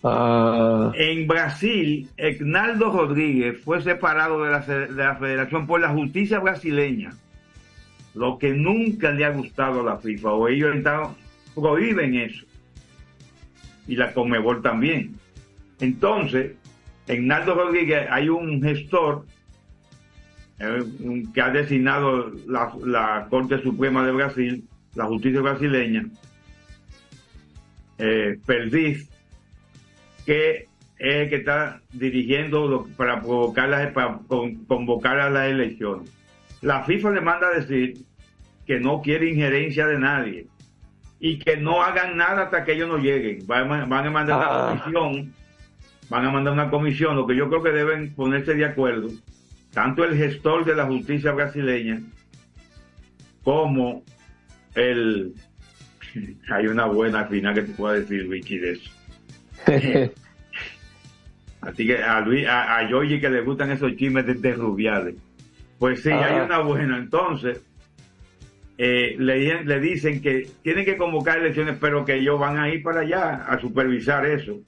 Ah, 0.04 0.90
En 0.94 1.26
Brasil, 1.26 2.10
Egnaldo 2.18 2.90
Rodríguez 2.92 3.62
fue 3.64 3.80
separado 3.80 4.42
de 4.42 4.50
la, 4.50 4.58
de 4.60 4.90
la 4.90 5.14
federación 5.16 5.66
por 5.66 5.80
la 5.80 5.88
justicia 5.90 6.40
brasileña, 6.40 7.12
lo 8.14 8.36
que 8.36 8.52
nunca 8.52 9.12
le 9.12 9.24
ha 9.24 9.30
gustado 9.30 9.80
a 9.80 9.84
la 9.84 9.96
FIFA, 9.98 10.32
o 10.32 10.48
ellos 10.48 10.74
están- 10.74 11.21
prohíben 11.54 12.14
eso, 12.14 12.44
y 13.86 13.96
la 13.96 14.12
Conmebol 14.12 14.62
también. 14.62 15.14
Entonces, 15.80 16.52
Egnaldo 17.06 17.54
Rodríguez, 17.54 18.06
hay 18.10 18.28
un 18.28 18.62
gestor 18.62 19.26
eh, 20.60 20.84
que 21.34 21.40
ha 21.40 21.50
designado 21.50 22.32
la, 22.46 23.26
Corte 23.28 23.60
Suprema 23.62 24.04
de 24.06 24.12
Brasil, 24.12 24.64
la 24.94 25.06
justicia 25.06 25.40
brasileña, 25.40 26.06
eh, 27.98 28.38
Perdiz, 28.46 29.08
que 30.24 30.68
es 30.98 31.14
el 31.16 31.28
que 31.30 31.36
está 31.36 31.80
dirigiendo 31.92 32.88
para 32.96 33.20
provocar 33.20 33.68
las, 33.68 33.92
para 33.92 34.18
con- 34.28 34.64
convocar 34.66 35.18
a 35.18 35.30
las 35.30 35.50
elecciones. 35.50 36.08
La 36.60 36.84
FIFA 36.84 37.10
le 37.10 37.20
manda 37.20 37.48
a 37.48 37.58
decir 37.58 37.98
que 38.66 38.78
no 38.78 39.02
quiere 39.02 39.28
injerencia 39.30 39.86
de 39.88 39.98
nadie 39.98 40.46
y 41.24 41.38
que 41.38 41.56
no 41.56 41.80
hagan 41.82 42.16
nada 42.16 42.42
hasta 42.42 42.64
que 42.64 42.72
ellos 42.72 42.88
no 42.88 42.98
lleguen. 42.98 43.46
Van, 43.46 43.70
a- 43.70 43.84
van 43.86 44.06
a 44.08 44.10
mandar 44.10 44.40
Ah. 44.42 44.72
una 44.72 44.82
comisión, 44.82 45.32
van 46.10 46.26
a 46.26 46.30
mandar 46.32 46.52
una 46.52 46.68
comisión, 46.68 47.14
lo 47.16 47.26
que 47.28 47.36
yo 47.36 47.48
creo 47.48 47.62
que 47.62 47.70
deben 47.70 48.12
ponerse 48.12 48.54
de 48.54 48.64
acuerdo, 48.64 49.08
tanto 49.72 50.04
el 50.04 50.16
gestor 50.16 50.64
de 50.64 50.74
la 50.74 50.86
justicia 50.86 51.30
brasileña 51.30 52.00
como 53.44 54.02
el... 54.74 55.32
Hay 56.50 56.66
una 56.66 56.86
buena 56.86 57.24
final 57.26 57.54
que 57.54 57.62
te 57.62 57.72
puedo 57.72 57.94
decir, 57.94 58.26
Vicky, 58.28 58.58
de 58.58 58.72
eso. 58.72 58.90
Así 61.60 61.86
que 61.86 62.02
a 62.02 62.20
Luis, 62.20 62.46
a, 62.48 62.78
a 62.78 62.90
Yoyi 62.90 63.20
que 63.20 63.30
le 63.30 63.42
gustan 63.42 63.70
esos 63.70 63.94
chismes 63.96 64.26
de, 64.26 64.34
de 64.34 64.54
Rubiales. 64.54 65.14
Pues 65.78 66.02
sí, 66.02 66.10
Ah. 66.10 66.24
hay 66.26 66.40
una 66.44 66.58
buena. 66.58 66.96
Entonces, 66.98 67.60
eh, 68.78 69.16
le, 69.18 69.64
le 69.64 69.80
dicen 69.80 70.22
que 70.22 70.48
tienen 70.62 70.84
que 70.84 70.96
convocar 70.96 71.38
elecciones, 71.38 71.76
pero 71.80 72.04
que 72.04 72.16
ellos 72.16 72.38
van 72.38 72.58
a 72.58 72.68
ir 72.68 72.82
para 72.82 73.00
allá 73.00 73.44
a 73.46 73.60
supervisar 73.60 74.26
eso. 74.26 74.60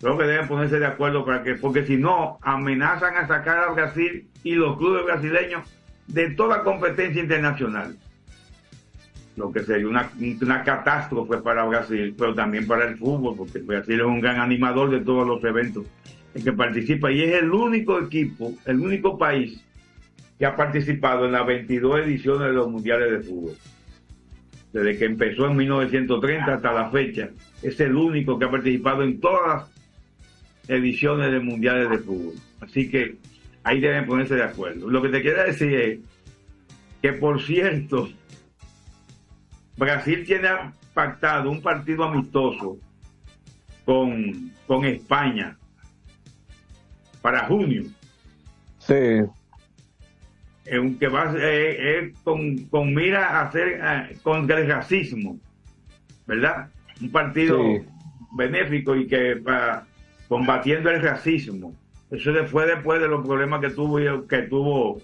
Creo 0.00 0.16
que 0.16 0.24
deben 0.24 0.46
ponerse 0.46 0.78
de 0.78 0.86
acuerdo 0.86 1.24
para 1.24 1.42
que, 1.42 1.54
porque 1.54 1.84
si 1.84 1.96
no, 1.96 2.38
amenazan 2.42 3.16
a 3.16 3.26
sacar 3.26 3.58
a 3.58 3.72
Brasil 3.72 4.28
y 4.44 4.54
los 4.54 4.78
clubes 4.78 5.04
brasileños 5.04 5.62
de 6.06 6.30
toda 6.30 6.62
competencia 6.62 7.20
internacional. 7.20 7.96
Lo 9.36 9.52
que 9.52 9.60
sería 9.60 9.88
una, 9.88 10.10
una 10.40 10.62
catástrofe 10.62 11.38
para 11.38 11.64
Brasil, 11.64 12.14
pero 12.16 12.34
también 12.34 12.66
para 12.66 12.88
el 12.88 12.96
fútbol, 12.96 13.36
porque 13.36 13.58
Brasil 13.58 14.00
es 14.00 14.06
un 14.06 14.20
gran 14.20 14.40
animador 14.40 14.90
de 14.90 15.00
todos 15.00 15.26
los 15.26 15.42
eventos 15.44 15.86
en 16.34 16.44
que 16.44 16.52
participa 16.52 17.10
y 17.10 17.22
es 17.22 17.42
el 17.42 17.50
único 17.50 18.00
equipo, 18.00 18.52
el 18.66 18.80
único 18.80 19.18
país 19.18 19.64
que 20.38 20.46
ha 20.46 20.54
participado 20.54 21.26
en 21.26 21.32
las 21.32 21.46
22 21.46 22.00
ediciones 22.00 22.48
de 22.48 22.52
los 22.52 22.70
mundiales 22.70 23.10
de 23.10 23.20
fútbol. 23.20 23.56
Desde 24.72 24.98
que 24.98 25.04
empezó 25.06 25.46
en 25.46 25.56
1930 25.56 26.54
hasta 26.54 26.72
la 26.72 26.90
fecha, 26.90 27.30
es 27.62 27.80
el 27.80 27.96
único 27.96 28.38
que 28.38 28.44
ha 28.44 28.50
participado 28.50 29.02
en 29.02 29.18
todas 29.18 29.46
las 29.48 29.70
ediciones 30.68 31.32
de 31.32 31.40
mundiales 31.40 31.90
de 31.90 31.98
fútbol. 31.98 32.34
Así 32.60 32.88
que 32.88 33.16
ahí 33.64 33.80
deben 33.80 34.06
ponerse 34.06 34.36
de 34.36 34.44
acuerdo. 34.44 34.88
Lo 34.88 35.02
que 35.02 35.08
te 35.08 35.22
quiero 35.22 35.42
decir 35.42 35.74
es 35.74 35.98
que, 37.02 37.12
por 37.14 37.42
cierto, 37.42 38.08
Brasil 39.76 40.24
tiene 40.24 40.48
pactado 40.94 41.50
un 41.50 41.62
partido 41.62 42.04
amistoso 42.04 42.78
con, 43.84 44.52
con 44.66 44.84
España 44.84 45.56
para 47.22 47.46
junio. 47.46 47.84
sí. 48.78 48.94
Eh, 50.70 50.78
un- 50.78 50.98
que 50.98 51.08
va 51.08 51.32
eh, 51.36 51.76
eh, 51.78 52.12
con, 52.24 52.56
con 52.64 52.94
mira 52.94 53.26
a 53.38 53.42
hacer 53.48 53.80
eh, 53.82 54.16
contra 54.22 54.58
el 54.60 54.68
racismo, 54.68 55.38
¿verdad? 56.26 56.68
Un 57.00 57.10
partido 57.10 57.58
Sí. 57.62 57.82
benéfico 58.36 58.94
y 58.96 59.06
que 59.06 59.36
para 59.36 59.86
combatiendo 60.28 60.90
el 60.90 61.00
racismo. 61.00 61.74
Eso 62.10 62.32
fue 62.46 62.66
después 62.66 63.00
de 63.00 63.08
los 63.08 63.26
problemas 63.26 63.60
que 63.60 63.70
tuvo 63.70 64.26
que 64.26 64.42
tuvo 64.42 65.00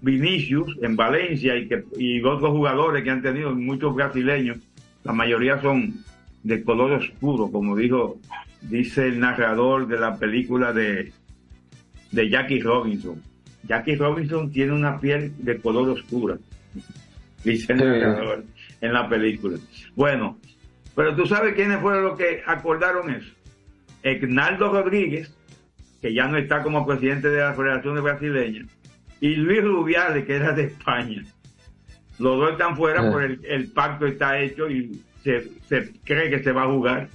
Vinicius 0.00 0.76
en 0.82 0.96
Valencia 0.96 1.56
y 1.56 1.68
que 1.68 1.84
y 1.96 2.22
otros 2.22 2.50
jugadores 2.50 3.04
que 3.04 3.10
han 3.10 3.22
tenido 3.22 3.54
muchos 3.54 3.94
brasileños, 3.94 4.58
la 5.04 5.12
mayoría 5.12 5.60
son 5.60 5.94
de 6.42 6.62
color 6.64 6.92
oscuro, 6.92 7.50
como 7.52 7.76
dijo 7.76 8.18
dice 8.62 9.06
el 9.06 9.20
narrador 9.20 9.86
de 9.86 9.98
la 9.98 10.16
película 10.16 10.72
de 10.72 11.12
de 12.10 12.28
Jackie 12.30 12.60
Robinson. 12.60 13.22
Jackie 13.64 13.96
Robinson 13.96 14.50
tiene 14.50 14.72
una 14.72 14.98
piel 15.00 15.32
de 15.38 15.58
color 15.58 15.88
oscura, 15.90 16.36
dice 17.44 17.72
el 17.72 17.78
Sí. 17.78 17.84
narrador 17.84 18.44
en 18.80 18.92
la 18.92 19.08
película. 19.08 19.58
Bueno, 19.94 20.38
pero 20.94 21.14
tú 21.14 21.26
sabes 21.26 21.54
quiénes 21.54 21.80
fueron 21.80 22.04
los 22.04 22.18
que 22.18 22.42
acordaron 22.46 23.10
eso. 23.10 23.32
Egnaldo 24.02 24.72
Rodríguez, 24.72 25.32
que 26.00 26.12
ya 26.12 26.26
no 26.26 26.36
está 26.36 26.62
como 26.62 26.84
presidente 26.86 27.28
de 27.28 27.40
la 27.40 27.54
Federación 27.54 28.02
Brasileña, 28.02 28.66
y 29.20 29.36
Luis 29.36 29.62
Rubiales, 29.62 30.24
que 30.26 30.34
era 30.34 30.52
de 30.52 30.64
España. 30.64 31.22
Los 32.18 32.38
dos 32.38 32.52
están 32.52 32.76
fuera, 32.76 33.10
por 33.10 33.22
el, 33.22 33.40
el 33.44 33.68
pacto 33.68 34.06
está 34.06 34.38
hecho 34.40 34.68
y 34.68 35.00
se, 35.22 35.48
se 35.68 35.92
cree 36.04 36.28
que 36.30 36.42
se 36.42 36.50
va 36.52 36.64
a 36.64 36.66
jugar. 36.66 37.08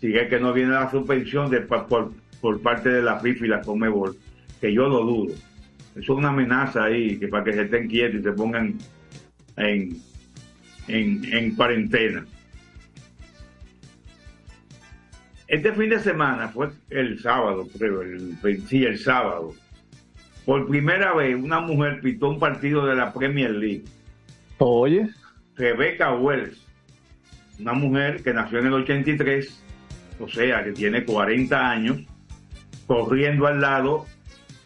Si 0.00 0.14
es 0.14 0.28
que 0.28 0.38
no 0.40 0.52
viene 0.52 0.72
la 0.72 0.90
suspensión 0.90 1.50
de, 1.50 1.60
pa- 1.60 1.86
por, 1.86 2.12
por 2.40 2.60
parte 2.60 2.88
de 2.88 3.02
la 3.02 3.18
FIFA 3.20 3.44
y 3.44 3.48
la 3.48 3.60
Comebol, 3.62 4.16
que 4.60 4.72
yo 4.72 4.88
lo 4.88 5.00
dudo. 5.04 5.34
Eso 5.94 6.12
es 6.12 6.18
una 6.18 6.28
amenaza 6.28 6.84
ahí, 6.84 7.18
que 7.18 7.28
para 7.28 7.44
que 7.44 7.52
se 7.52 7.62
estén 7.62 7.88
quietos 7.88 8.20
y 8.20 8.22
se 8.22 8.32
pongan 8.32 8.78
en, 9.56 9.96
en, 10.86 11.34
en 11.34 11.54
cuarentena. 11.54 12.24
Este 15.48 15.72
fin 15.72 15.88
de 15.88 15.98
semana 15.98 16.48
fue 16.48 16.68
el 16.90 17.18
sábado, 17.20 17.66
creo, 17.76 18.02
el, 18.02 18.36
sí, 18.68 18.84
el 18.84 18.98
sábado. 18.98 19.54
Por 20.44 20.68
primera 20.68 21.14
vez 21.14 21.34
una 21.34 21.60
mujer 21.60 22.00
pitó 22.02 22.28
un 22.28 22.38
partido 22.38 22.84
de 22.84 22.94
la 22.94 23.12
Premier 23.12 23.50
League. 23.50 23.84
Oye, 24.58 25.08
Rebecca 25.56 26.14
Wells, 26.14 26.66
una 27.58 27.72
mujer 27.72 28.22
que 28.22 28.34
nació 28.34 28.58
en 28.58 28.66
el 28.66 28.74
83, 28.74 29.64
o 30.20 30.28
sea, 30.28 30.64
que 30.64 30.72
tiene 30.72 31.04
40 31.04 31.70
años, 31.70 32.02
corriendo 32.86 33.46
al 33.46 33.60
lado 33.62 34.06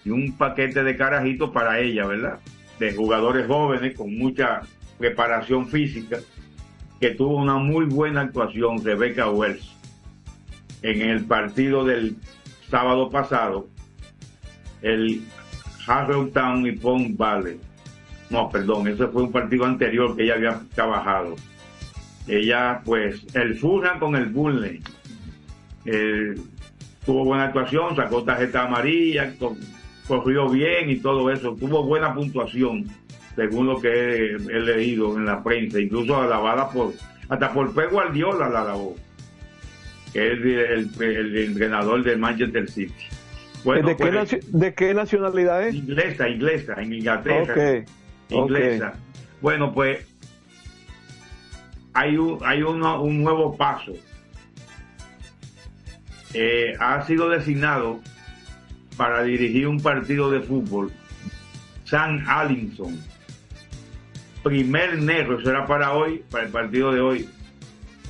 y 0.04 0.10
un 0.10 0.36
paquete 0.36 0.82
de 0.82 0.96
carajitos 0.96 1.50
para 1.50 1.78
ella, 1.80 2.06
¿verdad? 2.06 2.38
De 2.78 2.94
jugadores 2.94 3.46
jóvenes 3.46 3.96
con 3.96 4.16
mucha 4.16 4.62
preparación 4.98 5.68
física, 5.68 6.18
que 7.00 7.10
tuvo 7.10 7.36
una 7.36 7.56
muy 7.56 7.86
buena 7.86 8.22
actuación, 8.22 8.84
Rebecca 8.84 9.30
Wells, 9.30 9.68
en 10.82 11.02
el 11.02 11.24
partido 11.24 11.84
del 11.84 12.16
sábado 12.70 13.10
pasado, 13.10 13.68
el 14.82 15.22
Harrow 15.86 16.28
Town 16.30 16.66
y 16.66 16.72
Pond 16.72 17.16
Valley. 17.16 17.58
No, 18.30 18.48
perdón, 18.48 18.88
ese 18.88 19.06
fue 19.08 19.24
un 19.24 19.32
partido 19.32 19.64
anterior 19.66 20.16
que 20.16 20.24
ella 20.24 20.34
había 20.34 20.60
trabajado. 20.74 21.36
Ella, 22.26 22.80
pues, 22.84 23.22
el 23.34 23.56
Fulham 23.56 23.98
con 23.98 24.16
el 24.16 24.26
Burnley. 24.26 24.80
Eh, 25.84 26.34
tuvo 27.04 27.24
buena 27.24 27.44
actuación, 27.46 27.94
sacó 27.96 28.22
tarjeta 28.22 28.64
amarilla, 28.64 29.34
co- 29.38 29.56
corrió 30.06 30.48
bien 30.48 30.90
y 30.90 30.96
todo 30.96 31.30
eso. 31.30 31.54
Tuvo 31.54 31.84
buena 31.84 32.14
puntuación, 32.14 32.86
según 33.36 33.66
lo 33.66 33.80
que 33.80 33.88
he, 33.88 34.30
he 34.34 34.60
leído 34.60 35.16
en 35.16 35.24
la 35.26 35.42
prensa, 35.42 35.80
incluso 35.80 36.20
alabada 36.20 36.68
por, 36.70 36.92
hasta 37.28 37.52
por 37.52 37.74
Pep 37.74 37.90
Guardiola 37.90 38.48
la 38.48 38.60
alabó, 38.62 38.96
que 40.12 40.32
es 40.32 40.38
el, 40.40 40.90
el- 41.00 41.16
el 41.16 41.36
entrenador 41.38 42.02
del 42.02 42.18
Manchester 42.18 42.68
City. 42.70 42.92
Bueno, 43.64 43.86
¿De, 43.88 43.96
qué 43.96 44.06
pues, 44.06 44.52
¿De 44.52 44.74
qué 44.74 44.92
nacionalidad 44.92 45.62
es? 45.62 45.74
Inglesa, 45.76 46.28
inglesa, 46.28 46.74
en 46.82 46.92
Inglaterra. 46.94 47.54
Ok, 47.54 47.88
Inglesa. 48.30 48.94
Bueno, 49.40 49.72
pues 49.72 50.04
hay 51.94 52.16
un, 52.16 52.38
hay 52.44 52.62
uno- 52.62 53.02
un 53.02 53.22
nuevo 53.22 53.56
paso. 53.56 53.92
Eh, 56.34 56.74
ha 56.80 57.06
sido 57.06 57.28
designado 57.28 58.00
para 58.96 59.22
dirigir 59.22 59.66
un 59.66 59.80
partido 59.80 60.30
de 60.30 60.40
fútbol 60.40 60.92
Sam 61.84 62.24
Allinson. 62.26 62.98
Primer 64.42 64.98
negro, 64.98 65.38
eso 65.38 65.50
era 65.50 65.66
para 65.66 65.92
hoy, 65.92 66.24
para 66.30 66.44
el 66.44 66.50
partido 66.50 66.92
de 66.92 67.00
hoy. 67.00 67.28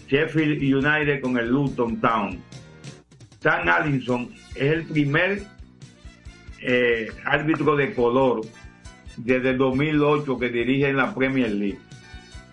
Sheffield 0.09 0.63
United 0.63 1.21
con 1.21 1.37
el 1.37 1.49
Luton 1.49 2.01
Town. 2.01 2.39
Sam 3.41 3.69
Allinson 3.69 4.31
es 4.55 4.73
el 4.73 4.85
primer 4.85 5.43
eh, 6.61 7.11
árbitro 7.25 7.75
de 7.75 7.93
color 7.93 8.43
desde 9.17 9.51
el 9.51 9.59
2008 9.59 10.39
que 10.39 10.49
dirige 10.49 10.89
en 10.89 10.97
la 10.97 11.13
Premier 11.13 11.51
League. 11.51 11.79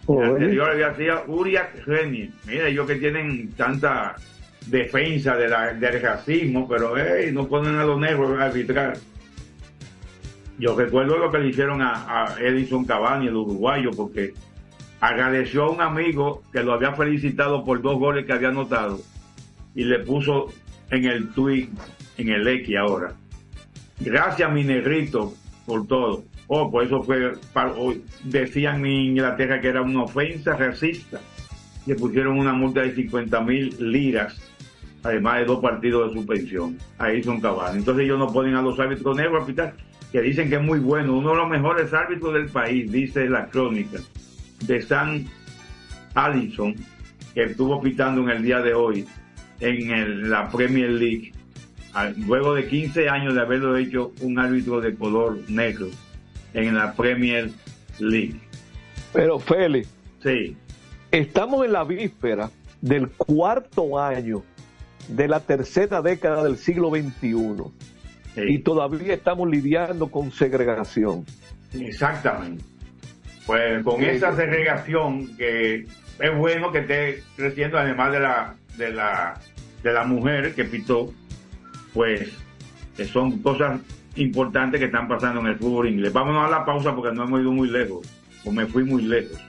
El 0.07 0.23
anterior 0.23 0.71
había 0.71 0.95
sido 0.95 1.23
Uriah 1.27 1.69
Reni. 1.85 2.31
Mira, 2.47 2.67
ellos 2.67 2.87
que 2.87 2.95
tienen 2.95 3.51
tanta 3.51 4.15
defensa 4.67 5.35
de 5.35 5.47
la, 5.47 5.73
del 5.73 6.01
racismo, 6.01 6.67
pero 6.67 6.95
hey, 6.97 7.31
no 7.33 7.47
ponen 7.47 7.75
a 7.75 7.85
los 7.85 7.99
negros 7.99 8.39
a 8.39 8.45
arbitrar. 8.45 8.97
Yo 10.59 10.75
recuerdo 10.75 11.17
lo 11.17 11.31
que 11.31 11.39
le 11.39 11.49
hicieron 11.49 11.81
a, 11.81 12.35
Edison 12.39 12.83
Cavani, 12.83 13.27
el 13.27 13.35
uruguayo, 13.35 13.91
porque 13.91 14.33
agradeció 14.99 15.63
a 15.63 15.71
un 15.71 15.81
amigo 15.81 16.43
que 16.51 16.63
lo 16.63 16.73
había 16.73 16.91
felicitado 16.91 17.63
por 17.63 17.81
dos 17.81 17.97
goles 17.97 18.25
que 18.25 18.33
había 18.33 18.49
anotado 18.49 18.99
y 19.73 19.85
le 19.85 19.99
puso 19.99 20.47
en 20.91 21.05
el 21.05 21.29
tweet, 21.29 21.69
en 22.17 22.29
el 22.29 22.45
X 22.45 22.75
ahora. 22.75 23.13
Gracias, 24.01 24.51
mi 24.51 24.65
negrito, 24.65 25.33
por 25.65 25.87
todo. 25.87 26.25
Oh, 26.47 26.69
pues 26.69 26.87
eso 26.87 27.03
fue, 27.03 27.33
decían 28.23 28.85
en 28.85 28.91
Inglaterra 28.91 29.61
que 29.61 29.69
era 29.69 29.81
una 29.81 30.03
ofensa 30.03 30.57
racista. 30.57 31.21
Le 31.85 31.95
pusieron 31.95 32.37
una 32.37 32.53
multa 32.53 32.81
de 32.81 32.95
50 32.95 33.41
mil 33.41 33.75
liras, 33.79 34.41
además 35.03 35.39
de 35.39 35.45
dos 35.45 35.59
partidos 35.59 36.09
de 36.09 36.17
suspensión. 36.19 36.77
Ahí 36.97 37.23
son 37.23 37.39
cabales. 37.41 37.77
Entonces 37.77 38.05
ellos 38.05 38.19
no 38.19 38.27
ponen 38.27 38.55
a 38.55 38.61
los 38.61 38.79
árbitros 38.79 39.15
negros 39.17 39.43
a 39.43 39.45
pitar, 39.45 39.73
que 40.11 40.21
dicen 40.21 40.49
que 40.49 40.55
es 40.55 40.61
muy 40.61 40.79
bueno, 40.79 41.15
uno 41.17 41.31
de 41.31 41.35
los 41.37 41.49
mejores 41.49 41.93
árbitros 41.93 42.33
del 42.33 42.47
país, 42.47 42.91
dice 42.91 43.29
la 43.29 43.47
crónica, 43.47 43.99
de 44.65 44.81
San 44.81 45.25
Allison, 46.15 46.75
que 47.33 47.43
estuvo 47.43 47.79
pitando 47.81 48.21
en 48.23 48.29
el 48.29 48.43
día 48.43 48.59
de 48.61 48.73
hoy 48.73 49.05
en 49.59 49.91
el- 49.91 50.29
la 50.29 50.49
Premier 50.49 50.89
League, 50.89 51.31
luego 52.27 52.53
de 52.55 52.67
15 52.67 53.09
años 53.09 53.35
de 53.35 53.41
haberlo 53.41 53.75
hecho 53.77 54.11
un 54.21 54.39
árbitro 54.39 54.81
de 54.81 54.95
color 54.95 55.39
negro 55.47 55.87
en 56.53 56.75
la 56.75 56.93
Premier 56.93 57.49
League. 57.99 58.39
Pero 59.13 59.39
Félix, 59.39 59.87
Sí, 60.23 60.57
estamos 61.11 61.65
en 61.65 61.71
la 61.71 61.83
víspera 61.85 62.49
del 62.81 63.07
cuarto 63.09 63.97
año 63.97 64.43
de 65.07 65.27
la 65.27 65.39
tercera 65.39 66.01
década 66.01 66.43
del 66.43 66.57
siglo 66.57 66.89
XXI 66.91 67.63
y 68.47 68.59
todavía 68.59 69.13
estamos 69.13 69.49
lidiando 69.49 70.09
con 70.09 70.31
segregación. 70.31 71.25
exactamente. 71.73 72.63
Pues 73.45 73.83
con 73.83 73.99
Sí, 73.99 74.05
esa 74.05 74.31
sí. 74.31 74.37
segregación 74.37 75.35
que 75.35 75.85
es 76.19 76.37
bueno 76.37 76.71
que 76.71 76.79
esté 76.79 77.23
creciendo, 77.35 77.77
además 77.79 78.11
de 78.11 78.19
la 78.19 78.55
de 78.77 78.91
la 78.91 79.39
de 79.83 79.91
la 79.93 80.03
mujer 80.03 80.53
que 80.53 80.65
pitó, 80.65 81.11
pues 81.93 82.29
que 82.95 83.05
son 83.05 83.39
cosas 83.39 83.79
importantes 84.15 84.79
que 84.79 84.85
están 84.87 85.07
pasando 85.07 85.39
en 85.41 85.47
el 85.47 85.55
fútbol 85.57 85.87
inglés. 85.89 86.13
Vámonos 86.13 86.45
a 86.45 86.49
la 86.49 86.65
pausa 86.65 86.93
porque 86.95 87.15
no 87.15 87.23
hemos 87.23 87.41
ido 87.41 87.51
muy 87.51 87.69
lejos, 87.69 88.05
o 88.45 88.51
me 88.51 88.65
fui 88.67 88.83
muy 88.83 89.01
lejos. 89.03 89.39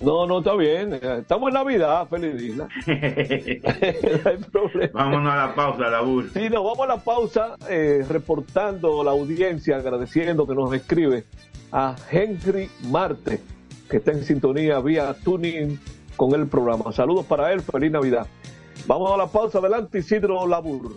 No, 0.00 0.26
no, 0.26 0.38
está 0.38 0.54
bien. 0.54 0.94
Estamos 0.94 1.48
en 1.48 1.54
Navidad, 1.54 2.08
feliz 2.08 2.40
isla. 2.40 2.68
no 2.86 4.30
hay 4.30 4.36
problema. 4.50 4.90
Vámonos 4.94 5.32
a 5.32 5.36
la 5.36 5.54
pausa, 5.54 5.90
la. 5.90 6.00
Sí, 6.32 6.48
nos 6.48 6.64
vamos 6.64 6.80
a 6.80 6.86
la 6.86 6.96
pausa 6.96 7.56
eh, 7.68 8.04
reportando 8.08 9.04
la 9.04 9.10
audiencia, 9.10 9.76
agradeciendo 9.76 10.46
que 10.46 10.54
nos 10.54 10.72
escribe 10.72 11.24
a 11.70 11.94
Henry 12.10 12.70
Marte, 12.88 13.40
que 13.90 13.98
está 13.98 14.12
en 14.12 14.24
sintonía 14.24 14.80
vía 14.80 15.14
tuning 15.22 15.78
con 16.16 16.34
el 16.34 16.46
programa. 16.46 16.92
Saludos 16.92 17.26
para 17.26 17.52
él, 17.52 17.60
feliz 17.60 17.90
Navidad. 17.90 18.26
Vamos 18.86 19.12
a 19.12 19.18
la 19.18 19.26
pausa, 19.26 19.58
adelante 19.58 19.98
Isidro 19.98 20.46
Labur. 20.46 20.96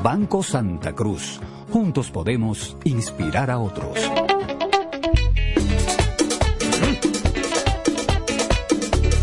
Banco 0.00 0.42
Santa 0.42 0.92
Cruz. 0.94 1.40
Juntos 1.70 2.10
podemos 2.10 2.76
inspirar 2.84 3.50
a 3.50 3.58
otros. 3.58 3.98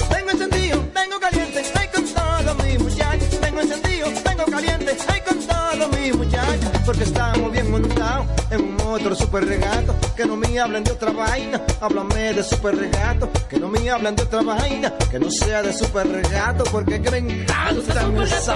Tengo 0.10 0.30
encendido, 0.32 0.80
tengo 0.94 1.20
caliente, 1.20 1.60
estoy 1.62 1.88
con 1.88 2.06
todos 2.06 2.66
mis 2.66 2.80
muchachos. 2.80 3.40
Tengo 3.40 3.62
encendido, 3.62 4.08
tengo 4.24 4.46
caliente, 4.46 4.92
estoy 4.92 5.22
con 5.22 5.40
todos 5.40 6.00
mis 6.00 6.16
muchachos. 6.16 6.70
Porque 6.86 7.04
estamos 7.04 7.52
bien 7.52 7.72
montados 7.72 8.28
en 8.50 8.62
un 8.62 8.76
motor 8.78 9.16
super 9.16 9.46
regato. 9.46 9.96
Que 10.16 10.26
no 10.26 10.36
me 10.36 10.60
hablen 10.60 10.84
de 10.84 10.92
otra 10.92 11.12
vaina, 11.12 11.62
háblame 11.82 12.34
de 12.34 12.44
super 12.44 12.76
regato. 12.76 13.30
Que 13.50 13.60
no 13.60 13.68
me 13.68 13.90
hablen 13.90 14.16
de 14.16 14.24
otra 14.24 14.42
vaina, 14.42 14.94
que 15.12 15.20
no 15.20 15.30
sea 15.30 15.62
de 15.62 15.74
super 15.74 16.08
regato. 16.08 16.64
Porque 16.66 17.02
que 17.02 17.12
me 17.12 17.18
encanta 17.20 18.24
esa 18.24 18.56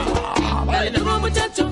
Dale 0.65 0.91
duro 0.91 1.19
muchacho, 1.19 1.71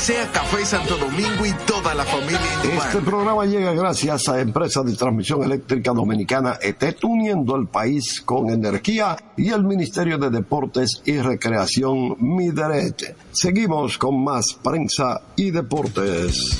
Desea 0.00 0.32
Café 0.32 0.64
Santo 0.64 0.96
Domingo 0.96 1.44
y 1.44 1.52
toda 1.66 1.94
la 1.94 2.06
familia 2.06 2.40
Indumar. 2.64 2.86
Este 2.86 3.02
programa 3.02 3.44
llega 3.44 3.74
gracias 3.74 4.30
a 4.30 4.40
Empresa 4.40 4.82
de 4.82 4.96
Transmisión 4.96 5.42
Eléctrica 5.42 5.92
Dominicana 5.92 6.56
ETET, 6.62 7.04
uniendo 7.04 7.54
el 7.54 7.66
país 7.66 8.22
con 8.22 8.48
energía 8.48 9.14
y 9.36 9.50
el 9.50 9.62
Ministerio 9.62 10.16
de 10.16 10.30
Deportes 10.30 11.02
y 11.04 11.18
Recreación 11.18 12.16
Mideret. 12.18 13.14
Seguimos 13.32 13.98
con 13.98 14.24
más 14.24 14.54
prensa 14.64 15.20
y 15.36 15.50
deportes. 15.50 16.56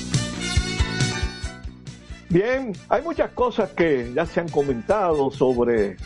Bien, 2.28 2.72
hay 2.90 3.00
muchas 3.00 3.30
cosas 3.30 3.70
que 3.70 4.12
ya 4.14 4.26
se 4.26 4.40
han 4.40 4.50
comentado 4.50 5.30
sobre 5.30 5.96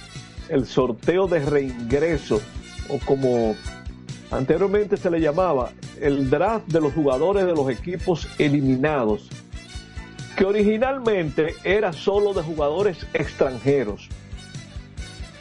el 0.49 0.66
sorteo 0.66 1.26
de 1.26 1.41
reingreso 1.41 2.41
o 2.89 3.01
como 3.05 3.57
anteriormente 4.30 4.97
se 4.97 5.11
le 5.11 5.20
llamaba 5.20 5.72
el 6.01 6.31
draft 6.31 6.67
de 6.67 6.81
los 6.81 6.93
jugadores 6.93 7.47
de 7.47 7.53
los 7.53 7.71
equipos 7.71 8.29
eliminados, 8.39 9.29
que 10.37 10.45
originalmente 10.45 11.55
era 11.65 11.93
solo 11.93 12.35
de 12.35 12.43
jugadores 12.43 13.07
extranjeros. 13.13 14.09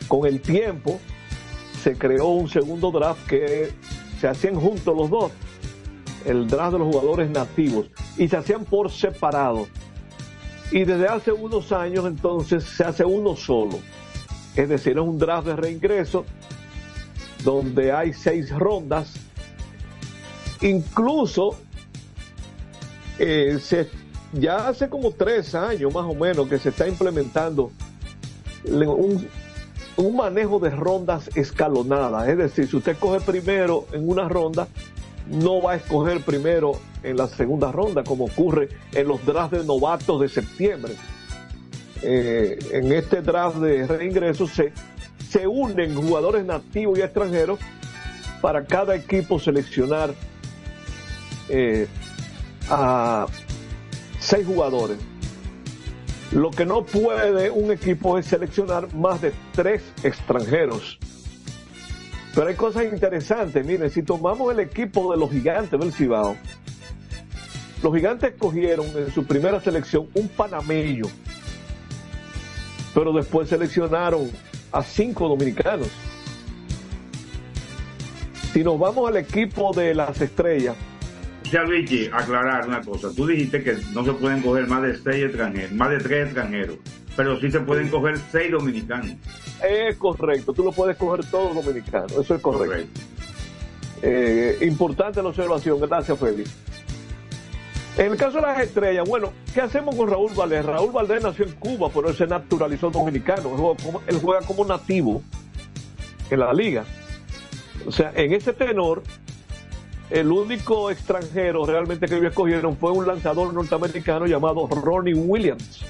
Con 0.07 0.25
el 0.27 0.41
tiempo 0.41 0.99
se 1.81 1.97
creó 1.97 2.27
un 2.27 2.49
segundo 2.49 2.91
draft 2.91 3.25
que 3.27 3.71
se 4.19 4.27
hacían 4.27 4.55
juntos 4.55 4.95
los 4.95 5.09
dos, 5.09 5.31
el 6.25 6.47
draft 6.47 6.73
de 6.73 6.79
los 6.79 6.87
jugadores 6.87 7.29
nativos, 7.29 7.87
y 8.17 8.27
se 8.27 8.37
hacían 8.37 8.65
por 8.65 8.91
separado. 8.91 9.67
Y 10.71 10.85
desde 10.85 11.07
hace 11.07 11.31
unos 11.31 11.71
años 11.71 12.05
entonces 12.05 12.63
se 12.63 12.83
hace 12.83 13.05
uno 13.05 13.35
solo. 13.35 13.79
Es 14.55 14.69
decir, 14.69 14.93
es 14.93 15.03
un 15.03 15.17
draft 15.17 15.47
de 15.47 15.55
reingreso 15.55 16.25
donde 17.43 17.91
hay 17.91 18.13
seis 18.13 18.49
rondas. 18.51 19.13
Incluso 20.63 21.55
eh, 23.19 23.59
se, 23.61 23.89
ya 24.31 24.69
hace 24.69 24.87
como 24.87 25.11
tres 25.11 25.53
años 25.55 25.93
más 25.93 26.05
o 26.05 26.15
menos 26.15 26.47
que 26.47 26.57
se 26.57 26.69
está 26.69 26.87
implementando 26.87 27.69
un, 28.65 29.27
manejo 30.15 30.59
de 30.59 30.69
rondas 30.69 31.29
escalonadas. 31.35 32.29
Es 32.29 32.37
decir, 32.37 32.67
si 32.67 32.77
usted 32.77 32.97
coge 32.97 33.19
primero 33.19 33.85
en 33.91 34.07
una 34.07 34.29
ronda, 34.29 34.69
no 35.27 35.61
va 35.61 35.73
a 35.73 35.75
escoger 35.75 36.21
primero 36.21 36.79
en 37.03 37.17
la 37.17 37.27
segunda 37.27 37.71
ronda, 37.71 38.05
como 38.05 38.25
ocurre 38.25 38.69
en 38.93 39.07
los 39.09 39.23
drafts 39.25 39.59
de 39.59 39.65
novatos 39.65 40.21
de 40.21 40.29
septiembre. 40.29 40.95
Eh, 42.01 42.57
en 42.71 42.91
este 42.93 43.21
draft 43.21 43.57
de 43.57 43.85
reingreso 43.85 44.47
se, 44.47 44.71
se 45.29 45.45
unen 45.45 45.93
jugadores 45.93 46.45
nativos 46.45 46.97
y 46.99 47.01
extranjeros 47.01 47.59
para 48.41 48.65
cada 48.65 48.95
equipo 48.95 49.39
seleccionar 49.39 50.13
a 52.69 53.27
seis 54.19 54.45
jugadores. 54.45 54.97
Lo 56.31 56.49
que 56.49 56.65
no 56.65 56.83
puede 56.83 57.51
un 57.51 57.71
equipo 57.71 58.17
es 58.17 58.25
seleccionar 58.25 58.93
más 58.95 59.21
de 59.21 59.33
tres 59.53 59.83
extranjeros. 60.03 60.97
Pero 62.33 62.47
hay 62.47 62.55
cosas 62.55 62.85
interesantes. 62.85 63.63
Miren, 63.63 63.91
si 63.91 64.01
tomamos 64.01 64.51
el 64.51 64.59
equipo 64.59 65.11
de 65.11 65.19
los 65.19 65.29
gigantes 65.29 65.79
del 65.79 65.93
Cibao, 65.93 66.35
Los 67.83 67.93
gigantes 67.93 68.33
cogieron 68.39 68.87
en 68.95 69.11
su 69.11 69.25
primera 69.25 69.59
selección 69.59 70.07
un 70.13 70.29
panameño, 70.29 71.03
pero 72.93 73.11
después 73.11 73.49
seleccionaron 73.49 74.31
a 74.71 74.81
cinco 74.81 75.27
dominicanos. 75.27 75.89
Si 78.53 78.63
nos 78.63 78.79
vamos 78.79 79.09
al 79.09 79.17
equipo 79.17 79.73
de 79.73 79.93
las 79.93 80.21
estrellas, 80.21 80.77
Luigi, 81.61 82.09
aclarar 82.11 82.67
una 82.67 82.81
cosa. 82.81 83.09
Tú 83.15 83.27
dijiste 83.27 83.63
que 83.63 83.77
no 83.93 84.03
se 84.03 84.13
pueden 84.13 84.41
coger 84.41 84.67
más 84.67 84.81
de 84.81 84.97
seis 84.97 85.25
extranjeros, 85.25 85.71
más 85.73 85.89
de 85.91 85.97
tres 85.99 86.25
extranjeros, 86.25 86.77
pero 87.15 87.39
sí 87.39 87.51
se 87.51 87.59
pueden 87.59 87.89
coger 87.89 88.17
seis 88.31 88.51
dominicanos. 88.51 89.15
es 89.61 89.95
correcto, 89.97 90.53
tú 90.53 90.63
lo 90.63 90.71
puedes 90.71 90.97
coger 90.97 91.25
todos 91.25 91.63
dominicanos, 91.63 92.11
eso 92.13 92.35
es 92.35 92.41
correcto. 92.41 93.01
Eh, 94.01 94.57
importante 94.61 95.21
la 95.21 95.29
observación, 95.29 95.79
gracias 95.79 96.19
Félix. 96.19 96.51
En 97.95 98.11
el 98.11 98.17
caso 98.17 98.37
de 98.37 98.41
las 98.41 98.59
estrellas, 98.59 99.07
bueno, 99.07 99.31
¿qué 99.53 99.61
hacemos 99.61 99.95
con 99.95 100.09
Raúl 100.09 100.33
Valdés? 100.33 100.65
Raúl 100.65 100.91
Valdés 100.91 101.21
nació 101.21 101.45
en 101.45 101.51
Cuba, 101.53 101.89
pero 101.93 102.09
él 102.09 102.15
se 102.15 102.25
naturalizó 102.25 102.89
dominicano. 102.89 103.51
Él 103.51 103.57
juega, 103.57 103.83
como, 103.83 104.01
él 104.07 104.19
juega 104.19 104.45
como 104.47 104.65
nativo 104.65 105.21
en 106.31 106.39
la 106.39 106.51
liga. 106.53 106.85
O 107.85 107.91
sea, 107.91 108.11
en 108.15 108.33
ese 108.33 108.51
tenor, 108.53 109.03
el 110.09 110.31
único 110.31 110.91
extranjero 110.91 111.65
realmente 111.65 112.07
que 112.07 112.15
ellos 112.15 112.29
escogieron 112.29 112.77
fue 112.77 112.91
un 112.91 113.07
lanzador 113.07 113.53
norteamericano 113.53 114.25
llamado 114.25 114.67
Ronnie 114.67 115.13
Williams. 115.13 115.81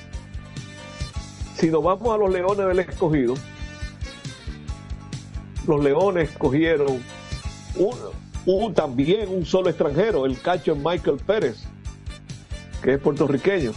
Si 1.55 1.69
nos 1.69 1.83
vamos 1.83 2.13
a 2.13 2.17
los 2.17 2.31
Leones 2.31 2.67
del 2.67 2.79
Escogido, 2.79 3.35
los 5.67 5.83
Leones 5.83 6.29
escogieron 6.29 7.01
un, 8.45 8.73
también 8.73 9.29
un 9.29 9.45
solo 9.45 9.69
extranjero, 9.69 10.25
el 10.25 10.39
catcher 10.39 10.75
Michael 10.75 11.17
Pérez, 11.25 11.63
que 12.81 12.93
es 12.95 12.99
puertorriqueño. 12.99 13.71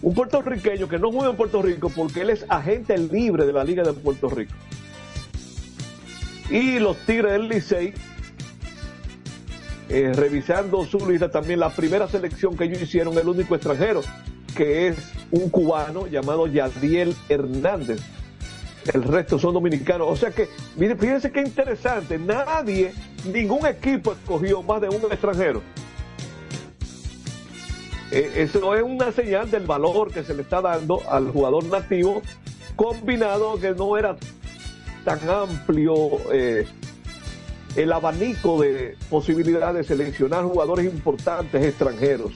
Un 0.00 0.14
puertorriqueño 0.14 0.88
que 0.88 0.98
no 0.98 1.10
juega 1.10 1.30
en 1.30 1.36
Puerto 1.36 1.60
Rico 1.60 1.90
porque 1.94 2.20
él 2.20 2.30
es 2.30 2.46
agente 2.48 2.96
libre 2.96 3.46
de 3.46 3.52
la 3.52 3.64
Liga 3.64 3.82
de 3.82 3.92
Puerto 3.92 4.28
Rico. 4.28 4.54
Y 6.50 6.78
los 6.78 6.96
Tigres 6.98 7.32
del 7.32 7.48
Licey, 7.48 7.92
eh, 9.88 10.12
revisando 10.14 10.84
su 10.84 10.98
lista, 11.08 11.30
también 11.30 11.60
la 11.60 11.70
primera 11.70 12.08
selección 12.08 12.56
que 12.56 12.64
ellos 12.64 12.82
hicieron, 12.82 13.16
el 13.16 13.28
único 13.28 13.54
extranjero, 13.54 14.02
que 14.56 14.88
es 14.88 14.98
un 15.30 15.48
cubano 15.48 16.06
llamado 16.06 16.46
Yadiel 16.46 17.14
Hernández. 17.28 18.00
El 18.92 19.02
resto 19.02 19.38
son 19.38 19.54
dominicanos. 19.54 20.08
O 20.10 20.16
sea 20.16 20.30
que, 20.30 20.48
miren, 20.76 20.98
fíjense 20.98 21.30
qué 21.30 21.40
interesante. 21.40 22.18
Nadie, 22.18 22.92
ningún 23.24 23.66
equipo 23.66 24.12
escogió 24.12 24.62
más 24.62 24.80
de 24.80 24.88
un 24.88 25.02
extranjero. 25.10 25.62
Eh, 28.10 28.32
eso 28.36 28.74
es 28.74 28.82
una 28.82 29.12
señal 29.12 29.50
del 29.50 29.66
valor 29.66 30.10
que 30.10 30.22
se 30.22 30.34
le 30.34 30.42
está 30.42 30.62
dando 30.62 31.02
al 31.10 31.30
jugador 31.30 31.64
nativo, 31.64 32.22
combinado 32.76 33.58
que 33.60 33.72
no 33.72 33.98
era 33.98 34.16
tan 35.04 35.18
amplio 35.28 35.94
eh, 36.32 36.66
el 37.78 37.92
abanico 37.92 38.60
de 38.60 38.96
posibilidades 39.08 39.86
de 39.86 39.96
seleccionar 39.96 40.42
jugadores 40.42 40.84
importantes 40.84 41.64
extranjeros. 41.64 42.32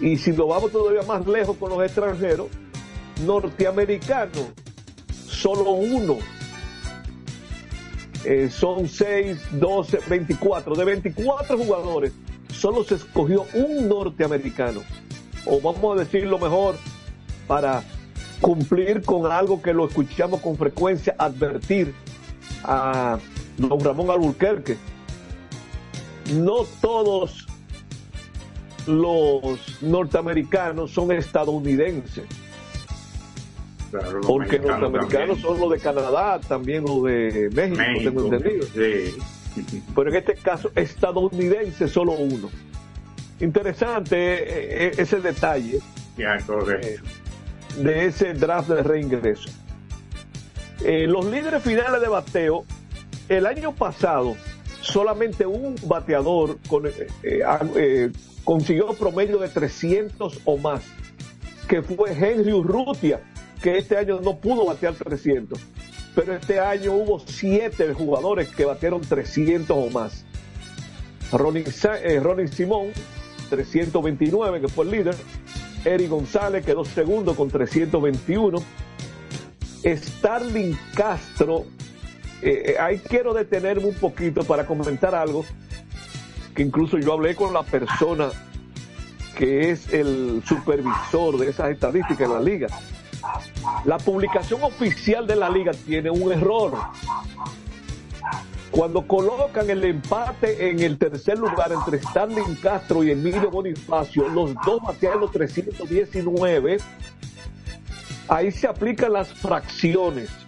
Y 0.00 0.18
si 0.18 0.32
lo 0.32 0.46
vamos 0.46 0.70
todavía 0.70 1.02
más 1.02 1.26
lejos 1.26 1.56
con 1.56 1.70
los 1.70 1.82
extranjeros, 1.82 2.46
norteamericanos, 3.26 4.52
solo 5.26 5.72
uno. 5.72 6.18
Eh, 8.24 8.48
son 8.50 8.88
6, 8.88 9.36
12, 9.58 9.98
24. 10.08 10.76
De 10.76 10.84
24 10.84 11.58
jugadores, 11.58 12.12
solo 12.52 12.84
se 12.84 12.94
escogió 12.94 13.46
un 13.52 13.88
norteamericano. 13.88 14.82
O 15.44 15.60
vamos 15.60 15.96
a 15.96 16.04
decirlo 16.04 16.38
mejor, 16.38 16.76
para 17.48 17.82
cumplir 18.40 19.02
con 19.02 19.30
algo 19.30 19.60
que 19.60 19.74
lo 19.74 19.88
escuchamos 19.88 20.40
con 20.40 20.56
frecuencia, 20.56 21.16
advertir 21.18 21.92
a 22.62 23.18
don 23.56 23.80
Ramón 23.80 24.10
Alburquerque. 24.10 24.76
No 26.32 26.64
todos 26.80 27.46
los 28.86 29.82
norteamericanos 29.82 30.90
son 30.90 31.12
estadounidenses. 31.12 32.24
Claro, 33.90 34.12
los 34.18 34.26
Porque 34.26 34.58
los 34.58 34.66
norteamericanos 34.66 35.40
son 35.40 35.60
los 35.60 35.70
de 35.70 35.78
Canadá, 35.78 36.40
también 36.40 36.82
los 36.84 37.02
de 37.04 37.50
México, 37.54 37.76
México, 37.78 38.10
tengo 38.10 38.34
entendido. 38.34 38.66
sí. 38.74 39.14
Pero 39.94 40.10
en 40.10 40.16
este 40.16 40.34
caso, 40.34 40.70
estadounidense 40.74 41.86
solo 41.86 42.12
uno. 42.12 42.50
Interesante 43.38 44.16
eh, 44.16 44.86
eh, 44.88 44.92
ese 44.98 45.20
detalle 45.20 45.78
Ya, 46.18 46.38
correcto. 46.40 47.02
de 47.78 48.06
ese 48.06 48.34
draft 48.34 48.68
de 48.68 48.82
reingreso. 48.82 49.48
Eh, 50.84 51.06
los 51.06 51.24
líderes 51.26 51.62
finales 51.62 52.00
de 52.00 52.08
bateo, 52.08 52.64
el 53.28 53.46
año 53.46 53.72
pasado, 53.74 54.36
solamente 54.80 55.46
un 55.46 55.76
bateador 55.86 56.58
eh, 56.84 57.06
eh, 57.22 57.42
eh, 57.76 58.12
consiguió 58.44 58.88
promedio 58.94 59.38
de 59.38 59.48
300 59.48 60.40
o 60.44 60.56
más, 60.58 60.82
que 61.68 61.82
fue 61.82 62.12
Henry 62.12 62.52
Urrutia, 62.52 63.20
que 63.62 63.78
este 63.78 63.96
año 63.96 64.20
no 64.20 64.36
pudo 64.36 64.66
batear 64.66 64.94
300. 64.94 65.58
Pero 66.14 66.34
este 66.34 66.60
año 66.60 66.92
hubo 66.92 67.18
siete 67.18 67.92
jugadores 67.92 68.48
que 68.48 68.64
batearon 68.64 69.00
300 69.00 69.76
o 69.76 69.90
más. 69.90 70.24
Ronnie, 71.32 71.64
eh, 72.04 72.20
Ronnie 72.20 72.46
Simón, 72.48 72.88
329, 73.50 74.60
que 74.60 74.68
fue 74.68 74.84
el 74.84 74.90
líder. 74.92 75.16
Eric 75.84 76.08
González 76.08 76.64
quedó 76.64 76.84
segundo 76.84 77.34
con 77.34 77.48
321. 77.50 78.62
Starling 79.84 80.78
Castro, 80.94 81.66
eh, 82.44 82.72
eh, 82.72 82.76
ahí 82.78 82.98
quiero 82.98 83.32
detenerme 83.32 83.86
un 83.86 83.94
poquito 83.94 84.44
para 84.44 84.66
comentar 84.66 85.14
algo 85.14 85.46
que 86.54 86.62
incluso 86.62 86.98
yo 86.98 87.14
hablé 87.14 87.34
con 87.34 87.54
la 87.54 87.62
persona 87.62 88.28
que 89.38 89.70
es 89.70 89.90
el 89.94 90.42
supervisor 90.46 91.38
de 91.38 91.48
esas 91.48 91.70
estadísticas 91.70 92.28
en 92.28 92.34
la 92.34 92.40
liga. 92.40 92.68
La 93.86 93.96
publicación 93.96 94.62
oficial 94.62 95.26
de 95.26 95.36
la 95.36 95.48
liga 95.48 95.72
tiene 95.72 96.10
un 96.10 96.30
error. 96.32 96.74
Cuando 98.70 99.06
colocan 99.06 99.70
el 99.70 99.82
empate 99.82 100.68
en 100.68 100.80
el 100.80 100.98
tercer 100.98 101.38
lugar 101.38 101.72
entre 101.72 101.96
Stanley 101.96 102.44
Castro 102.62 103.02
y 103.02 103.12
Emilio 103.12 103.50
Bonifacio, 103.50 104.28
los 104.28 104.54
dos 104.66 104.82
bateando 104.82 105.28
319, 105.28 106.76
ahí 108.28 108.50
se 108.50 108.66
aplican 108.66 109.14
las 109.14 109.32
fracciones. 109.32 110.43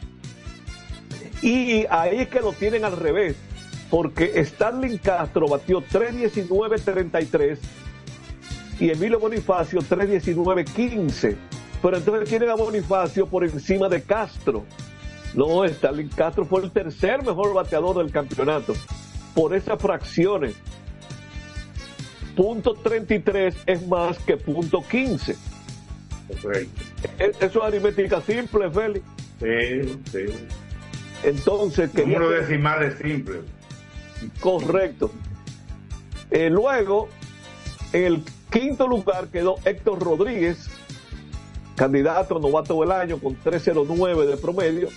Y 1.42 1.86
ahí 1.90 2.20
es 2.20 2.28
que 2.28 2.40
lo 2.40 2.52
tienen 2.52 2.84
al 2.84 2.96
revés, 2.96 3.36
porque 3.90 4.32
Stanley 4.40 4.98
Castro 4.98 5.48
batió 5.48 5.82
319-33 5.82 7.58
y 8.80 8.90
Emilio 8.90 9.18
Bonifacio 9.18 9.80
319-15. 9.80 11.36
Pero 11.82 11.96
entonces 11.96 12.28
tienen 12.28 12.50
a 12.50 12.54
Bonifacio 12.54 13.26
por 13.26 13.44
encima 13.44 13.88
de 13.88 14.02
Castro. 14.02 14.64
No, 15.34 15.64
Stalin 15.64 16.08
Castro 16.08 16.46
fue 16.46 16.62
el 16.62 16.70
tercer 16.70 17.22
mejor 17.22 17.52
bateador 17.52 17.98
del 17.98 18.10
campeonato 18.10 18.74
por 19.34 19.54
esas 19.54 19.80
fracciones. 19.80 20.54
Punto 22.34 22.74
33 22.74 23.54
es 23.66 23.86
más 23.86 24.18
que 24.20 24.36
punto 24.36 24.82
15. 24.82 25.36
Correcto. 26.42 26.82
Eso 27.18 27.44
es 27.44 27.56
aritmética 27.56 28.20
simple, 28.22 28.70
Félix. 28.70 29.06
Sí, 29.40 30.00
sí. 30.10 30.24
Entonces, 31.22 31.90
quería 31.90 32.18
Número 32.18 32.30
decimal 32.30 32.82
es 32.82 32.98
simple. 32.98 33.40
Correcto. 34.40 35.10
Eh, 36.30 36.50
luego, 36.50 37.08
en 37.92 38.04
el 38.04 38.22
quinto 38.50 38.86
lugar 38.86 39.28
quedó 39.28 39.56
Héctor 39.64 40.00
Rodríguez, 40.00 40.68
candidato 41.74 42.38
novato 42.38 42.80
del 42.80 42.92
año 42.92 43.18
con 43.18 43.36
309 43.36 44.26
de 44.26 44.36
promedio. 44.36 44.88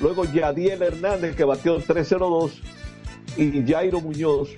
Luego 0.00 0.24
Yadiel 0.24 0.82
Hernández, 0.82 1.36
que 1.36 1.44
batió 1.44 1.78
302. 1.78 2.60
Y 3.36 3.64
Jairo 3.66 4.00
Muñoz, 4.00 4.50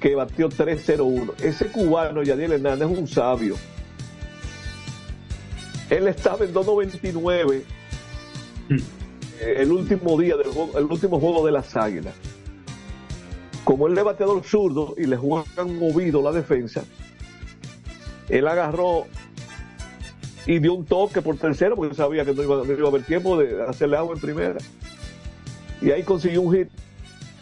que 0.00 0.14
batió 0.14 0.48
301. 0.48 1.34
Ese 1.42 1.66
cubano, 1.66 2.22
Yadiel 2.22 2.52
Hernández, 2.52 2.90
es 2.90 2.98
un 2.98 3.06
sabio. 3.06 3.56
Él 5.90 6.08
estaba 6.08 6.44
en 6.44 6.52
299 6.52 7.64
eh, 8.70 8.82
el 9.44 9.72
último 9.72 10.20
día 10.20 10.36
del 10.36 10.48
juego, 10.48 10.78
el 10.78 10.84
último 10.84 11.18
juego 11.20 11.44
de 11.46 11.52
las 11.52 11.76
Águilas. 11.76 12.14
Como 13.64 13.86
él 13.86 13.96
es 13.96 14.04
bateador 14.04 14.42
zurdo 14.42 14.94
y 14.98 15.06
le 15.06 15.16
juegan 15.16 15.78
movido 15.78 16.20
la 16.22 16.32
defensa, 16.32 16.84
él 18.28 18.46
agarró 18.48 19.06
y 20.46 20.58
dio 20.58 20.74
un 20.74 20.84
toque 20.84 21.22
por 21.22 21.36
tercero 21.36 21.76
porque 21.76 21.94
sabía 21.94 22.24
que 22.24 22.34
no 22.34 22.42
iba, 22.42 22.56
no 22.56 22.72
iba 22.72 22.84
a 22.86 22.88
haber 22.88 23.04
tiempo 23.04 23.36
de 23.38 23.62
hacerle 23.62 23.96
agua 23.96 24.14
en 24.14 24.20
primera. 24.20 24.56
Y 25.80 25.90
ahí 25.90 26.02
consiguió 26.02 26.42
un 26.42 26.54
hit. 26.54 26.68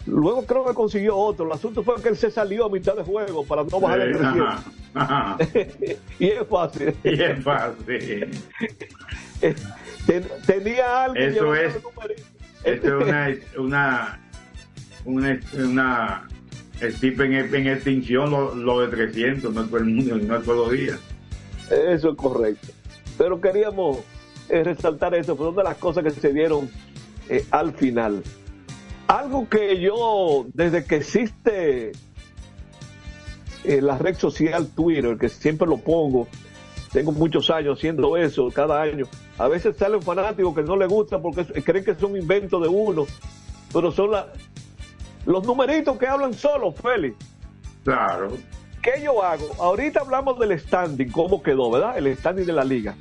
Luego 0.06 0.44
creo 0.44 0.64
que 0.64 0.74
consiguió 0.74 1.16
otro. 1.16 1.46
El 1.46 1.52
asunto 1.52 1.82
fue 1.82 2.00
que 2.02 2.08
él 2.08 2.16
se 2.16 2.30
salió 2.30 2.66
a 2.66 2.70
mitad 2.70 2.96
de 2.96 3.02
juego 3.02 3.44
para 3.44 3.64
no 3.64 3.80
bajar 3.80 4.00
el 4.00 4.14
Sí, 4.14 4.18
300. 4.18 4.48
ajá, 4.48 4.64
ajá. 4.94 5.38
y 6.18 6.26
es 6.26 6.46
fácil. 6.48 6.94
Y 7.04 7.22
es 7.22 7.42
fácil. 7.44 8.30
Ten- 10.06 10.26
tenía 10.46 11.04
algo. 11.04 11.16
Eso 11.16 11.54
es, 11.54 11.74
esto 12.64 13.00
es 13.00 13.04
una, 13.04 13.28
una, 13.58 14.20
una, 15.04 15.40
una 15.54 16.28
en, 16.80 17.54
en 17.54 17.66
extinción 17.66 18.30
lo, 18.30 18.54
lo 18.54 18.80
de 18.80 18.88
300, 18.88 19.52
no 19.52 19.62
es 19.62 19.66
todo 19.68 19.78
el 19.78 19.84
mundo, 19.86 20.16
no 20.16 20.36
es 20.36 20.44
todos 20.44 20.68
los 20.68 20.78
días. 20.78 20.98
Eso 21.70 22.10
es 22.10 22.16
correcto. 22.16 22.68
Pero 23.18 23.40
queríamos 23.40 23.98
eh, 24.48 24.64
resaltar 24.64 25.14
eso, 25.14 25.36
fue 25.36 25.48
una 25.48 25.62
de 25.62 25.68
las 25.68 25.76
cosas 25.76 26.02
que 26.04 26.10
se 26.10 26.32
dieron 26.32 26.70
eh, 27.28 27.44
al 27.50 27.72
final. 27.74 28.22
Algo 29.06 29.48
que 29.48 29.80
yo, 29.80 30.46
desde 30.54 30.84
que 30.84 30.96
existe 30.96 31.92
eh, 33.64 33.80
la 33.82 33.98
red 33.98 34.16
social 34.16 34.68
Twitter, 34.74 35.16
que 35.18 35.28
siempre 35.28 35.66
lo 35.68 35.76
pongo, 35.78 36.28
tengo 36.92 37.12
muchos 37.12 37.50
años 37.50 37.78
haciendo 37.78 38.16
eso 38.16 38.48
cada 38.52 38.82
año. 38.82 39.06
A 39.38 39.48
veces 39.48 39.76
salen 39.76 40.02
fanáticos 40.02 40.54
que 40.54 40.62
no 40.62 40.76
les 40.76 40.88
gusta 40.88 41.20
porque 41.20 41.42
es- 41.42 41.64
creen 41.64 41.84
que 41.84 41.94
son 41.94 42.16
inventos 42.16 42.60
de 42.62 42.68
uno, 42.68 43.06
pero 43.72 43.92
son 43.92 44.10
la- 44.10 44.32
los 45.26 45.44
numeritos 45.46 45.96
que 45.98 46.06
hablan 46.06 46.34
solos, 46.34 46.74
Félix. 46.76 47.16
Claro. 47.84 48.30
¿Qué 48.82 49.02
yo 49.02 49.22
hago? 49.22 49.46
Ahorita 49.58 50.00
hablamos 50.00 50.38
del 50.38 50.58
standing, 50.58 51.10
cómo 51.10 51.42
quedó, 51.42 51.70
¿verdad? 51.70 51.98
El 51.98 52.16
standing 52.16 52.46
de 52.46 52.52
la 52.52 52.64
liga. 52.64 52.96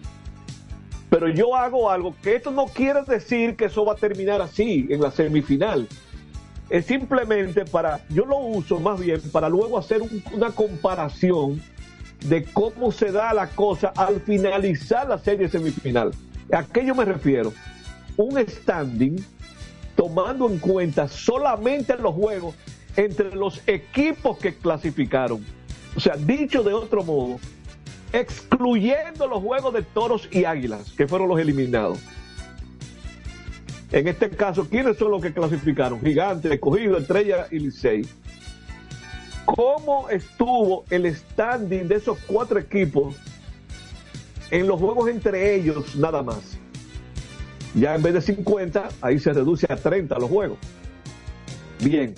Pero 1.10 1.28
yo 1.30 1.56
hago 1.56 1.90
algo 1.90 2.14
que 2.22 2.36
esto 2.36 2.52
no 2.52 2.66
quiere 2.68 3.02
decir 3.04 3.56
que 3.56 3.66
eso 3.66 3.84
va 3.86 3.94
a 3.94 3.96
terminar 3.96 4.42
así 4.42 4.86
en 4.90 5.02
la 5.02 5.10
semifinal. 5.10 5.88
Es 6.70 6.86
simplemente 6.86 7.66
para, 7.66 8.02
yo 8.10 8.26
lo 8.26 8.38
uso 8.38 8.80
más 8.80 9.00
bien 9.00 9.20
para 9.32 9.50
luego 9.50 9.78
hacer 9.80 10.02
un- 10.04 10.24
una 10.34 10.52
comparación 10.52 11.60
de 12.26 12.43
cómo 12.45 12.91
se 12.91 13.11
da 13.11 13.34
la 13.34 13.47
cosa 13.47 13.93
al 13.95 14.22
finalizar 14.22 15.07
la 15.07 15.17
serie 15.17 15.47
semifinal. 15.47 16.11
¿A 16.51 16.63
qué 16.63 16.86
yo 16.86 16.95
me 16.95 17.05
refiero? 17.05 17.53
Un 18.17 18.38
standing 18.47 19.24
tomando 19.95 20.49
en 20.49 20.59
cuenta 20.59 21.07
solamente 21.07 21.95
los 21.97 22.13
juegos 22.13 22.55
entre 22.95 23.36
los 23.36 23.61
equipos 23.67 24.38
que 24.38 24.55
clasificaron. 24.55 25.45
O 25.95 25.99
sea, 25.99 26.15
dicho 26.15 26.63
de 26.63 26.74
otro 26.74 27.03
modo, 27.03 27.39
excluyendo 28.13 29.28
los 29.28 29.41
juegos 29.41 29.74
de 29.74 29.84
toros 29.84 30.28
y 30.32 30.45
águilas, 30.45 30.91
que 30.91 31.07
fueron 31.07 31.28
los 31.30 31.39
eliminados. 31.39 31.99
En 33.91 34.07
este 34.07 34.30
caso, 34.30 34.67
¿quiénes 34.70 34.97
son 34.97 35.11
los 35.11 35.22
que 35.22 35.34
clasificaron? 35.34 35.99
Gigantes, 35.99 36.51
Escogido, 36.51 36.97
Estrella 36.97 37.47
y 37.49 37.59
Licey. 37.59 38.05
¿Cómo 39.56 40.10
estuvo 40.10 40.86
el 40.89 41.14
standing 41.16 41.88
de 41.88 41.95
esos 41.95 42.18
cuatro 42.28 42.60
equipos 42.60 43.16
en 44.52 44.68
los 44.68 44.80
juegos 44.80 45.10
entre 45.10 45.56
ellos 45.56 45.95
nada 45.95 46.22
más? 46.24 46.58
Ya 47.76 47.95
en 47.95 48.02
vez 48.02 48.14
de 48.14 48.22
50, 48.22 48.89
ahí 49.02 49.20
se 49.20 49.34
reduce 49.34 49.66
a 49.70 49.76
30 49.76 50.18
los 50.20 50.30
juegos. 50.30 50.58
Bien, 51.84 52.16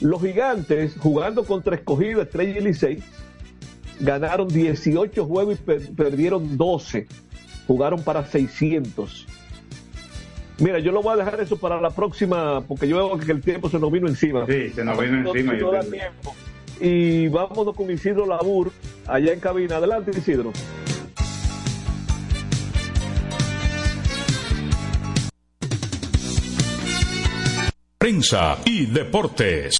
los 0.00 0.20
gigantes 0.22 0.94
jugando 0.98 1.44
contra 1.44 1.74
Escogido, 1.76 2.22
Estrella 2.22 2.58
y 2.58 2.62
Licey 2.62 3.02
ganaron 4.00 4.48
18 4.48 5.26
juegos 5.26 5.58
y 5.58 5.62
per- 5.62 5.92
perdieron 5.94 6.56
12. 6.56 7.06
Jugaron 7.66 8.02
para 8.02 8.24
600. 8.26 9.26
Mira, 10.58 10.78
yo 10.78 10.92
lo 10.92 11.02
voy 11.02 11.14
a 11.14 11.16
dejar 11.16 11.40
eso 11.40 11.56
para 11.58 11.80
la 11.80 11.90
próxima, 11.90 12.60
porque 12.66 12.86
yo 12.88 12.96
veo 12.96 13.18
que 13.18 13.32
el 13.32 13.40
tiempo 13.40 13.70
se 13.70 13.78
nos 13.78 13.90
vino 13.92 14.08
encima. 14.08 14.44
Sí, 14.46 14.70
se 14.74 14.84
nos 14.84 14.98
vino 14.98 15.22
No- 15.22 15.30
encima. 15.34 15.52
no 15.54 15.58
yo 15.58 15.72
da 15.72 15.80
tengo- 15.80 15.92
tiempo. 15.92 16.34
Y 16.80 17.28
vámonos 17.28 17.76
con 17.76 17.90
Isidro 17.90 18.26
Labur, 18.26 18.72
allá 19.06 19.32
en 19.32 19.40
cabina. 19.40 19.76
Adelante, 19.76 20.12
Isidro. 20.16 20.52
Prensa 27.98 28.56
y 28.64 28.86
deportes. 28.86 29.79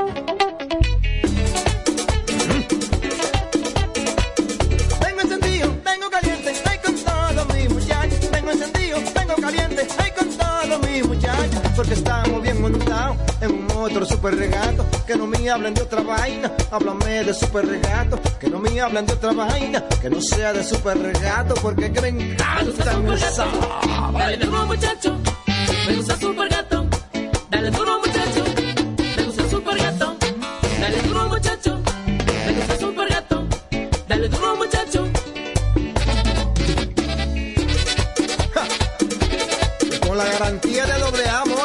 Porque 11.81 11.95
estamos 11.95 12.43
bien 12.43 12.61
montados 12.61 13.17
en 13.41 13.51
un 13.53 13.71
otro 13.71 14.05
super 14.05 14.35
regato. 14.35 14.85
Que 15.07 15.15
no 15.15 15.25
me 15.25 15.49
hablen 15.49 15.73
de 15.73 15.81
otra 15.81 16.03
vaina, 16.03 16.51
háblame 16.69 17.23
de 17.23 17.33
super 17.33 17.65
regato. 17.65 18.19
Que 18.39 18.51
no 18.51 18.59
me 18.59 18.79
hablen 18.79 19.07
de 19.07 19.13
otra 19.13 19.31
vaina, 19.31 19.83
que 19.99 20.07
no 20.07 20.21
sea 20.21 20.53
de 20.53 20.63
super 20.63 20.95
regato. 20.95 21.55
Porque 21.55 21.91
que 21.91 22.01
me 22.01 22.09
encanta 22.09 23.15
esa 23.15 23.47
Dale 24.13 24.37
duro 24.37 24.67
muchacho, 24.67 25.17
me 25.87 25.95
gusta 25.95 26.17
super 26.17 26.49
gato. 26.49 26.85
Dale 27.49 27.71
duro 27.71 27.99
muchacho, 27.99 28.43
me 29.17 29.23
gusta 29.23 29.49
super 29.49 29.77
gato. 29.79 30.15
Dale 30.79 31.01
duro 31.01 31.29
muchacho, 31.29 31.81
me 32.45 32.53
gusta 32.53 32.77
super 32.79 33.09
gato. 33.09 33.47
Dale 34.07 34.29
duro 34.29 34.55
muchacho. 34.55 35.07
Con 40.07 40.17
la 40.17 40.25
garantía 40.25 40.85
de 40.85 40.99
doble 40.99 41.30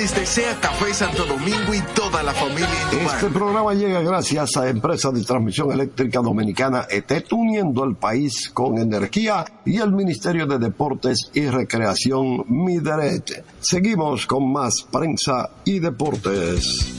Les 0.00 0.14
desea 0.14 0.58
Café 0.58 0.94
Santo 0.94 1.26
Domingo 1.26 1.74
y 1.74 1.94
toda 1.94 2.22
la 2.22 2.32
familia. 2.32 2.70
Este 3.04 3.26
programa 3.26 3.74
llega 3.74 4.00
gracias 4.00 4.56
a 4.56 4.66
Empresa 4.66 5.10
de 5.10 5.22
Transmisión 5.22 5.72
Eléctrica 5.72 6.20
Dominicana 6.20 6.86
ETET, 6.88 7.30
uniendo 7.34 7.82
al 7.82 7.96
país 7.96 8.48
con 8.48 8.78
energía 8.78 9.44
y 9.66 9.76
el 9.76 9.92
Ministerio 9.92 10.46
de 10.46 10.58
Deportes 10.58 11.30
y 11.34 11.46
Recreación 11.48 12.46
Mideret. 12.48 13.44
Seguimos 13.60 14.24
con 14.24 14.50
más 14.50 14.86
prensa 14.90 15.50
y 15.66 15.80
deportes. 15.80 16.96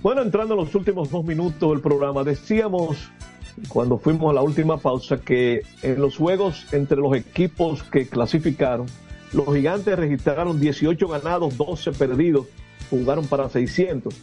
Bueno, 0.00 0.22
entrando 0.22 0.54
en 0.54 0.60
los 0.60 0.72
últimos 0.76 1.10
dos 1.10 1.24
minutos 1.24 1.70
del 1.70 1.80
programa, 1.80 2.22
decíamos 2.22 3.10
cuando 3.66 3.98
fuimos 3.98 4.30
a 4.30 4.34
la 4.34 4.42
última 4.42 4.76
pausa 4.76 5.16
que 5.16 5.62
en 5.82 6.00
los 6.00 6.18
juegos 6.18 6.66
entre 6.70 6.98
los 6.98 7.16
equipos 7.16 7.82
que 7.82 8.06
clasificaron, 8.06 8.86
los 9.32 9.54
gigantes 9.54 9.98
registraron 9.98 10.60
18 10.60 11.08
ganados, 11.08 11.56
12 11.56 11.92
perdidos, 11.92 12.46
jugaron 12.90 13.26
para 13.26 13.48
600. 13.48 14.14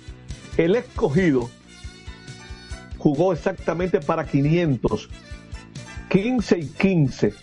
El 0.57 0.75
escogido 0.75 1.49
jugó 2.97 3.33
exactamente 3.33 3.99
para 3.99 4.25
500, 4.25 5.09
15 6.09 6.59
y 6.59 6.65
15. 6.67 7.33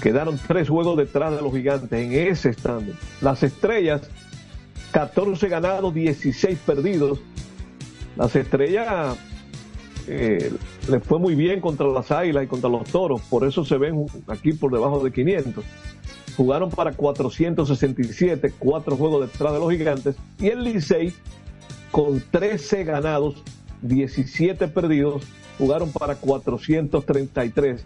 Quedaron 0.00 0.38
tres 0.46 0.68
juegos 0.68 0.96
detrás 0.96 1.34
de 1.34 1.42
los 1.42 1.52
gigantes 1.52 1.92
en 1.92 2.12
ese 2.12 2.50
estándar. 2.50 2.96
Las 3.20 3.42
estrellas 3.42 4.02
14 4.92 5.48
ganados, 5.48 5.94
16 5.94 6.58
perdidos. 6.66 7.20
Las 8.16 8.36
estrellas 8.36 9.16
eh, 10.08 10.52
le 10.88 11.00
fue 11.00 11.18
muy 11.18 11.34
bien 11.34 11.60
contra 11.60 11.86
las 11.86 12.10
águilas 12.10 12.44
y 12.44 12.46
contra 12.46 12.68
los 12.68 12.84
toros, 12.88 13.20
por 13.22 13.46
eso 13.46 13.64
se 13.64 13.76
ven 13.76 14.06
aquí 14.26 14.52
por 14.52 14.72
debajo 14.72 15.02
de 15.02 15.12
500. 15.12 15.64
Jugaron 16.36 16.70
para 16.70 16.92
467, 16.92 18.54
cuatro 18.58 18.96
juegos 18.96 19.30
detrás 19.30 19.52
de 19.52 19.58
los 19.58 19.70
gigantes. 19.70 20.16
Y 20.38 20.48
el 20.48 20.64
Licey, 20.64 21.12
con 21.90 22.22
13 22.30 22.84
ganados, 22.84 23.42
17 23.82 24.68
perdidos, 24.68 25.22
jugaron 25.58 25.92
para 25.92 26.14
433, 26.16 27.84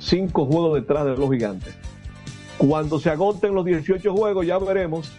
cinco 0.00 0.46
juegos 0.46 0.74
detrás 0.74 1.04
de 1.04 1.16
los 1.16 1.30
gigantes. 1.30 1.74
Cuando 2.58 2.98
se 2.98 3.10
agoten 3.10 3.54
los 3.54 3.64
18 3.64 4.12
juegos, 4.12 4.46
ya 4.46 4.58
veremos 4.58 5.12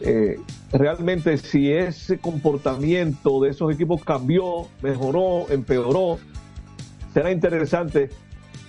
eh, 0.00 0.38
realmente 0.72 1.38
si 1.38 1.72
ese 1.72 2.18
comportamiento 2.18 3.40
de 3.40 3.50
esos 3.50 3.72
equipos 3.72 4.02
cambió, 4.04 4.68
mejoró, 4.82 5.46
empeoró, 5.50 6.18
será 7.12 7.30
interesante. 7.30 8.10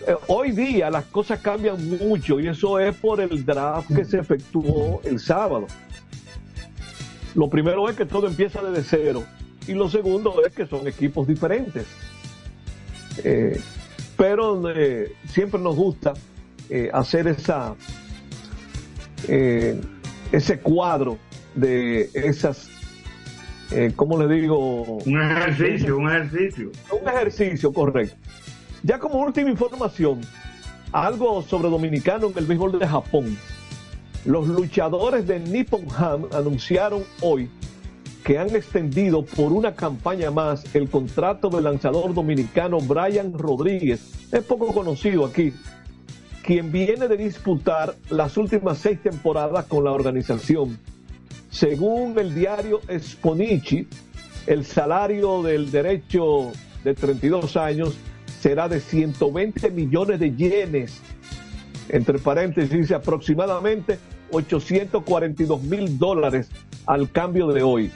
Eh, 0.08 0.16
hoy 0.28 0.52
día 0.52 0.90
las 0.90 1.06
cosas 1.06 1.40
cambian 1.40 1.78
mucho 1.98 2.40
y 2.40 2.48
eso 2.48 2.80
es 2.80 2.96
por 2.96 3.22
el 3.22 3.46
draft 3.46 3.94
que 3.94 4.06
se 4.06 4.20
efectuó 4.20 5.02
el 5.04 5.20
sábado. 5.20 5.68
Lo 7.34 7.50
primero 7.50 7.90
es 7.90 7.96
que 7.96 8.06
todo 8.06 8.28
empieza 8.28 8.62
desde 8.62 8.84
cero 8.84 9.24
y 9.68 9.74
lo 9.74 9.90
segundo 9.90 10.46
es 10.46 10.54
que 10.54 10.68
son 10.68 10.88
equipos 10.88 11.28
diferentes. 11.28 11.86
Eh, 13.24 13.60
pero 14.16 14.70
eh, 14.70 15.14
siempre 15.28 15.60
nos 15.60 15.76
gusta 15.76 16.14
hacer 16.94 17.28
esa 17.28 17.76
ese 20.32 20.60
cuadro 20.60 21.20
de 21.56 22.10
esas, 22.14 22.70
eh, 23.72 23.92
¿cómo 23.96 24.22
le 24.22 24.34
digo? 24.34 25.00
Un 25.06 25.22
ejercicio, 25.22 25.98
un 25.98 26.10
ejercicio. 26.10 26.72
Un 26.92 27.10
ejercicio, 27.10 27.74
correcto. 27.74 28.16
Ya 28.84 29.00
como 29.00 29.20
última 29.20 29.50
información, 29.50 30.22
algo 30.92 31.42
sobre 31.42 31.70
dominicano 31.70 32.28
en 32.28 32.38
el 32.38 32.46
béisbol 32.46 32.78
de 32.78 32.88
Japón. 32.88 33.38
Los 34.26 34.48
luchadores 34.48 35.28
de 35.28 35.40
Nippon 35.40 35.86
Ham 35.98 36.26
anunciaron 36.32 37.04
hoy 37.22 37.50
que 38.24 38.40
han 38.40 38.56
extendido 38.56 39.24
por 39.24 39.54
una 39.54 39.76
campaña 39.76 40.32
más 40.32 40.74
el 40.74 40.90
contrato 40.90 41.50
del 41.50 41.66
lanzador 41.66 42.12
dominicano 42.14 42.80
Brian 42.80 43.38
Rodríguez. 43.38 44.28
Es 44.32 44.44
poco 44.44 44.74
conocido 44.74 45.26
aquí, 45.26 45.54
quien 46.44 46.72
viene 46.72 47.08
de 47.08 47.18
disputar 47.18 47.96
las 48.10 48.36
últimas 48.38 48.80
seis 48.80 49.00
temporadas 49.02 49.66
con 49.66 49.84
la 49.84 49.92
organización. 49.92 50.80
Según 51.56 52.20
el 52.20 52.36
diario 52.36 52.82
Sponichi, 53.00 53.88
el 54.46 54.66
salario 54.66 55.42
del 55.42 55.72
derecho 55.72 56.52
de 56.84 56.94
32 56.94 57.56
años 57.56 57.96
será 58.42 58.68
de 58.68 58.82
120 58.82 59.72
millones 59.72 60.20
de 60.20 60.36
yenes, 60.36 61.00
entre 61.88 62.20
paréntesis 62.20 62.92
aproximadamente 62.92 64.00
842 64.32 65.64
mil 65.64 65.98
dólares 65.98 66.50
al 66.88 67.10
cambio 67.10 67.48
de 67.48 67.64
hoy. 67.64 67.90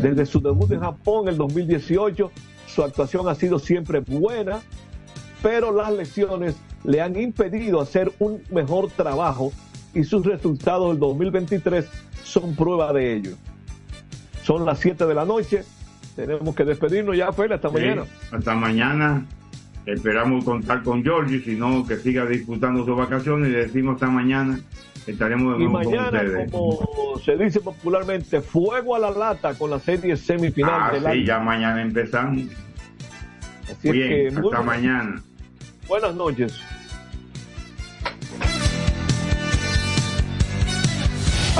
Desde 0.00 0.24
su 0.24 0.40
debut 0.40 0.70
en 0.70 0.80
Japón 0.80 1.24
en 1.24 1.34
el 1.34 1.36
2018, 1.36 2.32
su 2.66 2.82
actuación 2.82 3.28
ha 3.28 3.34
sido 3.34 3.58
siempre 3.58 4.00
buena, 4.00 4.62
pero 5.42 5.70
las 5.70 5.92
lesiones 5.92 6.56
le 6.84 7.02
han 7.02 7.20
impedido 7.20 7.78
hacer 7.82 8.10
un 8.20 8.42
mejor 8.50 8.90
trabajo 8.90 9.52
y 9.94 10.04
sus 10.04 10.24
resultados 10.24 10.90
del 10.90 10.98
2023 11.00 11.86
son 12.24 12.54
prueba 12.54 12.92
de 12.92 13.14
ello. 13.16 13.32
Son 14.42 14.64
las 14.64 14.78
7 14.80 15.06
de 15.06 15.14
la 15.14 15.24
noche, 15.24 15.62
tenemos 16.16 16.54
que 16.54 16.64
despedirnos 16.64 17.16
ya, 17.16 17.32
Fela, 17.32 17.56
hasta 17.56 17.68
Sí, 17.68 17.74
mañana. 17.74 18.04
Hasta 18.32 18.54
mañana. 18.54 19.26
Esperamos 19.86 20.44
contar 20.44 20.82
con 20.82 21.02
Georgie, 21.02 21.40
sino 21.42 21.84
que 21.86 21.96
siga 21.96 22.26
disfrutando 22.26 22.84
sus 22.84 22.96
vacaciones 22.96 23.48
y 23.48 23.52
le 23.52 23.58
decimos 23.66 23.94
hasta 23.94 24.06
mañana. 24.08 24.60
Estaremos 25.06 25.56
de 25.58 25.64
Y 25.64 25.66
nuevo 25.66 25.82
con 25.82 25.94
mañana, 25.94 26.18
ustedes. 26.22 26.50
como 26.52 27.18
se 27.24 27.36
dice 27.36 27.60
popularmente, 27.60 28.40
fuego 28.42 28.94
a 28.94 28.98
la 28.98 29.10
lata 29.10 29.54
con 29.54 29.70
la 29.70 29.78
serie 29.78 30.16
semifinal 30.16 30.80
Ah, 30.82 30.90
del 30.92 31.00
sí, 31.02 31.08
año. 31.08 31.22
ya 31.24 31.38
mañana 31.40 31.82
empezamos. 31.82 32.42
Así 33.64 33.88
es 33.88 33.92
Bien, 33.92 34.08
que 34.08 34.30
muy 34.40 34.50
hasta 34.52 34.62
mañana. 34.62 35.22
Buenas 35.88 36.14
noches. 36.14 36.60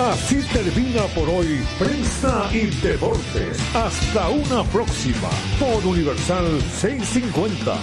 Así 0.00 0.40
termina 0.50 1.02
por 1.14 1.28
hoy 1.28 1.60
Prensa 1.78 2.48
y 2.54 2.66
Deportes. 2.82 3.58
Hasta 3.74 4.30
una 4.30 4.64
próxima 4.64 5.28
por 5.58 5.84
Universal 5.84 6.46
650. 6.80 7.76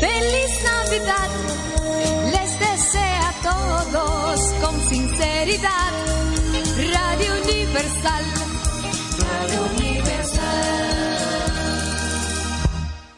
Feliz 0.00 0.64
Navidad, 0.64 1.28
les 2.32 2.58
desea 2.58 3.28
a 3.28 3.32
todos 3.42 4.40
con 4.62 4.80
sinceridad. 4.88 5.92
Radio 6.78 7.32
Universal, 7.44 8.24
Radio 9.20 9.75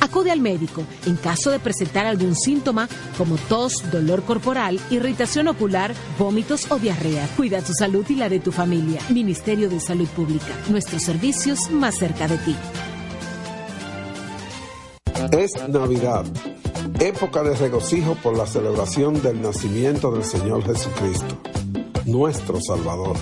Acude 0.00 0.30
al 0.30 0.40
médico 0.40 0.84
en 1.06 1.16
caso 1.16 1.50
de 1.50 1.58
presentar 1.58 2.06
algún 2.06 2.34
síntoma 2.34 2.88
como 3.16 3.36
tos, 3.36 3.90
dolor 3.90 4.22
corporal, 4.22 4.80
irritación 4.90 5.48
ocular, 5.48 5.94
vómitos 6.18 6.70
o 6.70 6.78
diarrea. 6.78 7.28
Cuida 7.36 7.62
tu 7.62 7.72
salud 7.72 8.04
y 8.08 8.14
la 8.14 8.28
de 8.28 8.40
tu 8.40 8.52
familia. 8.52 9.00
Ministerio 9.10 9.68
de 9.68 9.80
Salud 9.80 10.08
Pública. 10.08 10.54
Nuestros 10.68 11.02
servicios 11.02 11.70
más 11.70 11.96
cerca 11.96 12.28
de 12.28 12.38
ti. 12.38 12.56
Es 15.32 15.50
Navidad, 15.68 16.24
época 17.00 17.42
de 17.42 17.54
regocijo 17.56 18.14
por 18.22 18.36
la 18.36 18.46
celebración 18.46 19.20
del 19.20 19.42
nacimiento 19.42 20.12
del 20.12 20.24
Señor 20.24 20.64
Jesucristo, 20.64 21.40
nuestro 22.06 22.60
Salvador. 22.60 23.16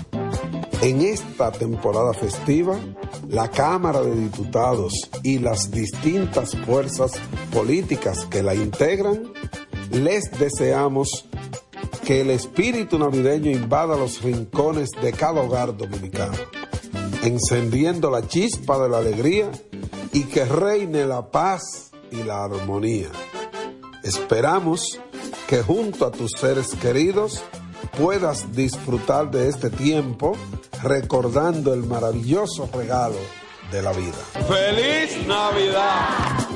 En 0.83 1.01
esta 1.01 1.51
temporada 1.51 2.12
festiva, 2.12 2.79
la 3.29 3.51
Cámara 3.51 4.03
de 4.03 4.14
Diputados 4.14 4.93
y 5.22 5.39
las 5.39 5.70
distintas 5.70 6.57
fuerzas 6.66 7.12
políticas 7.53 8.27
que 8.27 8.43
la 8.43 8.55
integran, 8.55 9.33
les 9.91 10.31
deseamos 10.39 11.27
que 12.05 12.20
el 12.20 12.31
espíritu 12.31 12.99
navideño 12.99 13.51
invada 13.51 13.97
los 13.97 14.22
rincones 14.22 14.91
de 15.03 15.12
cada 15.12 15.41
hogar 15.41 15.77
dominicano, 15.77 16.37
encendiendo 17.22 18.11
la 18.11 18.29
chispa 18.29 18.79
de 18.79 18.89
la 18.89 18.99
alegría 18.99 19.51
y 20.12 20.24
que 20.24 20.45
reine 20.45 21.07
la 21.07 21.31
paz 21.31 21.91
y 22.12 22.22
la 22.22 22.45
armonía. 22.45 23.09
Esperamos 24.05 25.01
que 25.49 25.62
junto 25.62 26.07
a 26.07 26.12
tus 26.12 26.33
seres 26.39 26.68
queridos 26.81 27.43
puedas 27.97 28.53
disfrutar 28.55 29.30
de 29.30 29.49
este 29.49 29.70
tiempo 29.70 30.36
recordando 30.82 31.72
el 31.74 31.84
maravilloso 31.84 32.68
regalo 32.72 33.16
de 33.72 33.82
la 33.82 33.92
vida. 33.92 34.16
¡Feliz 34.49 35.26
Navidad! 35.26 36.56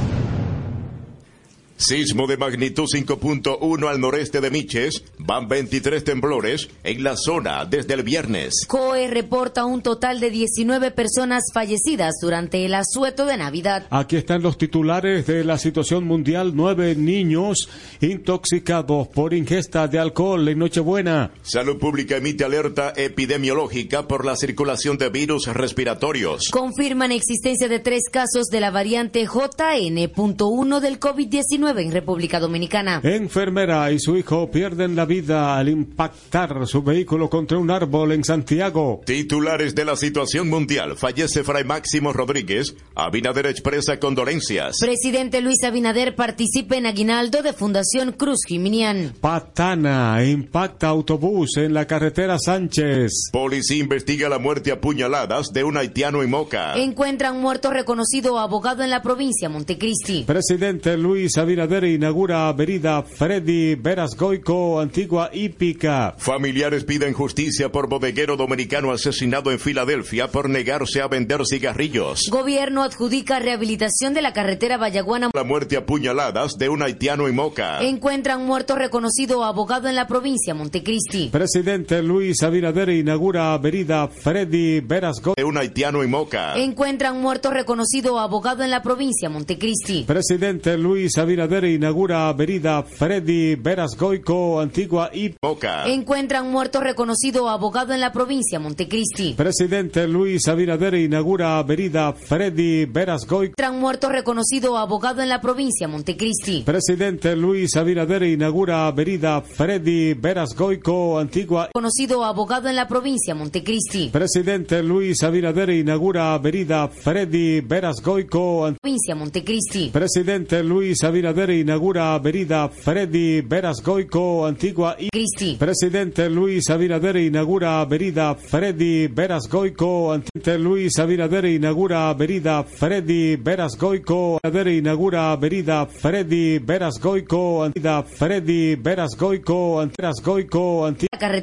Sismo 1.81 2.27
de 2.27 2.37
magnitud 2.37 2.83
5.1 2.83 3.89
al 3.89 3.99
noreste 3.99 4.39
de 4.39 4.51
Miches. 4.51 5.03
Van 5.17 5.47
23 5.47 6.03
temblores 6.03 6.69
en 6.83 7.03
la 7.03 7.15
zona 7.17 7.65
desde 7.65 7.95
el 7.95 8.03
viernes. 8.03 8.67
COE 8.67 9.07
reporta 9.07 9.65
un 9.65 9.81
total 9.81 10.19
de 10.19 10.29
19 10.29 10.91
personas 10.91 11.45
fallecidas 11.51 12.13
durante 12.21 12.65
el 12.65 12.75
asueto 12.75 13.25
de 13.25 13.35
Navidad. 13.37 13.87
Aquí 13.89 14.15
están 14.15 14.43
los 14.43 14.59
titulares 14.59 15.25
de 15.25 15.43
la 15.43 15.57
situación 15.57 16.03
mundial. 16.03 16.51
Nueve 16.53 16.93
niños 16.95 17.67
intoxicados 17.99 19.07
por 19.07 19.33
ingesta 19.33 19.87
de 19.87 19.97
alcohol 19.97 20.47
en 20.49 20.59
Nochebuena. 20.59 21.31
Salud 21.41 21.79
Pública 21.79 22.17
emite 22.17 22.43
alerta 22.43 22.93
epidemiológica 22.95 24.07
por 24.07 24.23
la 24.23 24.35
circulación 24.35 24.99
de 24.99 25.09
virus 25.09 25.47
respiratorios. 25.47 26.49
Confirman 26.51 27.11
existencia 27.11 27.67
de 27.67 27.79
tres 27.79 28.03
casos 28.11 28.49
de 28.51 28.59
la 28.59 28.69
variante 28.69 29.25
JN.1 29.25 30.79
del 30.79 30.99
COVID-19 30.99 31.70
COVID-19 31.71 31.81
en 31.81 31.91
República 31.91 32.39
Dominicana. 32.39 33.01
Enfermera 33.03 33.91
y 33.91 33.99
su 33.99 34.17
hijo 34.17 34.49
pierden 34.51 34.95
la 34.95 35.05
vida 35.05 35.57
al 35.57 35.69
impactar 35.69 36.67
su 36.67 36.83
vehículo 36.83 37.29
contra 37.29 37.57
un 37.57 37.71
árbol 37.71 38.11
en 38.11 38.23
Santiago. 38.23 39.01
Titulares 39.05 39.75
de 39.75 39.85
la 39.85 39.95
situación 39.95 40.49
mundial. 40.49 40.97
Fallece 40.97 41.43
Fray 41.43 41.63
Máximo 41.63 42.13
Rodríguez. 42.13 42.75
Abinader 42.95 43.45
expresa 43.47 43.99
condolencias. 43.99 44.77
Presidente 44.79 45.41
Luis 45.41 45.63
Abinader 45.63 46.15
participa 46.15 46.75
en 46.75 46.85
aguinaldo 46.85 47.41
de 47.41 47.53
Fundación 47.53 48.11
Cruz 48.11 48.39
Jiminian. 48.47 49.13
Patana 49.19 50.23
impacta 50.25 50.87
autobús 50.87 51.57
en 51.57 51.73
la 51.73 51.85
carretera 51.87 52.37
Sánchez. 52.39 53.29
Policía 53.31 53.77
investiga 53.77 54.29
la 54.29 54.39
muerte 54.39 54.71
a 54.71 54.81
puñaladas 54.81 55.51
de 55.53 55.63
un 55.63 55.77
haitiano 55.77 56.23
en 56.23 56.29
Moca. 56.29 56.73
Encuentran 56.75 57.39
muerto 57.39 57.71
reconocido 57.71 58.39
abogado 58.39 58.83
en 58.83 58.89
la 58.89 59.01
provincia 59.01 59.49
Montecristi. 59.49 60.23
Presidente 60.23 60.97
Luis 60.97 61.37
Abinader 61.37 61.60
inaugura 61.69 62.47
avenida 62.47 63.03
Freddy 63.03 63.75
Veras 63.75 64.15
Goico, 64.17 64.79
Antigua 64.79 65.29
Hípica. 65.31 66.15
Familiares 66.17 66.83
piden 66.85 67.13
justicia 67.13 67.71
por 67.71 67.87
bodeguero 67.87 68.35
dominicano 68.35 68.91
asesinado 68.91 69.51
en 69.51 69.59
Filadelfia 69.59 70.27
por 70.29 70.49
negarse 70.49 71.01
a 71.01 71.07
vender 71.07 71.45
cigarrillos. 71.45 72.29
Gobierno 72.31 72.83
adjudica 72.83 73.39
rehabilitación 73.39 74.13
de 74.13 74.21
la 74.21 74.33
carretera 74.33 74.77
Vallaguana. 74.77 75.29
La 75.33 75.43
muerte 75.43 75.77
a 75.77 75.85
puñaladas 75.85 76.57
de 76.57 76.69
un 76.69 76.81
haitiano 76.81 77.27
en 77.27 77.35
Moca. 77.35 77.81
Encuentran 77.81 78.45
muerto 78.45 78.75
reconocido 78.75 79.43
abogado 79.43 79.87
en 79.87 79.95
la 79.95 80.07
provincia 80.07 80.53
Montecristi. 80.53 81.29
Presidente 81.31 82.01
Luis 82.01 82.41
Abinader 82.41 82.89
inaugura 82.89 83.53
avenida 83.53 84.07
Freddy 84.07 84.79
Veras 84.79 85.17
Goico. 85.21 85.35
De 85.37 85.43
un 85.43 85.57
haitiano 85.57 86.01
en 86.01 86.09
Moca. 86.09 86.55
Encuentran 86.57 87.21
muerto 87.21 87.51
reconocido 87.51 88.19
abogado 88.19 88.63
en 88.63 88.71
la 88.71 88.81
provincia 88.81 89.29
Montecristi. 89.29 90.05
Presidente 90.07 90.77
Luis 90.77 91.17
Abinader 91.17 91.50
inaugura 91.59 92.29
avenida 92.29 92.81
Freddy 92.83 93.55
Veras 93.55 93.97
Goico, 93.97 94.61
Antigua 94.61 95.09
y 95.13 95.35
Moca. 95.41 95.85
Encuentran 95.85 96.49
muerto 96.49 96.79
reconocido 96.79 97.49
abogado 97.49 97.93
en 97.93 97.99
la 97.99 98.13
provincia 98.13 98.59
Montecristi. 98.59 99.33
Presidente 99.33 100.07
Luis 100.07 100.47
Abinader 100.47 100.93
inaugura 100.95 101.57
avenida 101.57 102.13
Freddy 102.13 102.85
Veras 102.85 103.27
Goico. 103.27 103.51
Encuentran 103.51 103.79
muerto 103.79 104.09
reconocido 104.09 104.77
abogado 104.77 105.21
en 105.21 105.29
la 105.29 105.41
provincia 105.41 105.87
Montecristi. 105.87 106.63
Presidente 106.65 107.35
Luis 107.35 107.75
Abinader 107.75 108.23
inaugura 108.23 108.87
avenida 108.87 109.41
Freddy 109.41 110.13
Veras 110.13 110.55
Goico, 110.55 111.19
Antigua. 111.19 111.69
Conocido 111.73 112.23
abogado 112.23 112.69
en 112.69 112.75
la 112.77 112.87
provincia 112.87 113.35
Montecristi. 113.35 114.09
Presidente 114.09 114.81
Luis 114.81 115.21
Abinader 115.23 115.69
inaugura 115.71 116.33
avenida 116.33 116.87
Freddy 116.87 117.59
Veras 117.61 118.01
Goico, 118.01 118.65
Antigua. 118.65 118.79
Provincia 118.81 119.15
Montecristi. 119.15 119.89
Presidente 119.91 120.63
Luis 120.63 121.03
Abinader 121.03 121.40
inaugura 121.49 122.13
avenida 122.13 122.69
Freddy 122.69 123.41
Veras 123.41 123.81
Goico, 123.83 124.45
Antigua 124.45 124.95
y 124.99 125.09
Cristi. 125.09 125.55
Presidente 125.57 126.29
Luis 126.29 126.69
Abinader 126.69 127.15
inaugura 127.17 127.81
avenida 127.81 128.35
Freddy 128.35 129.07
Veras 129.07 129.47
Goico, 129.49 130.09
Presidente 130.19 130.59
Luis 130.59 130.99
Abinader 130.99 131.45
inaugura 131.45 132.09
avenida 132.09 132.63
Freddy 132.63 133.37
Veras 133.37 133.77
Goico, 133.77 134.39
Abinader 134.43 134.73
inaugura 134.73 135.31
avenida 135.31 135.85
Freddy 135.85 136.59
Veras 136.59 136.99
Goico, 137.01 137.63
Avenida 137.63 138.03
Freddy 138.03 138.75
Veras 138.75 139.15
Goico, 139.17 139.77
Veras 139.97 140.21
Goico, 140.23 140.93
Carretera 141.21 141.31